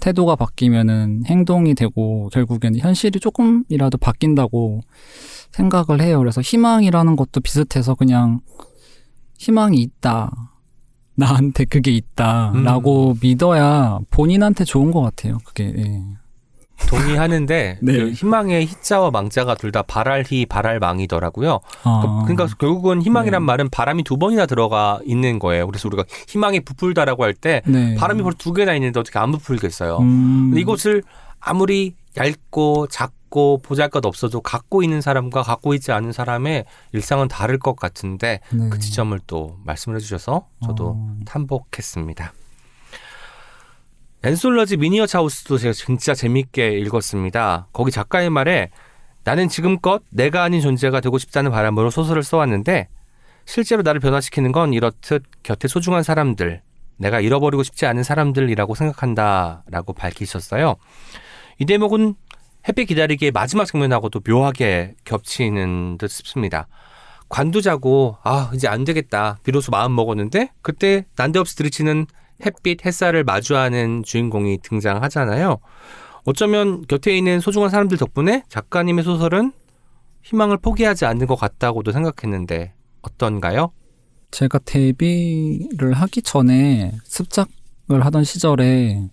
태도가 0.00 0.36
바뀌면은 0.36 1.24
행동이 1.26 1.74
되고 1.74 2.28
결국에는 2.32 2.78
현실이 2.80 3.20
조금이라도 3.20 3.98
바뀐다고 3.98 4.80
생각을 5.52 6.00
해요. 6.00 6.18
그래서 6.18 6.40
희망이라는 6.40 7.16
것도 7.16 7.40
비슷해서 7.40 7.94
그냥 7.94 8.40
희망이 9.38 9.78
있다. 9.78 10.50
나한테 11.16 11.66
그게 11.66 11.90
있다라고 11.92 13.16
믿어야 13.20 13.98
본인한테 14.10 14.64
좋은 14.64 14.90
것 14.90 15.02
같아요. 15.02 15.38
그게 15.44 15.72
예. 15.76 16.02
동의하는데 16.88 17.78
네. 17.82 17.92
그 17.92 18.10
희망의 18.12 18.66
희자와 18.66 19.10
망자가 19.10 19.54
둘 19.54 19.70
다 19.70 19.82
발할희 19.82 20.46
발할망이더라고요. 20.46 21.60
아, 21.84 22.22
그러니까 22.26 22.46
결국은 22.58 23.02
희망이란 23.02 23.42
네. 23.42 23.46
말은 23.46 23.70
바람이 23.70 24.02
두 24.02 24.16
번이나 24.18 24.46
들어가 24.46 24.98
있는 25.04 25.38
거예요. 25.38 25.66
그래서 25.66 25.86
우리가 25.86 26.04
희망이 26.26 26.60
부풀다라고 26.60 27.22
할때 27.22 27.62
네. 27.66 27.94
바람이 27.94 28.22
벌써 28.22 28.36
두 28.38 28.52
개나 28.52 28.74
있는데 28.74 28.98
어떻게 28.98 29.18
안 29.20 29.30
부풀겠어요. 29.30 29.98
음, 29.98 30.54
이것을 30.56 31.04
아무리 31.38 31.94
얇고 32.16 32.88
작고 32.88 33.60
보잘것 33.62 34.04
없어도 34.04 34.40
갖고 34.40 34.82
있는 34.82 35.00
사람과 35.00 35.42
갖고 35.42 35.72
있지 35.74 35.92
않은 35.92 36.10
사람의 36.10 36.64
일상은 36.92 37.28
다를 37.28 37.58
것 37.60 37.76
같은데 37.76 38.40
네. 38.50 38.68
그 38.68 38.80
지점을 38.80 39.16
또 39.28 39.56
말씀을 39.64 39.96
해주셔서 39.96 40.46
저도 40.66 40.88
어, 40.96 41.16
탐복했습니다. 41.26 42.32
앤솔러지 44.22 44.76
미니어처 44.76 45.18
하우스도 45.18 45.56
제가 45.56 45.72
진짜 45.72 46.14
재밌게 46.14 46.78
읽었습니다. 46.80 47.68
거기 47.72 47.90
작가의 47.90 48.28
말에 48.28 48.70
나는 49.24 49.48
지금껏 49.48 50.02
내가 50.10 50.42
아닌 50.42 50.60
존재가 50.60 51.00
되고 51.00 51.16
싶다는 51.16 51.50
바람으로 51.50 51.90
소설을 51.90 52.22
써왔는데 52.22 52.88
실제로 53.46 53.82
나를 53.82 54.00
변화시키는 54.00 54.52
건 54.52 54.74
이렇듯 54.74 55.22
곁에 55.42 55.68
소중한 55.68 56.02
사람들, 56.02 56.60
내가 56.98 57.20
잃어버리고 57.20 57.62
싶지 57.62 57.86
않은 57.86 58.02
사람들이라고 58.02 58.74
생각한다 58.74 59.64
라고 59.68 59.94
밝히셨어요. 59.94 60.76
이 61.58 61.64
대목은 61.64 62.14
햇빛 62.68 62.86
기다리기의 62.86 63.32
마지막 63.32 63.64
장면하고도 63.64 64.20
묘하게 64.28 64.96
겹치는 65.04 65.96
듯 65.96 66.08
싶습니다. 66.08 66.68
관두자고 67.30 68.18
아 68.22 68.50
이제 68.54 68.68
안 68.68 68.84
되겠다 68.84 69.38
비로소 69.44 69.70
마음 69.70 69.94
먹었는데 69.94 70.50
그때 70.60 71.06
난데없이 71.16 71.56
들이치는 71.56 72.06
햇빛 72.44 72.84
햇살을 72.84 73.24
마주하는 73.24 74.02
주인공이 74.02 74.58
등장하잖아요. 74.62 75.58
어쩌면 76.24 76.82
곁에 76.86 77.16
있는 77.16 77.40
소중한 77.40 77.70
사람들 77.70 77.98
덕분에 77.98 78.44
작가님의 78.48 79.04
소설은 79.04 79.52
희망을 80.22 80.58
포기하지 80.58 81.06
않는 81.06 81.26
것 81.26 81.36
같다고도 81.36 81.92
생각했는데 81.92 82.74
어떤가요? 83.02 83.72
제가 84.30 84.58
데뷔를 84.60 85.92
하기 85.94 86.22
전에 86.22 86.92
습작을 87.04 88.04
하던 88.04 88.24
시절에 88.24 89.08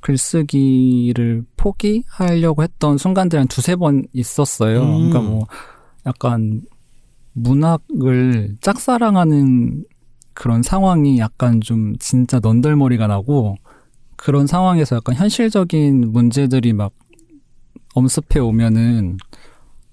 글쓰기를 0.00 1.44
포기하려고 1.56 2.62
했던 2.62 2.98
순간들이 2.98 3.38
한 3.38 3.48
두세 3.48 3.76
번 3.76 4.04
있었어요. 4.12 4.82
음. 4.82 5.10
그러니까 5.10 5.20
뭐 5.20 5.46
약간 6.06 6.62
문학을 7.32 8.56
짝사랑하는 8.60 9.84
그런 10.34 10.62
상황이 10.62 11.18
약간 11.18 11.60
좀 11.60 11.96
진짜 11.98 12.40
넌덜머리가 12.42 13.06
나고 13.06 13.56
그런 14.16 14.46
상황에서 14.46 14.96
약간 14.96 15.14
현실적인 15.14 16.12
문제들이 16.12 16.72
막 16.72 16.92
엄습해 17.94 18.38
오면은 18.40 19.18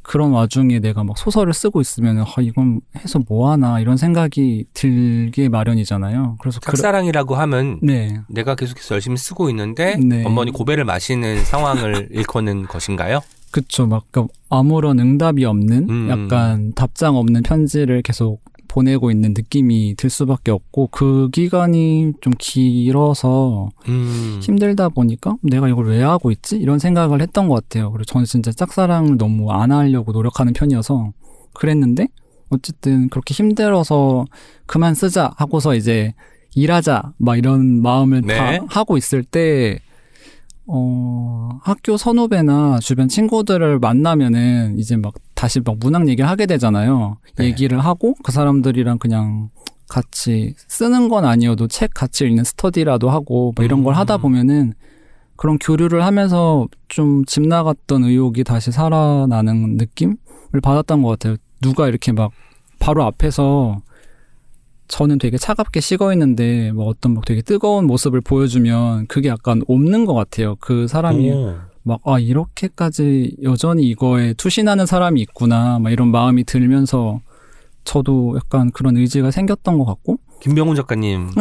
그런 0.08 0.32
와중에 0.32 0.80
내가 0.80 1.04
막 1.04 1.18
소설을 1.18 1.54
쓰고 1.54 1.82
있으면은 1.82 2.24
아, 2.24 2.42
이건 2.42 2.80
해서 2.96 3.20
뭐 3.28 3.52
하나 3.52 3.82
이런 3.82 3.98
생각이 3.98 4.66
들게 4.74 5.50
마련이잖아요. 5.50 6.38
그래서 6.40 6.62
짝사랑이라고 6.62 7.36
하면 7.36 7.80
네. 7.84 8.22
내가 8.30 8.56
계속해서 8.56 8.96
열심히 8.96 9.18
쓰고 9.18 9.50
있는데 9.50 9.98
네. 9.98 10.24
번번이 10.24 10.52
고배를 10.52 10.86
마시는 10.86 11.44
상황을 11.44 12.08
일컫는 12.16 12.68
것인가요? 12.68 13.20
그쵸. 13.52 13.86
막 13.86 14.06
그러니까 14.10 14.34
아무런 14.50 15.00
응답이 15.00 15.44
없는 15.44 15.90
음. 15.90 16.10
약간 16.10 16.72
답장 16.74 17.18
없는 17.18 17.44
편지를 17.44 18.02
계속 18.02 18.42
보내고 18.78 19.10
있는 19.10 19.34
느낌이 19.36 19.96
들 19.98 20.12
수밖에 20.12 20.52
없고 20.52 20.90
그 20.92 21.30
기간이 21.32 22.14
좀 22.22 22.32
길어서 22.38 23.70
음. 23.88 24.40
힘들다 24.44 24.90
보니까 24.90 25.36
내가 25.42 25.68
이걸 25.68 25.88
왜 25.88 26.04
하고 26.04 26.30
있지? 26.30 26.58
이런 26.58 26.78
생각을 26.78 27.20
했던 27.20 27.48
것 27.48 27.56
같아요. 27.56 27.92
그리고 27.92 28.06
저는 28.06 28.26
진짜 28.26 28.52
짝사랑을 28.52 29.18
너무 29.18 29.52
안 29.52 29.72
하려고 29.72 30.12
노력하는 30.12 30.54
편이어서 30.54 31.12
그랬는데 31.56 32.08
어쨌든 32.50 33.10
그렇게 33.10 33.34
힘들어서 33.34 34.26
그만 34.68 34.94
쓰자 34.94 35.32
하고서 35.38 35.74
이제 35.74 36.14
일하자 36.54 37.14
막 37.18 37.36
이런 37.36 37.82
마음을 37.82 38.22
네. 38.22 38.38
다 38.38 38.66
하고 38.70 38.96
있을 38.98 39.24
때 39.24 39.80
어, 40.68 41.50
학교 41.64 41.98
선후배나 41.98 42.78
주변 42.82 43.08
친구들을 43.08 43.80
만나면은 43.80 44.78
이제 44.78 44.98
막 44.98 45.16
다시 45.38 45.60
막 45.64 45.78
문학 45.80 46.10
얘기를 46.10 46.28
하게 46.28 46.48
되잖아요. 46.48 47.18
네. 47.36 47.46
얘기를 47.46 47.80
하고 47.80 48.16
그 48.24 48.32
사람들이랑 48.32 48.98
그냥 48.98 49.50
같이 49.88 50.56
쓰는 50.68 51.10
건 51.10 51.26
아니어도 51.26 51.68
책 51.68 51.94
같이 51.94 52.26
읽는 52.26 52.44
스터디라도 52.44 53.12
하고 53.12 53.54
뭐 53.56 53.64
이런 53.64 53.84
걸 53.84 53.94
음. 53.94 53.98
하다 54.00 54.18
보면은 54.18 54.74
그런 55.36 55.60
교류를 55.60 56.04
하면서 56.04 56.68
좀 56.88 57.24
집 57.28 57.48
나갔던 57.48 58.04
의욕이 58.04 58.44
다시 58.44 58.72
살아나는 58.72 59.78
느낌을 59.78 60.18
받았던 60.64 61.04
것 61.04 61.10
같아요. 61.10 61.36
누가 61.62 61.88
이렇게 61.88 62.12
막 62.12 62.32
바로 62.80 63.04
앞에서 63.04 63.82
저는 64.88 65.20
되게 65.20 65.38
차갑게 65.38 65.82
식어 65.82 66.14
있는데 66.14 66.72
뭐 66.72 66.88
어떤 66.88 67.14
막 67.14 67.26
되게 67.26 67.44
뜨거운 67.44 67.86
모습을 67.86 68.22
보여주면 68.22 69.06
그게 69.06 69.30
약간 69.30 69.62
없는 69.68 70.06
것 70.06 70.16
같아요. 70.16 70.56
그 70.60 70.88
사람이 70.88 71.32
오. 71.32 71.56
막, 71.88 72.02
아, 72.06 72.20
이렇게까지 72.20 73.38
여전히 73.44 73.84
이거에 73.88 74.34
투신하는 74.34 74.86
사람이 74.86 75.22
있구나, 75.22 75.80
막 75.80 75.90
이런 75.92 76.10
마음이 76.12 76.44
들면서 76.44 77.22
저도 77.86 78.36
약간 78.36 78.70
그런 78.72 78.98
의지가 78.98 79.32
생겼던 79.32 79.78
것 79.80 79.86
같고, 79.86 80.20
김병훈 80.40 80.76
작가님 80.76 81.32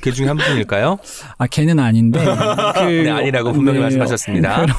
그 0.00 0.12
중에 0.12 0.26
한 0.26 0.36
분일까요? 0.36 0.98
아, 1.38 1.46
걔는 1.46 1.78
아닌데, 1.78 2.18
그, 2.74 2.80
네, 2.80 3.10
아니라고 3.10 3.52
분명히 3.52 3.78
말씀하셨습니다. 3.78 4.62
그런, 4.62 4.76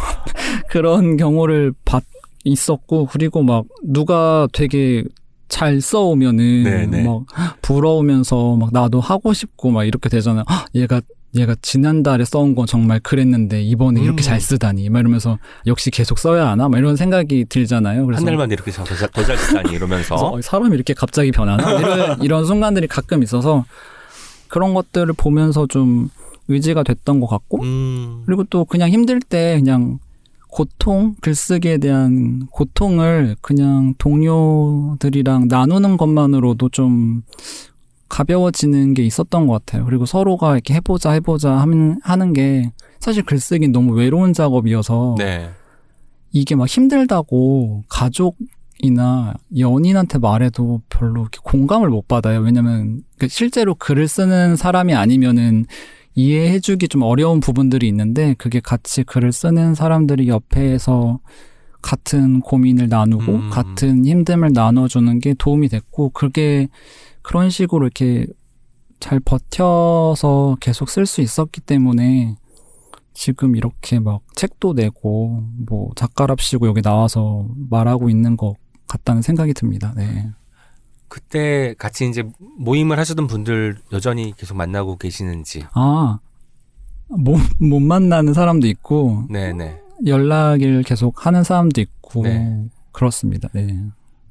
그런 0.70 1.18
경우를 1.18 1.74
봤, 1.86 2.04
있었고, 2.44 3.06
그리고 3.06 3.42
막 3.44 3.66
누가 3.84 4.48
되게 4.52 5.04
잘 5.48 5.80
써오면은, 5.80 6.64
네, 6.64 6.86
네. 6.88 7.04
막 7.04 7.22
부러우면서 7.62 8.58
막 8.58 8.70
나도 8.74 9.00
하고 9.00 9.32
싶고 9.34 9.70
막 9.70 9.86
이렇게 9.86 10.10
되잖아요. 10.10 10.44
헉, 10.50 10.66
얘가 10.76 11.00
얘가 11.36 11.56
지난달에 11.62 12.26
써온 12.26 12.54
건 12.54 12.68
정말 12.68 13.00
그랬는데 13.00 13.62
이번에 13.64 14.00
음. 14.02 14.06
이렇게 14.06 14.22
잘 14.22 14.40
쓰다니 14.40 14.90
막 14.90 15.00
이러면서 15.00 15.40
역시 15.66 15.90
계속 15.90 16.20
써야 16.20 16.48
하나 16.48 16.70
막 16.70 16.78
이런 16.78 16.96
생각이 16.96 17.46
들잖아요. 17.50 18.06
그래서 18.06 18.20
한 18.20 18.26
달만 18.26 18.52
이렇게 18.52 18.72
더잘 18.72 19.38
쓰다니 19.38 19.74
이러면서 19.74 20.16
어, 20.16 20.42
사람이 20.42 20.76
이렇게 20.76 20.94
갑자기 20.94 21.32
변하나 21.32 21.80
이런, 21.80 22.22
이런 22.22 22.46
순간들이 22.46 22.88
가끔 22.88 23.24
있어서 23.24 23.66
그런 24.48 24.74
것들을 24.76 25.12
보면서 25.14 25.66
좀 25.68 26.10
의지가 26.48 26.84
됐던 26.84 27.20
것 27.20 27.28
같고 27.28 27.64
음. 27.64 28.24
그리고 28.26 28.44
또 28.44 28.66
그냥 28.66 28.90
힘들 28.90 29.20
때 29.20 29.56
그냥 29.58 29.98
고통 30.48 31.16
글쓰기에 31.22 31.80
대한 31.80 32.46
고통을 32.52 33.36
그냥 33.42 33.96
동료들이랑 33.98 35.48
나누는 35.48 35.98
것만으로도 35.98 36.70
좀 36.70 37.24
가벼워지는 38.14 38.94
게 38.94 39.04
있었던 39.04 39.48
것 39.48 39.54
같아요. 39.54 39.86
그리고 39.86 40.06
서로가 40.06 40.54
이렇게 40.54 40.76
해보자 40.76 41.14
해보자 41.14 41.54
하는 41.54 42.00
하는 42.04 42.32
게 42.32 42.72
사실 43.00 43.24
글쓰기는 43.24 43.72
너무 43.72 43.94
외로운 43.94 44.34
작업이어서 44.34 45.16
네. 45.18 45.50
이게 46.32 46.56
막 46.56 46.68
힘들다고 46.68 47.86
가족이나 47.90 49.34
연인한테 49.58 50.20
말해도 50.20 50.82
별로 50.90 51.22
이렇게 51.22 51.40
공감을 51.44 51.90
못 51.90 52.08
받아요. 52.08 52.42
왜냐면 52.42 53.02
그 53.18 53.28
실제로 53.28 53.74
글을 53.74 54.08
쓰는 54.08 54.58
사람이 54.58 54.94
아니면은 54.94 55.66
이해해주기 56.14 56.90
좀 56.90 57.02
어려운 57.02 57.40
부분들이 57.40 57.88
있는데 57.88 58.36
그게 58.38 58.60
같이 58.60 59.04
글을 59.04 59.32
쓰는 59.32 59.74
사람들이 59.74 60.28
옆에서 60.28 61.20
같은 61.82 62.42
고민을 62.42 62.90
나누고 62.90 63.32
음. 63.32 63.50
같은 63.50 64.04
힘듦을 64.04 64.54
나눠주는 64.54 65.20
게 65.20 65.34
도움이 65.34 65.70
됐고 65.70 66.10
그게 66.10 66.70
그런 67.24 67.50
식으로 67.50 67.86
이렇게 67.86 68.28
잘 69.00 69.20
버텨서 69.20 70.58
계속 70.60 70.90
쓸 70.90 71.06
수 71.06 71.22
있었기 71.22 71.62
때문에 71.62 72.36
지금 73.14 73.56
이렇게 73.56 74.00
막 74.00 74.22
책도 74.36 74.74
내고 74.74 75.44
뭐 75.66 75.92
작가랍시고 75.96 76.68
여기 76.68 76.82
나와서 76.82 77.48
말하고 77.70 78.10
있는 78.10 78.38
것 78.38 78.56
같다는 78.88 79.22
생각이 79.22 79.54
듭니다. 79.54 79.94
네. 79.96 80.30
그때 81.08 81.76
같이 81.78 82.08
이제 82.10 82.24
모임을 82.58 82.98
하시던 82.98 83.28
분들 83.28 83.78
여전히 83.92 84.34
계속 84.36 84.58
만나고 84.58 84.98
계시는지. 84.98 85.64
아, 85.74 86.20
못, 87.08 87.40
못 87.60 87.80
만나는 87.80 88.34
사람도 88.34 88.66
있고, 88.68 89.26
네네. 89.30 89.80
연락을 90.08 90.82
계속 90.84 91.26
하는 91.28 91.44
사람도 91.44 91.82
있고, 91.82 92.24
네. 92.24 92.66
그렇습니다. 92.92 93.48
네. 93.54 93.80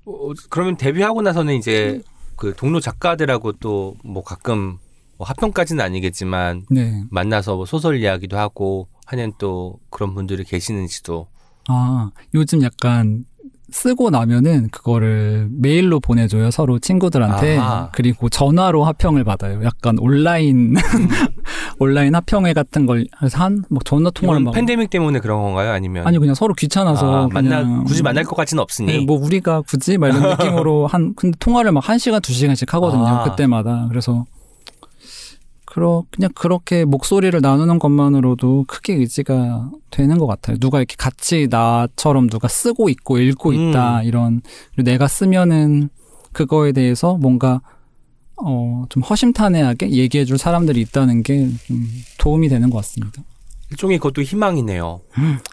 어, 0.06 0.30
그러면 0.50 0.76
데뷔하고 0.76 1.22
나서는 1.22 1.54
이제 1.54 2.02
그 2.42 2.54
동료 2.56 2.80
작가들하고 2.80 3.52
또 3.52 3.94
뭐 4.02 4.24
가끔 4.24 4.78
뭐 5.16 5.26
합평까지는 5.28 5.84
아니겠지만 5.84 6.66
네. 6.70 7.04
만나서 7.08 7.54
뭐 7.54 7.66
소설 7.66 8.00
이야기도 8.00 8.36
하고 8.36 8.88
하는 9.06 9.32
또 9.38 9.78
그런 9.90 10.12
분들이 10.14 10.42
계시는지도. 10.42 11.28
아, 11.68 12.10
요즘 12.34 12.62
약간 12.64 13.24
쓰고 13.72 14.10
나면은 14.10 14.68
그거를 14.70 15.48
메일로 15.50 16.00
보내줘요. 16.00 16.50
서로 16.50 16.78
친구들한테. 16.78 17.58
아하. 17.58 17.88
그리고 17.92 18.28
전화로 18.28 18.84
합평을 18.84 19.24
받아요. 19.24 19.62
약간 19.64 19.98
온라인, 19.98 20.74
온라인 21.78 22.14
합평회 22.14 22.52
같은 22.52 22.86
걸 22.86 23.06
한, 23.32 23.64
막 23.68 23.84
전화 23.84 24.10
통화를 24.10 24.42
막. 24.42 24.52
팬데믹 24.52 24.90
때문에 24.90 25.18
그런 25.20 25.42
건가요? 25.42 25.72
아니면 25.72 26.06
아니, 26.06 26.18
그냥 26.18 26.34
서로 26.34 26.54
귀찮아서. 26.54 27.24
아, 27.24 27.28
만나 27.32 27.62
그냥 27.62 27.84
굳이 27.84 28.02
만날 28.02 28.24
것 28.24 28.36
같지는 28.36 28.62
없으니. 28.62 28.86
네, 28.98 29.04
뭐 29.04 29.18
우리가 29.18 29.62
굳이 29.62 29.98
막 29.98 30.08
이런 30.08 30.22
느낌으로 30.38 30.86
한 30.86 31.14
근데 31.14 31.36
통화를 31.38 31.70
막 31.72 31.82
한 31.82 31.98
시간 31.98 32.20
두 32.22 32.32
시간씩 32.32 32.72
하거든요 32.74 33.04
아. 33.04 33.24
그때마다 33.24 33.86
그래서 33.88 34.24
그러 35.72 36.04
그냥 36.10 36.30
그렇게 36.34 36.84
목소리를 36.84 37.40
나누는 37.40 37.78
것만으로도 37.78 38.66
크게 38.68 38.92
의지가 38.92 39.70
되는 39.90 40.18
것 40.18 40.26
같아요 40.26 40.58
누가 40.58 40.80
이렇게 40.80 40.96
같이 40.98 41.48
나처럼 41.50 42.28
누가 42.28 42.46
쓰고 42.46 42.90
있고 42.90 43.18
읽고 43.18 43.52
음. 43.52 43.70
있다 43.70 44.02
이런 44.02 44.42
그리고 44.74 44.90
내가 44.90 45.08
쓰면은 45.08 45.88
그거에 46.32 46.72
대해서 46.72 47.16
뭔가 47.16 47.62
어, 48.36 48.84
좀 48.90 49.02
허심탄회하게 49.02 49.92
얘기해줄 49.92 50.36
사람들이 50.36 50.78
있다는 50.82 51.22
게 51.22 51.48
좀 51.66 51.88
도움이 52.18 52.48
되는 52.50 52.68
것 52.68 52.76
같습니다. 52.78 53.22
일종의 53.72 53.98
그것도 53.98 54.22
희망이네요. 54.22 55.00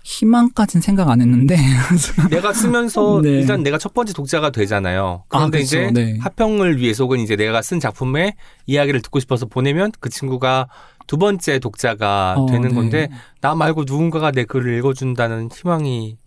희망까진 0.03 0.81
생각 0.81 1.09
안 1.09 1.21
했는데. 1.21 1.55
내가 2.29 2.53
쓰면서 2.53 3.21
네. 3.23 3.29
일단 3.29 3.63
내가 3.63 3.77
첫 3.77 3.93
번째 3.93 4.13
독자가 4.13 4.51
되잖아요. 4.51 5.23
그런데 5.29 5.59
아. 5.59 5.61
이제 5.61 5.89
네. 5.93 6.17
합평을 6.19 6.77
위해서 6.77 7.05
혹은 7.05 7.19
이제 7.19 7.35
내가 7.35 7.61
쓴 7.61 7.79
작품의 7.79 8.33
이야기를 8.65 9.01
듣고 9.01 9.19
싶어서 9.19 9.45
보내면 9.45 9.91
그 9.99 10.09
친구가 10.09 10.67
두 11.07 11.17
번째 11.17 11.59
독자가 11.59 12.35
어, 12.37 12.45
되는 12.47 12.69
네. 12.69 12.75
건데 12.75 13.09
나 13.41 13.55
말고 13.55 13.85
누군가가 13.87 14.31
내 14.31 14.43
글을 14.43 14.77
읽어준다는 14.77 15.49
희망이 15.51 16.17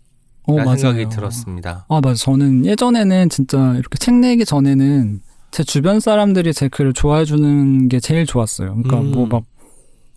어, 0.45 0.55
맞아요. 0.57 0.77
생각이 0.77 1.09
들었습니다. 1.09 1.85
아, 1.87 2.01
맞아. 2.03 2.15
저는 2.15 2.65
예전에는 2.65 3.29
진짜 3.29 3.75
이렇게 3.77 3.97
책 3.97 4.15
내기 4.15 4.43
전에는 4.45 5.21
제 5.51 5.63
주변 5.63 5.99
사람들이 5.99 6.53
제 6.53 6.67
글을 6.67 6.93
좋아해 6.93 7.25
주는 7.25 7.87
게 7.87 7.99
제일 7.99 8.25
좋았어요. 8.25 8.73
그러니까 8.73 8.99
음. 8.99 9.11
뭐막 9.11 9.43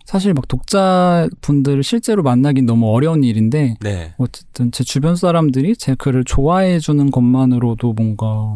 사실 0.07 0.33
막 0.33 0.47
독자분들을 0.47 1.83
실제로 1.83 2.23
만나긴 2.23 2.65
너무 2.65 2.89
어려운 2.93 3.25
일인데 3.25 3.75
네. 3.81 4.13
어쨌든 4.17 4.71
제 4.71 4.85
주변 4.85 5.17
사람들이 5.17 5.75
제 5.75 5.95
글을 5.95 6.23
좋아해 6.23 6.79
주는 6.79 7.11
것만으로도 7.11 7.91
뭔가 7.91 8.55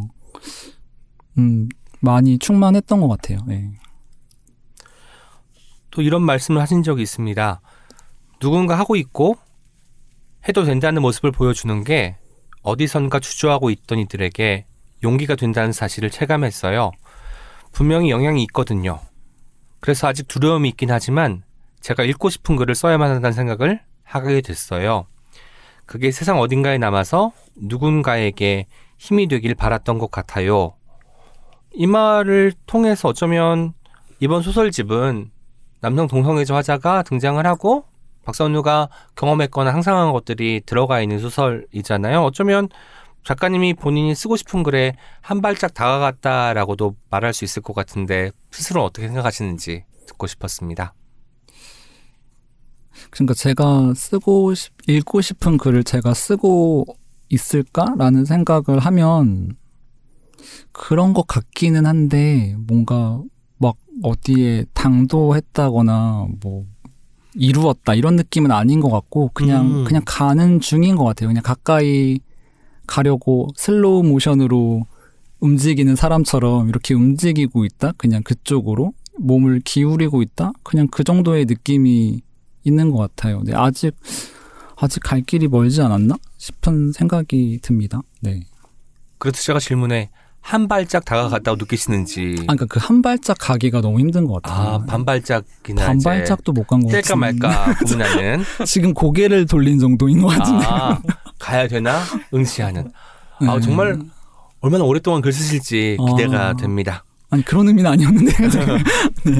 음 1.37 1.67
많이 1.99 2.39
충만했던 2.39 3.01
것 3.01 3.09
같아요. 3.09 3.39
네. 3.45 3.69
또 5.89 6.01
이런 6.01 6.21
말씀을 6.21 6.61
하신 6.61 6.83
적이 6.83 7.01
있습니다. 7.01 7.59
누군가 8.39 8.79
하고 8.79 8.95
있고 8.95 9.35
해도 10.47 10.63
된다는 10.63 11.01
모습을 11.01 11.33
보여주는 11.33 11.83
게 11.83 12.15
어디선가 12.61 13.19
주저하고 13.19 13.71
있던 13.71 13.99
이들에게 13.99 14.67
용기가 15.03 15.35
된다는 15.35 15.73
사실을 15.73 16.11
체감했어요. 16.11 16.91
분명히 17.73 18.09
영향이 18.09 18.41
있거든요. 18.43 19.01
그래서 19.81 20.07
아직 20.07 20.27
두려움이 20.27 20.69
있긴 20.69 20.91
하지만 20.91 21.43
제가 21.81 22.03
읽고 22.03 22.29
싶은 22.29 22.55
글을 22.55 22.75
써야만 22.75 23.09
한다는 23.11 23.33
생각을 23.33 23.81
하게 24.03 24.41
됐어요. 24.41 25.07
그게 25.85 26.11
세상 26.11 26.39
어딘가에 26.39 26.77
남아서 26.77 27.33
누군가에게 27.55 28.67
힘이 28.97 29.27
되길 29.27 29.55
바랐던 29.55 29.97
것 29.97 30.09
같아요. 30.09 30.73
이 31.73 31.87
말을 31.87 32.53
통해서 32.65 33.09
어쩌면 33.09 33.73
이번 34.19 34.41
소설집은 34.43 35.31
남성 35.81 36.07
동성애자 36.07 36.55
화자가 36.55 37.03
등장을 37.03 37.43
하고 37.45 37.85
박선우가 38.23 38.89
경험했거나 39.15 39.71
상상한 39.71 40.11
것들이 40.11 40.61
들어가 40.65 41.01
있는 41.01 41.17
소설이잖아요. 41.17 42.21
어쩌면 42.21 42.69
작가님이 43.23 43.75
본인이 43.75 44.15
쓰고 44.15 44.35
싶은 44.35 44.63
글에 44.63 44.95
한 45.21 45.41
발짝 45.41 45.73
다가갔다라고도 45.73 46.95
말할 47.09 47.33
수 47.33 47.45
있을 47.45 47.61
것 47.61 47.73
같은데 47.73 48.31
스스로 48.51 48.83
어떻게 48.83 49.07
생각하시는지 49.07 49.83
듣고 50.07 50.27
싶었습니다. 50.27 50.93
그러니까 53.09 53.33
제가 53.33 53.93
쓰고 53.95 54.53
싶, 54.53 54.73
읽고 54.87 55.21
싶은 55.21 55.57
글을 55.57 55.83
제가 55.83 56.13
쓰고 56.13 56.85
있을까라는 57.29 58.25
생각을 58.25 58.79
하면 58.79 59.55
그런 60.71 61.13
것 61.13 61.27
같기는 61.27 61.85
한데 61.85 62.55
뭔가 62.57 63.21
막 63.57 63.75
어디에 64.03 64.65
당도했다거나 64.73 66.27
뭐 66.41 66.65
이루었다 67.35 67.93
이런 67.93 68.15
느낌은 68.15 68.51
아닌 68.51 68.81
것 68.81 68.89
같고 68.89 69.31
그냥 69.33 69.81
음. 69.81 69.83
그냥 69.85 70.01
가는 70.05 70.59
중인 70.59 70.95
것 70.95 71.05
같아요. 71.05 71.29
그냥 71.29 71.43
가까이 71.43 72.19
가려고 72.91 73.47
슬로우 73.55 74.03
모션으로 74.03 74.85
움직이는 75.39 75.95
사람처럼 75.95 76.67
이렇게 76.67 76.93
움직이고 76.93 77.63
있다. 77.63 77.93
그냥 77.97 78.21
그쪽으로 78.21 78.93
몸을 79.17 79.61
기울이고 79.63 80.21
있다. 80.21 80.51
그냥 80.63 80.87
그 80.91 81.03
정도의 81.05 81.45
느낌이 81.45 82.21
있는 82.63 82.91
것 82.91 82.97
같아요. 82.97 83.41
네, 83.45 83.53
아직 83.55 83.95
아직 84.75 84.99
갈 85.03 85.21
길이 85.21 85.47
멀지 85.47 85.81
않았나 85.81 86.15
싶은 86.37 86.91
생각이 86.91 87.59
듭니다. 87.61 88.01
네. 88.19 88.41
그래서 89.17 89.41
제가 89.41 89.59
질문에 89.59 90.09
한 90.41 90.67
발짝 90.67 91.05
다가갔다고 91.05 91.57
느끼시는지 91.59 92.35
아, 92.47 92.55
그러니까 92.55 92.65
그 92.65 92.79
한 92.79 93.01
발짝 93.01 93.37
가기가 93.39 93.79
너무 93.81 93.99
힘든 93.99 94.25
것 94.25 94.41
같아요. 94.41 94.67
아 94.69 94.85
반발짝이나 94.85 95.85
반 95.85 95.97
이제 95.97 96.09
발짝도 96.09 96.51
못 96.51 96.65
간 96.67 96.81
것 96.81 96.87
같아요. 96.87 97.01
뗄까 97.03 97.15
말까 97.15 97.75
고민하는 97.79 98.43
지금 98.65 98.93
고개를 98.93 99.45
돌린 99.45 99.79
정도인 99.79 100.19
것 100.21 100.27
같은데. 100.29 100.65
아 100.67 100.99
가야 101.41 101.67
되나 101.67 101.99
응시하는 102.33 102.91
아 103.39 103.55
네. 103.55 103.59
정말 103.61 103.99
얼마나 104.61 104.83
오랫동안 104.83 105.21
글 105.21 105.33
쓰실지 105.33 105.97
기대가 106.07 106.49
아. 106.49 106.53
됩니다. 106.53 107.03
아니 107.31 107.43
그런 107.43 107.67
의미는 107.67 107.89
아니었는데. 107.89 108.31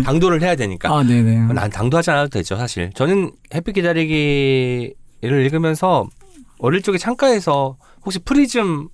당도를 0.05 0.41
해야 0.41 0.55
되니까. 0.55 0.89
아, 0.89 1.03
네네. 1.03 1.53
난 1.53 1.69
당도하지 1.69 2.09
않아도 2.11 2.29
되죠, 2.29 2.55
사실. 2.55 2.89
저는 2.95 3.31
햇빛 3.53 3.73
기다리기를 3.73 4.95
읽으면서 5.21 6.07
어릴 6.59 6.81
적에 6.81 6.97
창가에서 6.97 7.77
혹시 8.05 8.19
프리즘 8.19 8.87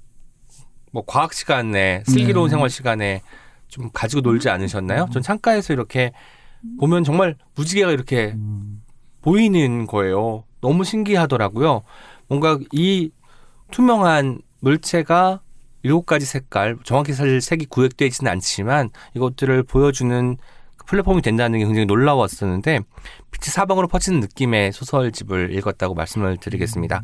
뭐 0.92 1.04
과학 1.06 1.34
시간에 1.34 2.02
슬기로운 2.08 2.48
네. 2.48 2.52
생활 2.52 2.70
시간에 2.72 3.22
좀 3.68 3.90
가지고 3.94 4.22
놀지 4.22 4.50
않으셨나요? 4.50 5.10
전 5.14 5.22
창가에서 5.22 5.74
이렇게 5.74 6.12
보면 6.80 7.04
정말 7.04 7.36
무지개가 7.56 7.92
이렇게 7.92 8.32
음, 8.34 8.82
보이는 9.22 9.86
거예요. 9.86 10.44
너무 10.60 10.84
신기하더라고요. 10.84 11.84
뭔가 12.28 12.60
이 12.72 13.12
투명한 13.72 14.42
물체가 14.60 15.42
일곱 15.84 16.06
가지 16.06 16.26
색깔, 16.26 16.78
정확히 16.84 17.14
사실 17.14 17.40
색이 17.42 17.66
구획되어 17.68 18.08
있지는 18.08 18.32
않지만 18.32 18.90
이것들을 19.16 19.64
보여주는 19.64 20.38
그 20.76 20.86
플랫폼이 20.86 21.22
된다는 21.22 21.60
게 21.60 21.66
굉장히 21.66 21.86
놀라웠었는데 21.86 22.80
빛이 23.32 23.52
사방으로 23.52 23.88
퍼지는 23.88 24.20
느낌의 24.20 24.72
소설집을 24.74 25.56
읽었다고 25.56 25.94
말씀을 25.94 26.38
드리겠습니다. 26.38 27.02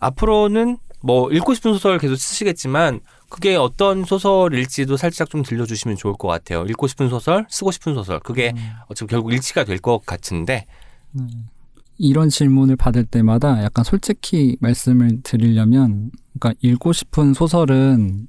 앞으로는 0.00 0.78
뭐 1.00 1.30
읽고 1.30 1.54
싶은 1.54 1.72
소설 1.74 1.98
계속 1.98 2.16
쓰시겠지만 2.16 3.00
그게 3.28 3.54
어떤 3.54 4.04
소설일지도 4.04 4.96
살짝 4.96 5.30
좀 5.30 5.42
들려주시면 5.42 5.96
좋을 5.96 6.14
것 6.14 6.26
같아요. 6.26 6.64
읽고 6.64 6.88
싶은 6.88 7.08
소설, 7.08 7.46
쓰고 7.48 7.70
싶은 7.70 7.94
소설. 7.94 8.18
그게 8.20 8.52
어차피 8.88 9.10
결국 9.10 9.32
일치가 9.32 9.64
될 9.64 9.78
것 9.78 10.04
같은데 10.04 10.66
네. 11.12 11.24
이런 11.98 12.28
질문을 12.28 12.76
받을 12.76 13.04
때마다 13.04 13.62
약간 13.62 13.84
솔직히 13.84 14.56
말씀을 14.60 15.20
드리려면, 15.22 16.10
그러니까 16.38 16.58
읽고 16.62 16.92
싶은 16.92 17.34
소설은 17.34 18.28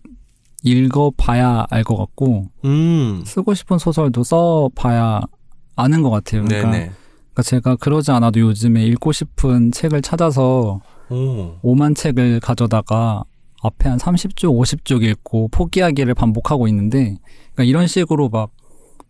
읽어봐야 0.63 1.65
알 1.69 1.83
것 1.83 1.95
같고, 1.95 2.47
음. 2.65 3.23
쓰고 3.25 3.53
싶은 3.53 3.77
소설도 3.77 4.23
써봐야 4.23 5.21
아는 5.75 6.01
것 6.01 6.09
같아요. 6.09 6.43
그러니까, 6.43 6.71
네네. 6.71 6.91
그러니까 7.31 7.43
제가 7.43 7.75
그러지 7.77 8.11
않아도 8.11 8.39
요즘에 8.41 8.85
읽고 8.87 9.11
싶은 9.11 9.71
책을 9.71 10.01
찾아서 10.01 10.81
오. 11.09 11.55
5만 11.63 11.95
책을 11.95 12.39
가져다가 12.41 13.23
앞에 13.61 13.89
한 13.89 13.97
30쪽, 13.97 14.57
50쪽 14.59 15.03
읽고 15.03 15.49
포기하기를 15.49 16.13
반복하고 16.15 16.67
있는데, 16.67 17.17
그러니까 17.53 17.63
이런 17.63 17.87
식으로 17.87 18.29
막 18.29 18.51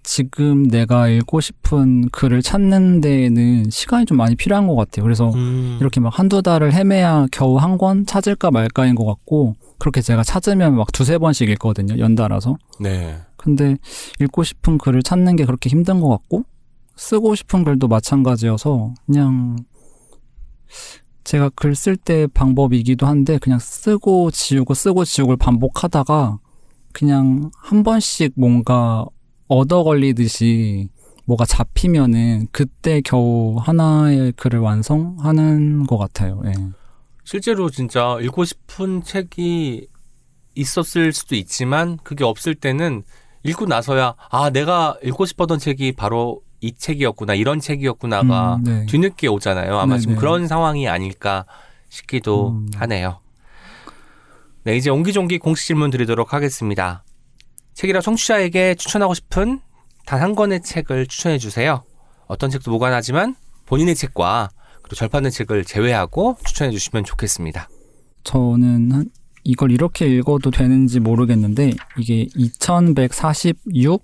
지금 0.04 0.68
내가 0.68 1.08
읽고 1.08 1.42
싶은 1.42 2.10
글을 2.10 2.42
찾는 2.42 3.02
데에는 3.02 3.70
시간이 3.70 4.06
좀 4.06 4.18
많이 4.18 4.36
필요한 4.36 4.66
것 4.68 4.76
같아요. 4.76 5.04
그래서 5.04 5.30
음. 5.34 5.78
이렇게 5.80 6.00
막 6.00 6.18
한두 6.18 6.42
달을 6.42 6.74
헤매야 6.74 7.28
겨우 7.32 7.58
한 7.58 7.78
권 7.78 8.06
찾을까 8.06 8.52
말까인 8.52 8.96
것 8.96 9.06
같고, 9.06 9.56
그렇게 9.78 10.02
제가 10.02 10.24
찾으면 10.24 10.76
막 10.76 10.92
두세 10.92 11.18
번씩 11.18 11.50
읽거든요. 11.50 11.98
연달아서. 12.00 12.58
네. 12.80 13.18
근데 13.38 13.78
읽고 14.20 14.44
싶은 14.44 14.78
글을 14.78 15.04
찾는 15.04 15.36
게 15.36 15.46
그렇게 15.46 15.70
힘든 15.70 16.02
것 16.02 16.10
같고 16.10 16.44
쓰고 16.98 17.36
싶은 17.36 17.64
글도 17.64 17.88
마찬가지여서 17.88 18.94
그냥 19.06 19.56
제가 21.24 21.50
글 21.50 21.76
쓸 21.76 21.96
때 21.96 22.28
방법이기도 22.28 23.06
한데 23.06 23.38
그냥 23.38 23.60
쓰고 23.60 24.32
지우고 24.32 24.74
쓰고 24.74 25.06
지우고를 25.06 25.38
반복하다가 25.38 26.40
그냥 26.92 27.52
한 27.56 27.84
번씩 27.84 28.34
뭔가 28.36 29.06
얻어 29.50 29.84
걸리듯이 29.84 30.90
뭐가 31.26 31.46
잡히면은 31.46 32.48
그때 32.52 33.02
겨우 33.02 33.58
하나의 33.60 34.32
글을 34.34 34.60
완성하는 34.60 35.86
것 35.86 35.98
같아요. 35.98 36.42
예. 36.46 36.54
실제로 37.24 37.70
진짜 37.70 38.18
읽고 38.22 38.46
싶은 38.46 39.04
책이 39.04 39.88
있었을 40.56 41.14
수도 41.14 41.36
있지만 41.36 41.98
그게 42.04 42.24
없을 42.24 42.56
때는 42.56 43.04
읽고 43.44 43.66
나서야 43.66 44.16
아 44.30 44.50
내가 44.50 44.98
읽고 45.04 45.26
싶었던 45.26 45.60
책이 45.60 45.94
바로 45.94 46.42
이 46.62 46.74
책이었구나 46.74 47.36
이런 47.36 47.60
책이었구나가 47.60 48.56
음, 48.56 48.64
네. 48.64 48.86
뒤늦게 48.88 49.28
오잖아요. 49.28 49.78
아마 49.78 49.98
지금 49.98 50.14
네네. 50.14 50.20
그런 50.20 50.48
상황이 50.48 50.88
아닐까 50.90 51.46
싶기도 51.90 52.50
음. 52.50 52.68
하네요. 52.76 53.20
네 54.64 54.76
이제 54.76 54.90
옹기종기 54.90 55.38
공식 55.38 55.68
질문 55.68 55.90
드리도록 55.90 56.34
하겠습니다. 56.34 57.04
책이라 57.74 58.02
청취자에게 58.02 58.76
추천하고 58.76 59.14
싶은 59.14 59.60
단 60.06 60.22
한 60.22 60.34
권의 60.34 60.64
책을 60.64 61.06
추천해 61.06 61.38
주세요. 61.38 61.84
어떤 62.28 62.50
책도 62.50 62.72
무관하지만 62.72 63.36
본인의 63.68 63.94
책과 63.94 64.50
그리고 64.82 64.96
절판된 64.96 65.32
책을 65.32 65.66
제외하고 65.66 66.38
추천해 66.44 66.72
주시면 66.72 67.04
좋겠습니다. 67.04 67.70
저는 68.24 68.92
한 68.92 69.10
이걸 69.44 69.72
이렇게 69.72 70.08
읽어도 70.08 70.50
되는지 70.50 71.00
모르겠는데 71.00 71.74
이게 72.00 72.26
2146 72.36 74.04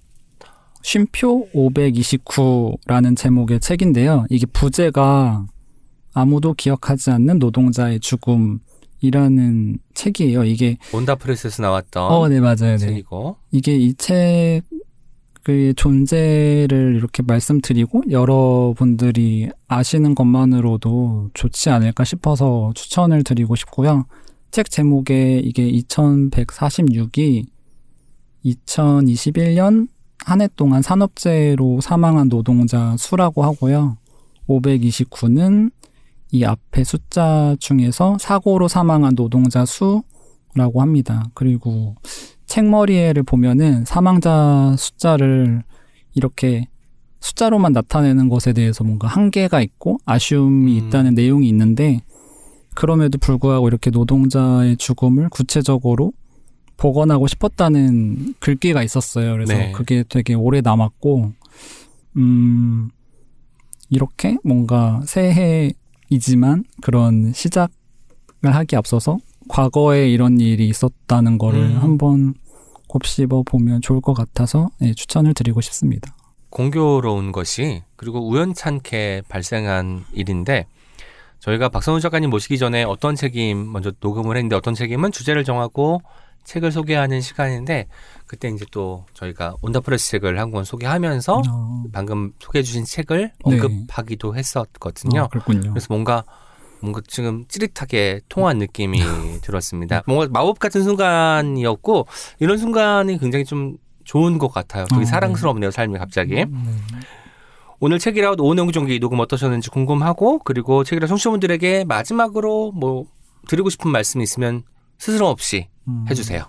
쉼표 0.83 1.49
529라는 1.51 3.17
제목의 3.17 3.59
책인데요. 3.59 4.25
이게 4.29 4.45
부제가 4.45 5.47
아무도 6.13 6.53
기억하지 6.53 7.09
않는 7.09 7.39
노동자의 7.39 7.99
죽음 7.99 8.59
이라는 9.05 9.77
책이에요. 9.93 10.43
이게 10.43 10.77
온다 10.93 11.15
프레스에서 11.15 11.63
나왔던 11.63 12.11
어, 12.11 12.27
네 12.27 12.39
맞아요. 12.39 12.55
네. 12.55 12.77
책이고 12.77 13.37
이게 13.51 13.75
이 13.75 13.93
책의 13.93 14.61
존재를 15.75 16.95
이렇게 16.97 17.23
말씀드리고 17.23 18.03
여러분들이 18.09 19.49
아시는 19.67 20.15
것만으로도 20.15 21.29
좋지 21.33 21.69
않을까 21.69 22.03
싶어서 22.03 22.71
추천을 22.75 23.23
드리고 23.23 23.55
싶고요. 23.55 24.05
책 24.51 24.69
제목에 24.69 25.39
이게 25.43 25.69
2146이 25.71 27.45
2021년 28.45 29.87
한 30.25 30.41
해 30.41 30.47
동안 30.55 30.81
산업재해로 30.81 31.81
사망한 31.81 32.29
노동자 32.29 32.95
수라고 32.97 33.43
하고요. 33.43 33.97
529는 34.47 35.71
이 36.35 36.43
앞에 36.43 36.83
숫자 36.83 37.55
중에서 37.59 38.17
사고로 38.19 38.67
사망한 38.67 39.15
노동자 39.15 39.63
수라고 39.65 40.81
합니다. 40.81 41.23
그리고 41.33 41.95
책머리에를 42.45 43.23
보면은 43.23 43.85
사망자 43.85 44.75
숫자를 44.77 45.63
이렇게 46.13 46.67
숫자로만 47.21 47.71
나타내는 47.71 48.27
것에 48.27 48.51
대해서 48.51 48.83
뭔가 48.83 49.07
한계가 49.07 49.61
있고 49.61 49.97
아쉬움이 50.05 50.79
음. 50.79 50.87
있다는 50.87 51.15
내용이 51.15 51.47
있는데 51.47 52.01
그럼에도 52.75 53.17
불구하고 53.17 53.69
이렇게 53.69 53.89
노동자의 53.89 54.75
죽음을 54.75 55.29
구체적으로 55.29 56.11
복원하고 56.75 57.27
싶었다는 57.27 58.35
글귀가 58.39 58.83
있었어요. 58.83 59.31
그래서 59.31 59.53
네. 59.53 59.71
그게 59.71 60.03
되게 60.09 60.33
오래 60.33 60.59
남았고, 60.59 61.31
음, 62.17 62.89
이렇게 63.89 64.37
뭔가 64.43 65.01
새해 65.05 65.71
이지만 66.09 66.63
그런 66.81 67.33
시작을 67.33 67.69
하기 68.43 68.75
앞서서 68.75 69.17
과거에 69.47 70.09
이런 70.09 70.39
일이 70.39 70.67
있었다는 70.67 71.37
거를 71.37 71.59
음. 71.59 71.77
한번 71.81 72.33
곱씹어 72.87 73.43
보면 73.45 73.81
좋을 73.81 74.01
것 74.01 74.13
같아서 74.13 74.69
네, 74.79 74.93
추천을 74.93 75.33
드리고 75.33 75.61
싶습니다. 75.61 76.15
공교로운 76.49 77.31
것이 77.31 77.83
그리고 77.95 78.27
우연찮게 78.27 79.23
발생한 79.27 80.05
일인데 80.13 80.67
저희가 81.39 81.69
박선우 81.69 81.99
작가님 81.99 82.29
모시기 82.29 82.57
전에 82.57 82.83
어떤 82.83 83.15
책임 83.15 83.71
먼저 83.71 83.91
녹음을 83.99 84.37
했는데 84.37 84.55
어떤 84.55 84.73
책임은 84.73 85.11
주제를 85.11 85.43
정하고 85.43 86.01
책을 86.45 86.71
소개하는 86.71 87.21
시간인데 87.21 87.87
그때 88.27 88.47
이제 88.49 88.65
또 88.71 89.05
저희가 89.13 89.55
온다프레스 89.61 90.11
책을 90.11 90.39
한 90.39 90.51
권 90.51 90.63
소개하면서 90.63 91.41
어, 91.49 91.83
방금 91.91 92.31
소개해 92.39 92.63
주신 92.63 92.85
책을 92.85 93.31
네. 93.45 93.59
언급하기도 93.61 94.35
했었거든요. 94.35 95.23
어. 95.23 95.29
그래서 95.71 95.87
뭔가 95.89 96.23
뭔가 96.81 97.01
지금 97.07 97.45
찌릿하게 97.47 98.21
통한 98.29 98.57
느낌이 98.59 98.99
들었습니다. 99.41 100.03
뭔가 100.05 100.27
마법 100.31 100.59
같은 100.59 100.83
순간이었고 100.83 102.07
이런 102.39 102.57
순간이 102.57 103.17
굉장히 103.17 103.43
좀 103.43 103.77
좋은 104.03 104.37
것 104.37 104.49
같아요. 104.53 104.85
되게 104.85 104.97
어, 104.97 104.99
네. 104.99 105.05
사랑스럽네요, 105.05 105.71
삶이 105.71 105.97
갑자기. 105.97 106.43
음, 106.43 106.85
오늘 107.79 107.97
책이라웃 107.99 108.39
오은영 108.39 108.71
종기 108.71 108.99
녹음 108.99 109.19
어떠셨는지 109.19 109.69
궁금하고 109.71 110.39
그리고 110.39 110.83
책이라 110.83 111.07
청취자분들에게 111.07 111.85
마지막으로 111.85 112.71
뭐 112.71 113.05
드리고 113.47 113.69
싶은 113.69 113.91
말씀 113.91 114.21
있으면 114.21 114.63
스스럼 114.99 115.29
없이 115.29 115.67
음. 115.87 116.05
해주세요. 116.09 116.43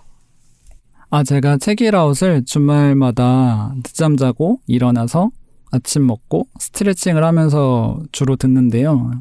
아, 1.09 1.23
제가 1.23 1.57
책이라웃을 1.57 2.43
주말마다 2.45 3.73
늦잠 3.77 4.17
자고 4.17 4.59
일어나서 4.67 5.31
아침 5.71 6.05
먹고 6.05 6.47
스트레칭을 6.59 7.23
하면서 7.23 7.99
주로 8.11 8.35
듣는데요. 8.35 9.11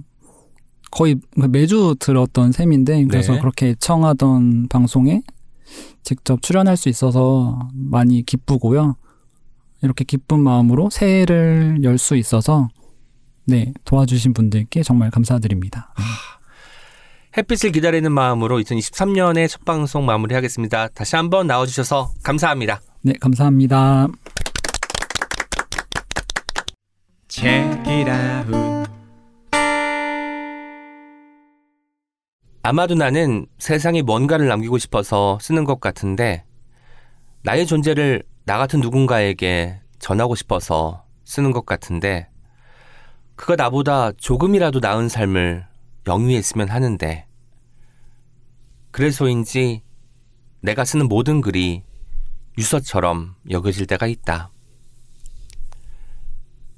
거의 0.90 1.16
매주 1.48 1.94
들었던 1.98 2.52
셈인데, 2.52 3.04
그래서 3.06 3.34
네. 3.34 3.40
그렇게 3.40 3.68
애청하던 3.70 4.68
방송에 4.68 5.22
직접 6.02 6.40
출연할 6.42 6.76
수 6.76 6.88
있어서 6.88 7.68
많이 7.74 8.22
기쁘고요. 8.24 8.96
이렇게 9.82 10.04
기쁜 10.04 10.40
마음으로 10.40 10.88
새해를 10.90 11.80
열 11.82 11.98
수 11.98 12.16
있어서, 12.16 12.68
네, 13.46 13.72
도와주신 13.84 14.32
분들께 14.32 14.82
정말 14.82 15.10
감사드립니다. 15.10 15.92
햇빛을 17.36 17.70
기다리는 17.70 18.10
마음으로 18.10 18.58
2023년의 18.60 19.46
첫 19.46 19.62
방송 19.66 20.06
마무리하겠습니다. 20.06 20.88
다시 20.88 21.16
한번 21.16 21.46
나와주셔서 21.46 22.12
감사합니다. 22.22 22.80
네, 23.02 23.12
감사합니다. 23.20 24.08
Check 27.28 27.92
it 27.92 28.10
out. 28.10 28.86
아마도 32.62 32.94
나는 32.94 33.46
세상에 33.58 34.00
뭔가를 34.00 34.48
남기고 34.48 34.78
싶어서 34.78 35.38
쓰는 35.42 35.64
것 35.64 35.78
같은데 35.78 36.44
나의 37.42 37.66
존재를 37.66 38.22
나 38.46 38.56
같은 38.56 38.80
누군가에게 38.80 39.80
전하고 39.98 40.36
싶어서 40.36 41.04
쓰는 41.24 41.52
것 41.52 41.66
같은데 41.66 42.28
그가 43.34 43.56
나보다 43.56 44.12
조금이라도 44.12 44.80
나은 44.80 45.10
삶을 45.10 45.66
영위했으면 46.06 46.68
하는데 46.68 47.26
그래서인지 48.90 49.82
내가 50.60 50.84
쓰는 50.84 51.08
모든 51.08 51.40
글이 51.40 51.82
유서처럼 52.58 53.34
여겨질 53.50 53.86
때가 53.86 54.06
있다. 54.06 54.50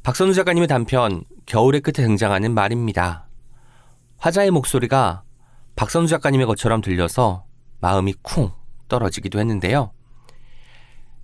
박선우 0.03 0.35
작가님의 0.35 0.69
단편 0.69 1.25
겨울의 1.47 1.83
끝에 1.83 2.05
등장하는 2.05 2.55
말입니다. 2.55 3.29
화자의 4.17 4.51
목소리가 4.51 5.23
박선우 5.77 6.09
작가님의 6.09 6.47
것처럼 6.47 6.81
들려서 6.81 7.45
마음이 7.81 8.15
쿵 8.23 8.51
떨어지기도 8.89 9.39
했는데요. 9.39 9.93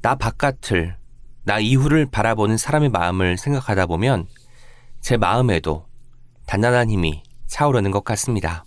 나 0.01 0.15
바깥을, 0.15 0.97
나 1.45 1.59
이후를 1.59 2.07
바라보는 2.07 2.57
사람의 2.57 2.91
마음을 2.91 3.37
생각하다 3.37 3.87
보면 3.87 4.29
제 5.01 5.17
마음에도 5.17 5.89
단단한 6.47 6.91
힘이 6.91 7.23
차오르는 7.55 7.93
것 7.93 8.03
같습니다. 8.05 8.65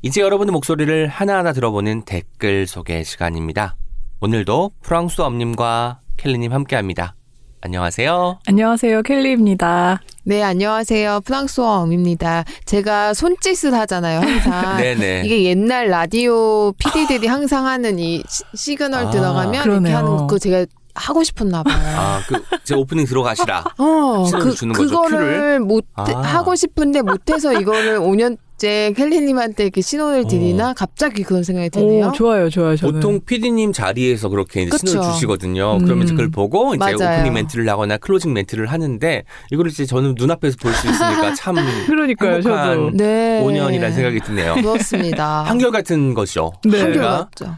이제 0.00 0.22
여러분의 0.22 0.52
목소리를 0.52 1.06
하나하나 1.08 1.52
들어보는 1.52 2.06
댓글 2.06 2.66
소개 2.66 3.04
시간입니다. 3.04 3.76
오늘도 4.22 4.70
프랑소와 4.80 5.20
엄님과 5.20 6.00
켈리님 6.16 6.50
함께 6.54 6.76
합니다. 6.76 7.14
안녕하세요. 7.60 8.38
안녕하세요. 8.46 9.02
켈리입니다. 9.02 10.00
네, 10.24 10.42
안녕하세요. 10.42 11.20
프랑소와 11.26 11.80
엄입니다. 11.82 12.44
제가 12.64 13.12
손짓을 13.12 13.74
하잖아요, 13.74 14.20
항상. 14.20 14.76
네네. 14.80 15.22
이게 15.26 15.44
옛날 15.44 15.88
라디오 15.88 16.72
PD들이 16.72 17.26
항상 17.26 17.66
하는 17.66 17.98
이 17.98 18.22
시- 18.28 18.44
시그널 18.54 19.06
아, 19.06 19.10
들어가면 19.10 19.54
이렇게 19.54 19.68
그러네요. 19.68 19.96
하는 19.96 20.26
거 20.26 20.38
제가 20.38 20.64
하고 20.94 21.24
싶었나 21.24 21.62
봐요. 21.62 21.74
아, 21.96 22.20
그, 22.28 22.40
제 22.64 22.74
오프닝 22.74 23.04
들어가시라. 23.06 23.64
어, 23.78 24.30
그, 24.30 24.54
주는 24.54 24.72
거죠, 24.72 24.88
그거를 25.02 25.60
못, 25.60 25.84
아. 25.94 26.04
하고 26.04 26.54
싶은데 26.54 27.02
못해서 27.02 27.52
이거를 27.52 27.98
5년째 27.98 28.94
켈리님한테 28.94 29.64
이렇게 29.64 29.80
신호를 29.80 30.26
드리나? 30.28 30.72
갑자기 30.74 31.24
그런 31.24 31.42
생각이 31.42 31.70
드네요. 31.70 32.06
오, 32.06 32.12
좋아요, 32.12 32.48
좋아요. 32.48 32.76
저는. 32.76 32.94
보통 32.94 33.20
PD님 33.26 33.72
자리에서 33.72 34.28
그렇게 34.28 34.62
이제 34.62 34.70
그쵸. 34.70 34.86
신호를 34.86 35.12
주시거든요. 35.12 35.78
음. 35.78 35.84
그러면 35.84 36.04
이제 36.04 36.12
그걸 36.12 36.30
보고 36.30 36.74
이제 36.74 36.78
맞아요. 36.78 37.16
오프닝 37.18 37.32
멘트를 37.34 37.68
하거나 37.68 37.96
클로징 37.96 38.32
멘트를 38.32 38.66
하는데 38.66 39.24
이거를 39.50 39.70
이제 39.72 39.84
저는 39.86 40.14
눈앞에서 40.16 40.56
볼 40.60 40.72
수 40.74 40.86
있으니까 40.88 41.34
참 41.34 41.56
그러니까요, 41.86 42.34
행복한 42.34 42.74
저도. 42.74 42.90
네. 42.94 43.42
5년이라는 43.44 43.92
생각이 43.92 44.20
드네요. 44.20 44.54
그렇습니다. 44.54 45.42
한결 45.42 45.72
같은 45.72 46.14
것이요. 46.14 46.52
네. 46.64 46.70
저희가 46.78 46.84
한결 46.84 47.02
같죠. 47.02 47.56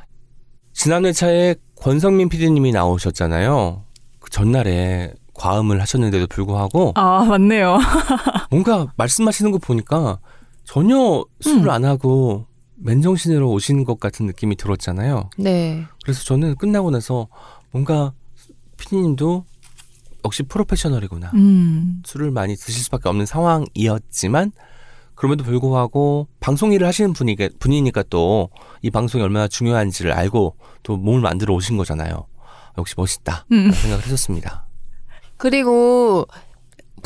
지난 0.72 1.04
회차에 1.06 1.54
권성민 1.76 2.28
PD님이 2.28 2.72
나오셨잖아요. 2.72 3.82
그 4.20 4.30
전날에 4.30 5.12
과음을 5.34 5.80
하셨는데도 5.80 6.26
불구하고 6.28 6.92
아, 6.94 7.24
맞네요. 7.24 7.78
뭔가 8.50 8.92
말씀하시는 8.96 9.50
거 9.50 9.58
보니까 9.58 10.18
전혀 10.64 11.24
술을 11.40 11.64
음. 11.64 11.70
안 11.70 11.84
하고 11.84 12.46
맨정신으로 12.76 13.50
오신 13.50 13.84
것 13.84 14.00
같은 14.00 14.26
느낌이 14.26 14.56
들었잖아요. 14.56 15.30
네. 15.38 15.84
그래서 16.02 16.24
저는 16.24 16.56
끝나고 16.56 16.90
나서 16.90 17.28
뭔가 17.70 18.12
피디님도 18.76 19.44
역시 20.24 20.42
프로페셔널이구나. 20.42 21.30
음. 21.34 22.02
술을 22.04 22.30
많이 22.30 22.56
드실 22.56 22.82
수밖에 22.84 23.08
없는 23.08 23.26
상황이었지만 23.26 24.52
그럼에도 25.16 25.42
불구하고 25.42 26.28
방송 26.38 26.72
일을 26.72 26.86
하시는 26.86 27.12
분이, 27.12 27.36
분이니까 27.58 28.04
또 28.04 28.50
이 28.82 28.90
방송이 28.90 29.24
얼마나 29.24 29.48
중요한지를 29.48 30.12
알고 30.12 30.54
또 30.84 30.96
몸을 30.96 31.20
만들어 31.20 31.52
오신 31.54 31.76
거잖아요. 31.76 32.26
역시 32.78 32.94
멋있다. 32.96 33.46
음. 33.50 33.72
생각을 33.72 34.04
했었습니다. 34.04 34.64
그리고 35.36 36.24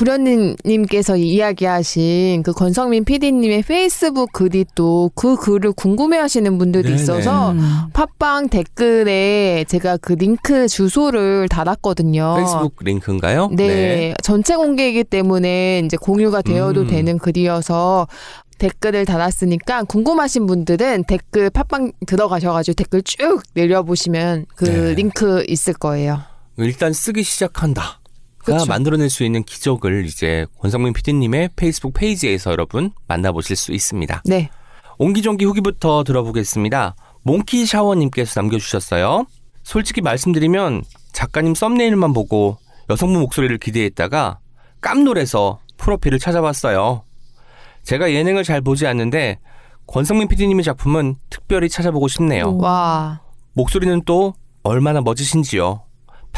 불현님께서 0.00 1.16
이야기하신 1.16 2.42
그 2.42 2.52
권성민 2.52 3.04
PD님의 3.04 3.62
페이스북 3.62 4.32
글이 4.32 4.64
또 4.74 5.10
그 5.14 5.36
글을 5.36 5.72
궁금해하시는 5.72 6.56
분들이 6.56 6.84
네네. 6.84 6.94
있어서 6.94 7.50
음. 7.52 7.60
팟빵 7.92 8.48
댓글에 8.48 9.64
제가 9.68 9.98
그 9.98 10.14
링크 10.14 10.66
주소를 10.68 11.48
달았거든요. 11.48 12.36
페이스북 12.36 12.76
링크인가요? 12.80 13.50
네, 13.52 14.14
전체 14.22 14.56
공개이기 14.56 15.04
때문에 15.04 15.82
이제 15.84 15.96
공유가 15.96 16.40
되어도 16.42 16.82
음. 16.82 16.86
되는 16.86 17.18
글이어서 17.18 18.08
댓글을 18.58 19.04
달았으니까 19.04 19.84
궁금하신 19.84 20.46
분들은 20.46 21.04
댓글 21.04 21.50
팟빵 21.50 21.92
들어가셔가지고 22.06 22.74
댓글 22.74 23.02
쭉 23.02 23.42
내려보시면 23.54 24.46
그 24.54 24.64
네. 24.64 24.94
링크 24.94 25.44
있을 25.48 25.74
거예요. 25.74 26.20
일단 26.56 26.92
쓰기 26.92 27.22
시작한다. 27.22 27.99
가 28.44 28.54
그쵸. 28.54 28.66
만들어낼 28.66 29.10
수 29.10 29.22
있는 29.24 29.42
기적을 29.42 30.06
이제 30.06 30.46
권성민 30.60 30.92
PD님의 30.92 31.50
페이스북 31.56 31.92
페이지에서 31.94 32.50
여러분 32.52 32.90
만나보실 33.06 33.54
수 33.56 33.72
있습니다. 33.72 34.22
네. 34.24 34.50
옹기종기 34.98 35.44
후기부터 35.44 36.04
들어보겠습니다. 36.04 36.94
몽키 37.22 37.66
샤워님께서 37.66 38.40
남겨주셨어요. 38.40 39.26
솔직히 39.62 40.00
말씀드리면 40.00 40.84
작가님 41.12 41.54
썸네일만 41.54 42.12
보고 42.12 42.56
여성분 42.88 43.20
목소리를 43.20 43.56
기대했다가 43.58 44.38
깜놀해서 44.80 45.60
프로필을 45.76 46.18
찾아봤어요. 46.18 47.02
제가 47.82 48.12
예능을 48.12 48.44
잘 48.44 48.60
보지 48.60 48.86
않는데 48.86 49.38
권성민 49.86 50.28
PD님의 50.28 50.64
작품은 50.64 51.16
특별히 51.28 51.68
찾아보고 51.68 52.08
싶네요. 52.08 52.56
와. 52.58 53.20
목소리는 53.54 54.02
또 54.06 54.34
얼마나 54.62 55.00
멋지신지요. 55.00 55.82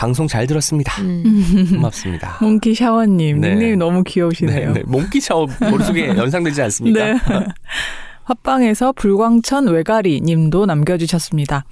방송 0.03 0.26
잘 0.26 0.48
들었습니다. 0.48 1.00
음. 1.00 1.68
고맙습니다. 1.76 2.36
몽키 2.42 2.74
샤워님 2.74 3.40
네. 3.40 3.50
닉네임 3.50 3.78
너무 3.78 4.03
귀여우시네요. 4.03 4.72
네, 4.72 4.82
몽키 4.84 5.20
샤워 5.20 5.46
머릿속에 5.61 6.09
연상되지 6.18 6.61
않습니까? 6.62 7.05
네. 7.05 7.18
팟빵에서 8.26 8.90
불광천 8.94 9.68
외가리 9.68 10.20
님도 10.20 10.66
남겨주셨습니다. 10.66 11.64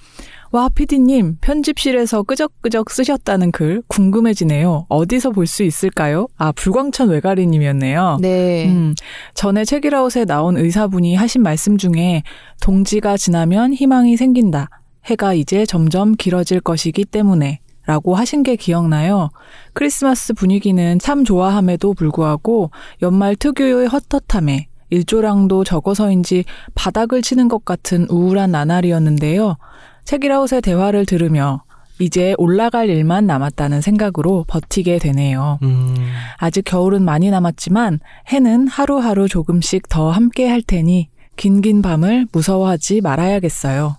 와, 0.53 0.69
피디님, 0.69 1.39
편집실에서 1.41 2.23
끄적끄적 2.23 2.89
쓰셨다는 2.91 3.51
글 3.51 3.81
궁금해지네요. 3.87 4.85
어디서 4.87 5.31
볼 5.31 5.45
수 5.45 5.63
있을까요? 5.63 6.27
아, 6.37 6.53
불광천 6.53 7.09
외가리 7.09 7.47
님이었네요. 7.47 8.19
네. 8.21 8.65
음, 8.67 8.93
전에 9.33 9.65
책이라웃에 9.65 10.23
나온 10.23 10.55
의사분이 10.55 11.15
하신 11.15 11.43
말씀 11.43 11.77
중에 11.77 12.23
동지가 12.61 13.17
지나면 13.17 13.73
희망이 13.73 14.15
생긴다. 14.15 14.69
해가 15.05 15.33
이제 15.33 15.65
점점 15.65 16.15
길어질 16.15 16.61
것이기 16.61 17.03
때문에 17.05 17.59
라고 17.85 18.15
하신 18.15 18.43
게 18.43 18.55
기억나요. 18.55 19.29
크리스마스 19.73 20.33
분위기는 20.33 20.99
참 20.99 21.23
좋아함에도 21.23 21.93
불구하고 21.93 22.71
연말 23.01 23.35
특유의 23.35 23.87
헛헛함에 23.87 24.67
일조량도 24.91 25.63
적어서인지 25.63 26.43
바닥을 26.75 27.21
치는 27.21 27.47
것 27.47 27.65
같은 27.65 28.05
우울한 28.09 28.51
나날이었는데요. 28.51 29.57
책이라웃의 30.03 30.61
대화를 30.61 31.05
들으며 31.05 31.63
이제 31.99 32.33
올라갈 32.37 32.89
일만 32.89 33.27
남았다는 33.27 33.81
생각으로 33.81 34.43
버티게 34.47 34.97
되네요. 34.99 35.59
음, 35.61 35.95
아직 36.37 36.63
겨울은 36.65 37.03
많이 37.03 37.29
남았지만 37.29 37.99
해는 38.29 38.67
하루하루 38.67 39.27
조금씩 39.27 39.87
더 39.87 40.09
함께 40.09 40.47
할 40.47 40.61
테니 40.61 41.09
긴긴 41.37 41.81
밤을 41.81 42.27
무서워하지 42.31 43.01
말아야겠어요. 43.01 43.97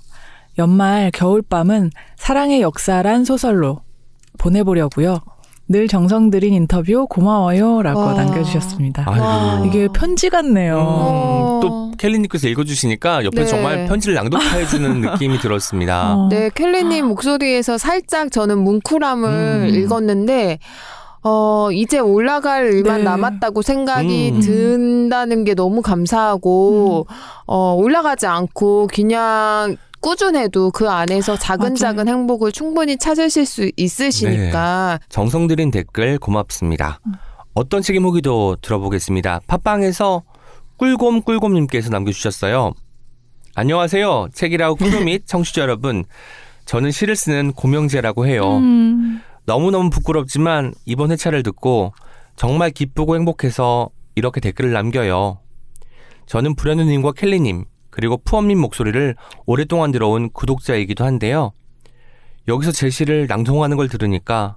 연말 0.58 1.10
겨울밤은 1.12 1.90
사랑의 2.16 2.60
역사란 2.60 3.24
소설로 3.24 3.80
보내보려고요. 4.38 5.20
늘 5.68 5.88
정성 5.88 6.30
들인 6.30 6.52
인터뷰 6.52 7.06
고마워요. 7.08 7.82
라고 7.82 8.00
와. 8.00 8.14
남겨주셨습니다. 8.14 9.04
아이고. 9.06 9.24
와. 9.24 9.62
이게 9.66 9.88
편지 9.88 10.28
같네요. 10.28 10.78
어. 10.78 11.54
음, 11.54 11.60
또 11.60 11.92
켈리님께서 11.96 12.48
읽어주시니까 12.48 13.24
옆에 13.24 13.42
네. 13.42 13.46
정말 13.46 13.86
편지를 13.86 14.14
낭독해주는 14.16 15.00
느낌이 15.00 15.38
들었습니다. 15.38 16.14
어. 16.14 16.28
네, 16.28 16.50
켈리님 16.54 17.06
목소리에서 17.06 17.78
살짝 17.78 18.30
저는 18.30 18.58
뭉클함을 18.58 19.28
음. 19.28 19.74
읽었는데, 19.74 20.58
어, 21.22 21.68
이제 21.72 22.00
올라갈 22.00 22.72
일만 22.72 22.98
네. 22.98 23.04
남았다고 23.04 23.62
생각이 23.62 24.32
음. 24.34 24.40
든다는 24.40 25.44
게 25.44 25.54
너무 25.54 25.80
감사하고, 25.80 27.06
어, 27.46 27.74
올라가지 27.78 28.26
않고 28.26 28.88
그냥 28.92 29.76
꾸준해도 30.02 30.72
그 30.72 30.90
안에서 30.90 31.38
작은 31.38 31.62
맞아요. 31.62 31.76
작은 31.76 32.08
행복을 32.08 32.52
충분히 32.52 32.96
찾으실 32.98 33.46
수 33.46 33.70
있으시니까. 33.76 34.98
정성 35.08 35.46
들인 35.46 35.70
댓글 35.70 36.18
고맙습니다. 36.18 37.00
어떤 37.54 37.82
책임 37.82 38.04
후기도 38.04 38.56
들어보겠습니다. 38.60 39.40
팟빵에서 39.46 40.22
꿀곰꿀곰님께서 40.76 41.90
남겨주셨어요. 41.90 42.72
안녕하세요. 43.54 44.28
책읽아웃 44.34 44.76
크루 44.76 45.04
및 45.04 45.26
청취자 45.26 45.62
여러분. 45.62 46.04
저는 46.64 46.90
시를 46.90 47.14
쓰는 47.16 47.52
고명재라고 47.52 48.26
해요. 48.26 48.56
음. 48.58 49.20
너무너무 49.44 49.90
부끄럽지만 49.90 50.74
이번 50.84 51.10
회차를 51.12 51.42
듣고 51.42 51.92
정말 52.36 52.70
기쁘고 52.70 53.16
행복해서 53.16 53.90
이렇게 54.14 54.40
댓글을 54.40 54.72
남겨요. 54.72 55.38
저는 56.26 56.54
불현우님과 56.56 57.12
켈리님 57.12 57.64
그리고 57.92 58.16
푸엄님 58.16 58.58
목소리를 58.58 59.14
오랫동안 59.44 59.92
들어온 59.92 60.30
구독자이기도 60.30 61.04
한데요. 61.04 61.52
여기서 62.48 62.72
제 62.72 62.88
시를 62.88 63.26
낭송하는 63.28 63.76
걸 63.76 63.88
들으니까 63.88 64.56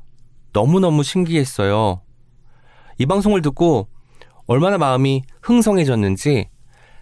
너무너무 0.54 1.04
신기했어요. 1.04 2.02
이 2.98 3.06
방송을 3.06 3.42
듣고 3.42 3.90
얼마나 4.48 4.78
마음이 4.78 5.24
흥성해졌는지 5.42 6.50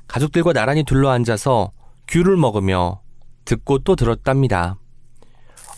가족들과 0.08 0.54
나란히 0.54 0.84
둘러앉아서 0.84 1.72
귤을 2.08 2.36
먹으며 2.36 3.02
듣고 3.46 3.80
또 3.80 3.96
들었답니다. 3.96 4.80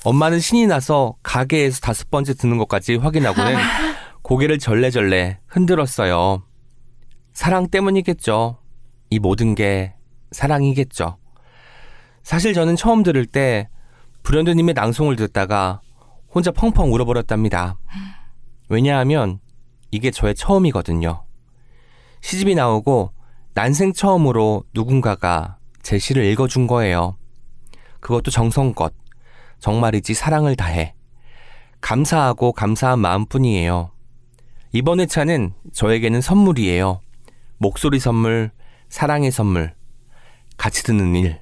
엄마는 0.06 0.40
신이 0.40 0.68
나서 0.68 1.16
가게에서 1.22 1.82
다섯 1.82 2.10
번째 2.10 2.34
듣는 2.34 2.58
것까지 2.60 2.96
확인하고는 2.96 3.58
고개를 4.22 4.58
절레절레 4.58 5.40
흔들었어요. 5.48 6.44
사랑 7.34 7.68
때문이겠죠. 7.68 8.60
이 9.10 9.20
모든 9.20 9.54
게 9.54 9.96
사랑이겠죠. 10.32 11.18
사실 12.24 12.54
저는 12.54 12.76
처음 12.76 13.04
들을 13.04 13.26
때 13.26 13.70
불현듯님의 14.24 14.74
낭송을 14.74 15.16
듣다가 15.16 15.82
혼자 16.34 16.52
펑펑 16.52 16.92
울어버렸답니다. 16.92 17.78
왜냐하면 18.68 19.40
이게 19.92 20.10
저의 20.12 20.34
처음이거든요. 20.34 21.24
시집이 22.22 22.56
나오고 22.56 23.12
난생 23.54 23.94
처음으로 23.94 24.64
누군가가 24.74 25.58
제 25.84 26.00
시를 26.00 26.26
읽어준 26.26 26.66
거예요. 26.66 27.16
그것도 28.00 28.32
정성껏. 28.32 28.94
정말이지 29.60 30.16
사랑을 30.16 30.56
다해. 30.56 30.96
감사하고 31.82 32.52
감사한 32.52 33.00
마음뿐이에요. 33.00 33.92
이번 34.72 35.00
회차는 35.00 35.54
저에게는 35.72 36.22
선물이에요. 36.22 37.00
목소리 37.60 38.00
선물, 38.00 38.50
사랑의 38.90 39.30
선물, 39.30 39.75
같이 40.58 40.84
듣는 40.84 41.16
일. 41.16 41.40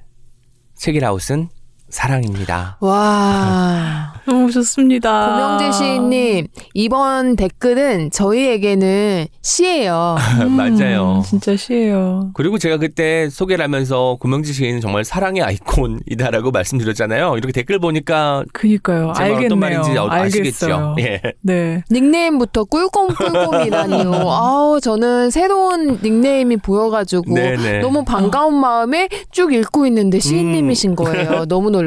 책이라웃은 0.76 1.48
사랑입니다. 1.94 2.76
와. 2.80 4.14
너무 4.26 4.50
좋습니다. 4.50 5.28
고명재 5.58 5.70
시인님, 5.78 6.48
이번 6.74 7.36
댓글은 7.36 8.10
저희에게는 8.10 9.26
시예요. 9.42 10.16
맞아요. 10.56 11.18
음, 11.18 11.22
진짜 11.22 11.54
시예요. 11.56 12.30
그리고 12.34 12.58
제가 12.58 12.78
그때 12.78 13.28
소개를 13.30 13.62
하면서 13.62 14.16
고명지 14.18 14.52
시인은 14.52 14.80
정말 14.80 15.04
사랑의 15.04 15.42
아이콘이다라고 15.42 16.50
말씀드렸잖아요. 16.50 17.36
이렇게 17.36 17.52
댓글 17.52 17.78
보니까 17.78 18.42
그니까요. 18.52 19.12
알겠네요. 19.14 19.46
어떤 19.46 19.58
말인지 19.60 19.96
어- 19.96 20.08
아시겠죠? 20.10 20.96
예. 20.98 21.20
네. 21.42 21.84
닉네임부터 21.92 22.64
꿀곰꿀곰이라니요. 22.64 24.10
아우, 24.28 24.80
저는 24.80 25.30
새로운 25.30 26.00
닉네임이 26.02 26.56
보여가지고 26.56 27.32
네네. 27.34 27.78
너무 27.80 28.04
반가운 28.04 28.54
마음에 28.58 29.08
쭉 29.30 29.52
읽고 29.54 29.86
있는데 29.86 30.18
시인님이신 30.18 30.96
거예요. 30.96 31.44
너무 31.46 31.70
놀랐어요. 31.70 31.83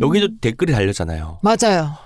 여기도 0.00 0.28
댓글이 0.40 0.72
달렸잖아요. 0.72 1.40
맞아요. 1.42 1.96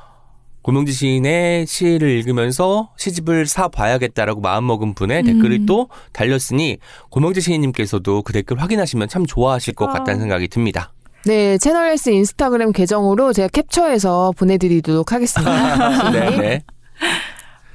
고명지 0.63 0.93
시인의 0.93 1.67
시를 1.67 2.09
읽으면서 2.11 2.91
시집을 2.97 3.47
사 3.47 3.69
봐야겠다라고 3.69 4.41
마음먹은 4.41 4.95
분의 4.95 5.25
댓글이 5.25 5.67
또 5.67 5.89
달렸으니 6.13 6.79
고명지 7.11 7.41
시인님께서도 7.41 8.23
그 8.23 8.33
댓글 8.33 8.61
확인하시면 8.63 9.09
참 9.09 9.27
좋아하실 9.27 9.75
것 9.75 9.89
같다는 9.89 10.21
생각이 10.21 10.49
듭니다. 10.49 10.93
네, 11.25 11.59
채널 11.59 11.89
S 11.91 12.11
인스타그램 12.11 12.73
계정으로 12.73 13.33
제가 13.33 13.49
캡처해서 13.49 14.33
보내드리도록 14.37 15.13
하겠습니다. 15.13 16.11
시인님. 16.11 16.13
네네. 16.37 16.63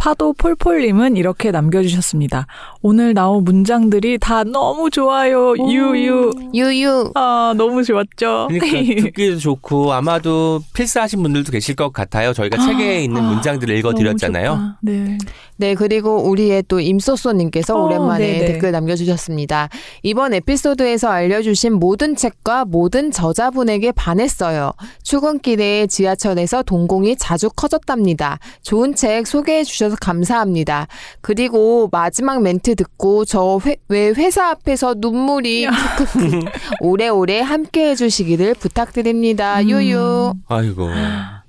파도 0.07 0.31
폴폴님은 0.31 1.17
이렇게 1.17 1.51
남겨주셨습니다. 1.51 2.47
오늘 2.81 3.13
나온 3.13 3.43
문장들이 3.43 4.19
다 4.19 4.45
너무 4.45 4.89
좋아요. 4.89 5.53
유유. 5.57 6.31
유유. 6.53 7.11
아, 7.13 7.53
너무 7.57 7.84
좋았죠. 7.84 8.47
그러니까 8.49 8.67
듣기도 9.03 9.38
좋고 9.38 9.91
아마도 9.91 10.61
필사하신 10.73 11.21
분들도 11.21 11.51
계실 11.51 11.75
것 11.75 11.91
같아요. 11.91 12.31
저희가 12.31 12.57
책에 12.57 13.03
있는 13.03 13.21
문장들을 13.21 13.75
읽어드렸잖아요. 13.75 14.75
네. 14.79 15.17
네, 15.57 15.75
그리고 15.75 16.29
우리의 16.29 16.63
또 16.67 16.79
임소소님께서 16.79 17.75
어, 17.75 17.84
오랜만에 17.84 18.34
네네. 18.34 18.45
댓글 18.45 18.71
남겨주셨습니다. 18.71 19.69
이번 20.03 20.34
에피소드에서 20.34 21.09
알려주신 21.09 21.73
모든 21.73 22.15
책과 22.15 22.65
모든 22.65 23.11
저자분에게 23.11 23.91
반했어요. 23.91 24.71
출근길에 25.03 25.88
지하철에서 25.88 26.63
동공이 26.63 27.15
자주 27.17 27.49
커졌답니다. 27.49 28.39
좋은 28.61 28.95
책 28.95 29.25
소개해 29.25 29.63
주셔서 29.63 29.95
감사합니다. 29.99 30.88
그리고 31.21 31.89
마지막 31.91 32.41
멘트 32.41 32.75
듣고 32.75 33.25
저왜 33.25 33.75
회사 33.89 34.49
앞에서 34.49 34.95
눈물이. 34.97 35.67
오래오래 36.81 37.41
함께 37.41 37.89
해주시기를 37.89 38.53
부탁드립니다. 38.55 39.59
음. 39.61 39.69
유유. 39.69 40.34
아이고. 40.47 40.89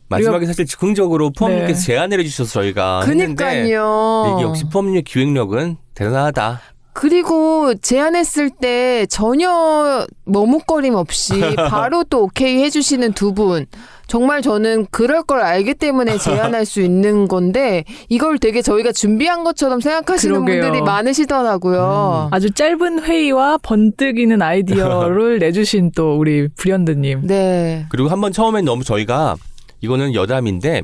마지막에 0.09 0.47
사실 0.47 0.67
즉흥적으로 0.67 1.31
포함님께서 1.31 1.81
네. 1.81 1.87
제안을 1.87 2.21
해주셔서 2.21 2.51
저희가 2.51 3.01
했는데 3.05 3.25
그니까요. 3.45 4.35
이게 4.37 4.43
역시 4.43 4.65
포함님의 4.73 5.03
기획력은 5.03 5.77
대단하다. 5.95 6.61
그리고 6.95 7.75
제안했을 7.77 8.51
때 8.51 9.07
전혀 9.09 10.05
머뭇거림 10.25 10.95
없이 10.95 11.33
바로 11.71 12.03
또 12.05 12.25
오케이 12.25 12.61
해주시는 12.65 13.13
두 13.13 13.33
분. 13.35 13.67
정말 14.09 14.41
저는 14.41 14.87
그럴 14.91 15.23
걸 15.23 15.41
알기 15.43 15.75
때문에 15.75 16.17
제안할 16.17 16.65
수 16.65 16.81
있는 16.81 17.29
건데 17.29 17.85
이걸 18.09 18.39
되게 18.39 18.63
저희가 18.63 18.91
준비한 18.93 19.45
것처럼 19.45 19.81
생각하시는 19.81 20.35
그러게요. 20.47 20.63
분들이 20.63 20.83
많으시더라고요. 20.83 22.29
아주 22.33 22.51
짧은 22.51 23.05
회의와 23.05 23.59
번뜩이는 23.63 24.41
아이디어를 24.43 25.39
내주신 25.41 25.93
또 25.95 26.17
우리 26.17 26.49
불현드님. 26.49 27.27
네. 27.27 27.85
그리고 27.91 28.09
한번 28.09 28.33
처음엔 28.33 28.65
너무 28.65 28.83
저희가 28.83 29.37
이거는 29.81 30.15
여담인데 30.15 30.83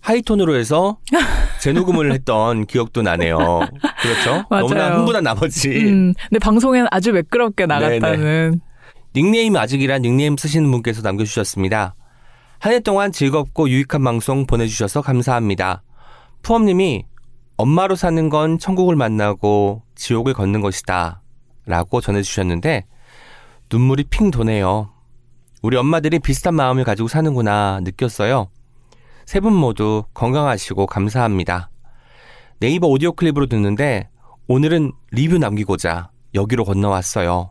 하이톤으로 0.00 0.54
해서 0.56 0.98
재녹음을 1.60 2.12
했던 2.12 2.66
기억도 2.66 3.02
나네요. 3.02 3.38
그렇죠? 4.02 4.44
너무나 4.50 4.96
흥분한 4.96 5.24
나머지 5.24 5.68
음, 5.70 6.14
근데 6.28 6.38
방송엔 6.38 6.86
아주 6.90 7.12
매끄럽게 7.12 7.66
나갔다는. 7.66 8.60
닉네임 9.14 9.56
아직이란 9.56 10.02
닉네임 10.02 10.36
쓰시는 10.36 10.70
분께서 10.70 11.02
남겨주셨습니다. 11.02 11.94
한 12.60 12.72
해 12.72 12.80
동안 12.80 13.12
즐겁고 13.12 13.68
유익한 13.68 14.02
방송 14.02 14.46
보내주셔서 14.46 15.00
감사합니다. 15.02 15.82
푸엄님이 16.42 17.04
엄마로 17.56 17.96
사는 17.96 18.28
건 18.28 18.58
천국을 18.58 18.94
만나고 18.96 19.82
지옥을 19.96 20.32
걷는 20.34 20.60
것이다. 20.60 21.22
라고 21.66 22.00
전해주셨는데 22.00 22.84
눈물이 23.70 24.04
핑 24.04 24.30
도네요. 24.30 24.90
우리 25.62 25.76
엄마들이 25.76 26.18
비슷한 26.18 26.54
마음을 26.54 26.84
가지고 26.84 27.08
사는구나 27.08 27.80
느꼈어요. 27.82 28.48
세 29.26 29.40
분 29.40 29.52
모두 29.54 30.04
건강하시고 30.14 30.86
감사합니다. 30.86 31.68
네이버 32.60 32.86
오디오 32.86 33.12
클립으로 33.12 33.46
듣는데 33.46 34.08
오늘은 34.48 34.92
리뷰 35.12 35.38
남기고자 35.38 36.08
여기로 36.34 36.64
건너왔어요. 36.64 37.50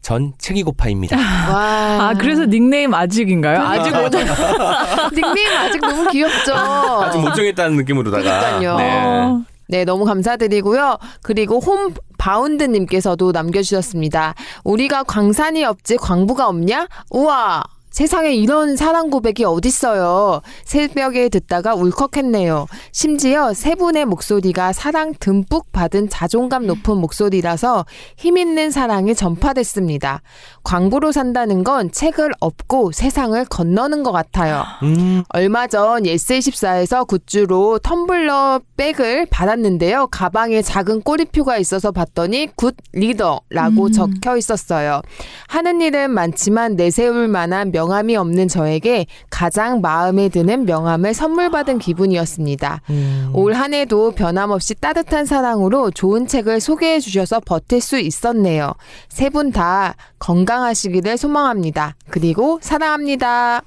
전 0.00 0.32
책이고파입니다. 0.38 1.16
와. 1.16 2.08
아, 2.08 2.14
그래서 2.18 2.46
닉네임 2.46 2.94
아직인가요? 2.94 3.60
아직 3.60 3.94
오전. 3.94 4.24
닉네임 5.14 5.56
아직 5.58 5.80
너무 5.80 6.08
귀엽죠. 6.10 6.54
아직 6.54 7.18
못 7.18 7.34
정했다는 7.34 7.76
느낌으로다가. 7.76 8.22
그러니까요. 8.22 8.76
네. 8.76 9.38
네, 9.68 9.84
너무 9.84 10.04
감사드리고요. 10.04 10.98
그리고 11.22 11.58
홈 11.60 11.94
바운드님께서도 12.18 13.32
남겨주셨습니다. 13.32 14.34
우리가 14.64 15.04
광산이 15.04 15.64
없지 15.64 15.96
광부가 15.98 16.48
없냐? 16.48 16.88
우와! 17.10 17.62
세상에 17.90 18.32
이런 18.34 18.76
사랑 18.76 19.10
고백이 19.10 19.44
어딨어요. 19.44 20.40
새벽에 20.64 21.28
듣다가 21.28 21.74
울컥했네요. 21.74 22.66
심지어 22.92 23.54
세 23.54 23.74
분의 23.74 24.04
목소리가 24.04 24.72
사랑 24.72 25.14
듬뿍 25.18 25.72
받은 25.72 26.08
자존감 26.08 26.66
높은 26.66 26.96
목소리라서 26.98 27.86
힘있는 28.16 28.70
사랑이 28.70 29.14
전파됐습니다. 29.14 30.22
광부로 30.62 31.12
산다는 31.12 31.64
건 31.64 31.90
책을 31.90 32.30
업고 32.40 32.92
세상을 32.92 33.42
건너는 33.46 34.02
것 34.02 34.12
같아요. 34.12 34.64
음, 34.82 35.22
얼마 35.30 35.66
전 35.66 36.02
예스24에서 36.02 37.06
굿즈로 37.06 37.78
텀블러 37.80 38.62
백을 38.76 39.26
받았는데요. 39.30 40.08
가방에 40.08 40.62
작은 40.62 41.02
꼬리표가 41.02 41.58
있어서 41.58 41.90
봤더니 41.90 42.48
good 42.54 42.76
reader라고 42.92 43.86
음. 43.86 43.92
적혀 43.92 44.36
있었어요. 44.36 45.00
하는 45.48 45.80
일은 45.80 46.10
많지만 46.10 46.76
내세울 46.76 47.28
만한 47.28 47.70
명함이 47.78 48.16
없는 48.16 48.48
저에게 48.48 49.06
가장 49.30 49.80
마음에 49.80 50.28
드는 50.28 50.64
명함을 50.64 51.14
선물 51.14 51.50
받은 51.50 51.78
기분이었습니다. 51.78 52.80
음. 52.90 53.30
올한 53.34 53.72
해도 53.72 54.10
변함없이 54.12 54.74
따뜻한 54.74 55.26
사랑으로 55.26 55.90
좋은 55.92 56.26
책을 56.26 56.60
소개해 56.60 56.98
주셔서 57.00 57.40
버틸 57.40 57.80
수 57.80 57.98
있었네요. 57.98 58.72
세 59.08 59.28
분 59.30 59.52
다 59.52 59.94
건강하시기를 60.18 61.16
소망합니다. 61.18 61.94
그리고 62.10 62.58
사랑합니다. 62.62 63.62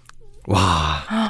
와. 0.48 0.60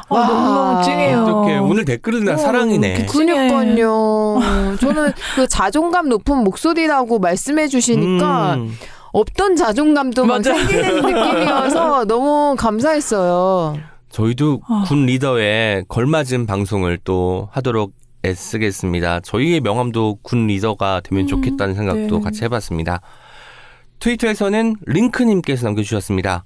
와, 0.10 0.28
너무너무 0.28 0.84
찡해요. 0.84 1.24
어떻게 1.24 1.58
오늘 1.58 1.86
댓글은 1.86 2.26
다 2.26 2.38
사랑이네. 2.38 3.06
그니까요. 3.06 4.40
저는 4.80 5.12
그 5.36 5.48
자존감 5.48 6.10
높은 6.10 6.44
목소리라고 6.44 7.20
말씀해 7.20 7.68
주시니까 7.68 8.54
음, 8.56 8.74
없던 9.14 9.56
자존감도 9.56 10.26
막 10.26 10.38
맞아. 10.38 10.54
생기는 10.56 10.96
느낌이어서 11.02 12.06
너무 12.06 12.56
감사했어요. 12.58 13.78
저희도 14.10 14.62
아. 14.68 14.86
good 14.88 15.06
reader에 15.06 15.84
걸맞은 15.88 16.46
방송을 16.46 17.00
또 17.04 17.50
하도록 17.52 17.94
애쓰겠습니다. 18.26 19.22
저희의 19.22 19.62
명함도 19.62 20.20
good 20.22 20.48
reader가 20.48 21.02
되면 21.04 21.24
음, 21.26 21.28
좋겠다는 21.28 21.74
생각도 21.76 22.18
네. 22.18 22.24
같이 22.24 22.44
해봤습니다. 22.44 23.02
트위터에서는 24.00 24.76
링크님께서 24.86 25.66
남겨주셨습니다. 25.66 26.44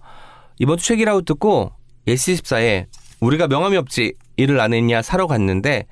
이번 0.60 0.78
주 0.78 0.86
책읽아웃 0.88 1.22
듣고 1.22 1.72
예스24에 2.08 2.86
우리가 3.20 3.48
명함이 3.48 3.78
없지 3.78 4.14
일을 4.38 4.60
안 4.60 4.74
했냐 4.74 5.02
사러 5.02 5.28
갔는데 5.28 5.86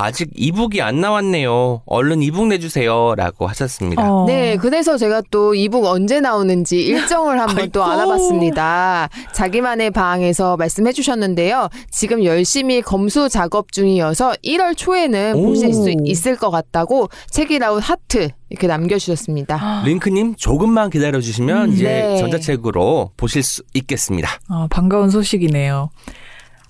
아직 0.00 0.30
이북이 0.34 0.80
안 0.80 1.00
나왔네요. 1.00 1.82
얼른 1.84 2.22
이북 2.22 2.46
내주세요. 2.48 3.14
라고 3.16 3.46
하셨습니다. 3.46 4.10
어. 4.10 4.24
네, 4.26 4.56
그래서 4.56 4.96
제가 4.96 5.22
또 5.30 5.54
이북 5.54 5.84
언제 5.84 6.20
나오는지 6.20 6.80
일정을 6.80 7.38
한번 7.38 7.70
또. 7.70 7.84
알아봤습니다. 7.84 9.10
자기만의 9.34 9.90
방에서 9.90 10.56
말씀해 10.56 10.92
주셨는데요. 10.92 11.68
지금 11.90 12.24
열심히 12.24 12.80
검수 12.80 13.28
작업 13.28 13.72
중이어서 13.72 14.32
1월 14.44 14.76
초에는 14.76 15.34
오. 15.36 15.46
보실 15.46 15.74
수 15.74 15.94
있을 16.04 16.36
것 16.36 16.50
같다고 16.50 17.08
책이라웃 17.30 17.82
하트 17.82 18.30
이렇게 18.48 18.66
남겨주셨습니다. 18.66 19.82
링크님 19.84 20.34
조금만 20.36 20.88
기다려주시면 20.90 21.68
음, 21.68 21.72
이제 21.72 21.84
네. 21.84 22.16
전자책으로 22.18 23.12
보실 23.16 23.42
수 23.42 23.62
있겠습니다. 23.74 24.28
어, 24.48 24.66
반가운 24.70 25.10
소식이네요. 25.10 25.90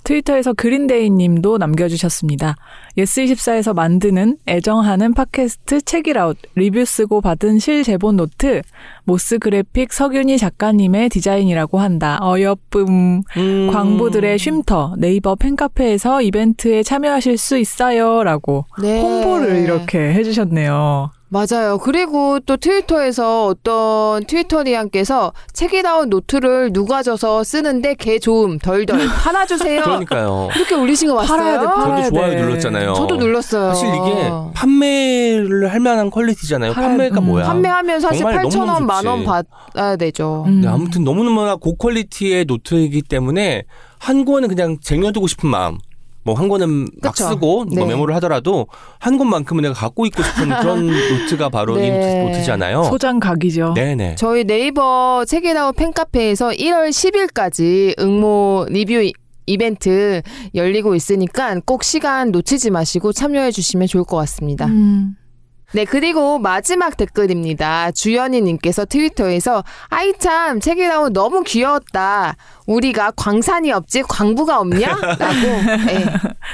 트위터에서 0.05 0.53
그린데이 0.55 1.11
님도 1.11 1.59
남겨주셨습니다. 1.59 2.57
예스24에서 2.97 3.75
만드는 3.75 4.39
애정하는 4.47 5.15
팟캐스트 5.15 5.83
책읽아웃 5.83 6.37
리뷰 6.55 6.85
쓰고 6.85 7.21
받은 7.21 7.59
실제본 7.59 8.17
노트 8.17 8.63
모스 9.05 9.39
그래픽 9.39 9.93
석윤희 9.93 10.39
작가님의 10.39 11.09
디자인이라고 11.09 11.79
한다. 11.79 12.19
어여쁨. 12.21 13.23
음. 13.37 13.71
광부들의 13.73 14.39
쉼터 14.39 14.95
네이버 14.99 15.35
팬카페에서 15.35 16.23
이벤트에 16.23 16.83
참여하실 16.83 17.39
수 17.39 17.59
있어요. 17.59 18.23
라고 18.25 18.67
네. 18.81 19.01
홍보를 19.01 19.57
이렇게 19.57 20.13
해주셨네요. 20.15 21.11
맞아요. 21.33 21.79
그리고 21.79 22.41
또 22.41 22.57
트위터에서 22.57 23.47
어떤 23.47 24.25
트위터리안께서 24.25 25.33
책읽아웃 25.53 26.09
노트를 26.09 26.73
누가 26.73 27.05
줘서 27.05 27.45
쓰는데 27.45 27.95
개 27.95 28.19
좋음 28.19 28.59
덜덜 28.59 28.99
팔아주세요. 29.23 29.83
그러니까요. 29.83 30.49
이렇게 30.57 30.75
올리신 30.75 31.07
거 31.09 31.15
봤어요? 31.15 31.39
팔아야 31.39 31.61
돼, 31.61 31.67
팔아야 31.67 32.03
저도 32.05 32.17
좋아요 32.17 32.31
돼. 32.33 32.41
눌렀잖아요. 32.43 32.95
저도 32.95 33.17
눌렀어요. 33.17 33.69
사실 33.69 33.89
이게 33.89 34.31
판매를 34.55 35.71
할 35.73 35.79
만한 35.79 36.11
quality잖아요. 36.11 36.73
팔아야- 36.73 36.75
판매가 36.89 37.21
음. 37.21 37.27
뭐야? 37.27 37.45
판매하면 37.47 38.01
사실 38.01 38.23
정말 38.23 38.45
8천 38.45 38.59
원, 38.59 38.67
너무너무 38.67 38.87
만 38.87 39.07
원 39.07 39.19
좋지. 39.25 39.27
받아야 39.73 39.97
되죠. 39.97 40.45
음. 40.49 40.61
네, 40.63 40.67
아무튼 40.69 41.05
너무너무나 41.05 41.55
고quality의 41.55 42.45
노트이기 42.47 43.03
때문에 43.03 43.63
한 44.01 44.25
권은 44.25 44.49
그냥 44.49 44.79
쟁여두고 44.81 45.29
싶은 45.29 45.49
마음. 45.49 45.79
뭐 46.23 46.35
한 46.35 46.49
권은 46.49 46.89
막 47.03 47.13
그쵸. 47.13 47.29
쓰고 47.29 47.65
뭐 47.65 47.75
네. 47.75 47.85
메모를 47.87 48.15
하더라도 48.17 48.67
한 48.99 49.19
권만큼은 49.19 49.63
내가 49.63 49.75
갖고 49.75 50.07
있고 50.07 50.23
싶은 50.23 50.49
그런 50.61 50.87
노트가 50.87 51.49
바로 51.49 51.79
이 51.79 51.89
네. 51.91 52.25
노트잖아요. 52.25 52.85
소장 52.85 53.19
각이죠. 53.19 53.75
네네. 53.75 54.17
저희 54.17 54.45
네이버 54.45 55.25
책읽아웃 55.27 55.77
팬카페에서 55.77 56.51
1월 56.51 56.91
10일까지 56.91 57.99
응모 58.01 58.67
리뷰 58.69 59.11
이벤트 59.47 60.23
열리고 60.55 60.95
있으니까 60.95 61.59
꼭 61.67 61.83
시간 61.83 62.31
놓치지 62.31 62.71
마시고 62.71 63.13
참여해 63.13 63.51
주시면 63.51 63.89
좋을 63.89 64.05
것 64.05 64.17
같습니다. 64.19 64.67
음. 64.67 65.17
네, 65.73 65.85
그리고 65.85 66.39
마지막 66.39 66.97
댓글입니다. 66.97 67.93
주연이님께서 67.93 68.87
트위터에서 68.87 69.63
아이 69.89 70.13
참 70.19 70.61
책이라고 70.61 71.11
너무 71.11 71.43
귀여웠다. 71.45 72.35
우리가 72.67 73.13
광산이 73.13 73.71
없지 73.73 74.03
광부가 74.09 74.59
없냐? 74.61 74.89
라고 75.19 75.87
네, 75.87 76.05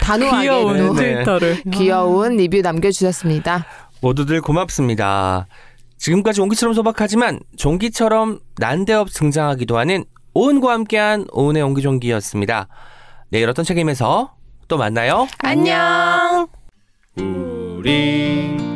단호하게 0.02 0.43
귀여운 0.43 0.78
또 0.78 0.94
네. 0.94 1.14
트위터를. 1.14 1.62
귀여운 1.72 2.36
리뷰 2.36 2.60
남겨주셨습니다. 2.60 3.64
모두들 4.01 4.43
고맙습니다. 4.43 5.47
지금까지 5.97 6.43
옹기처럼 6.43 6.74
소박하지만 6.74 7.40
종기처럼 7.56 8.40
난데없 8.59 9.09
등장하기도 9.14 9.78
하는 9.78 10.05
오은과 10.34 10.72
함께한 10.72 11.26
오은의 11.32 11.62
옹기종기였습니다. 11.62 12.68
내일 13.30 13.48
어떤 13.48 13.64
책임에서 13.64 14.34
또 14.68 14.76
만나요. 14.76 15.26
안녕. 15.38 16.47
우리 17.16 18.76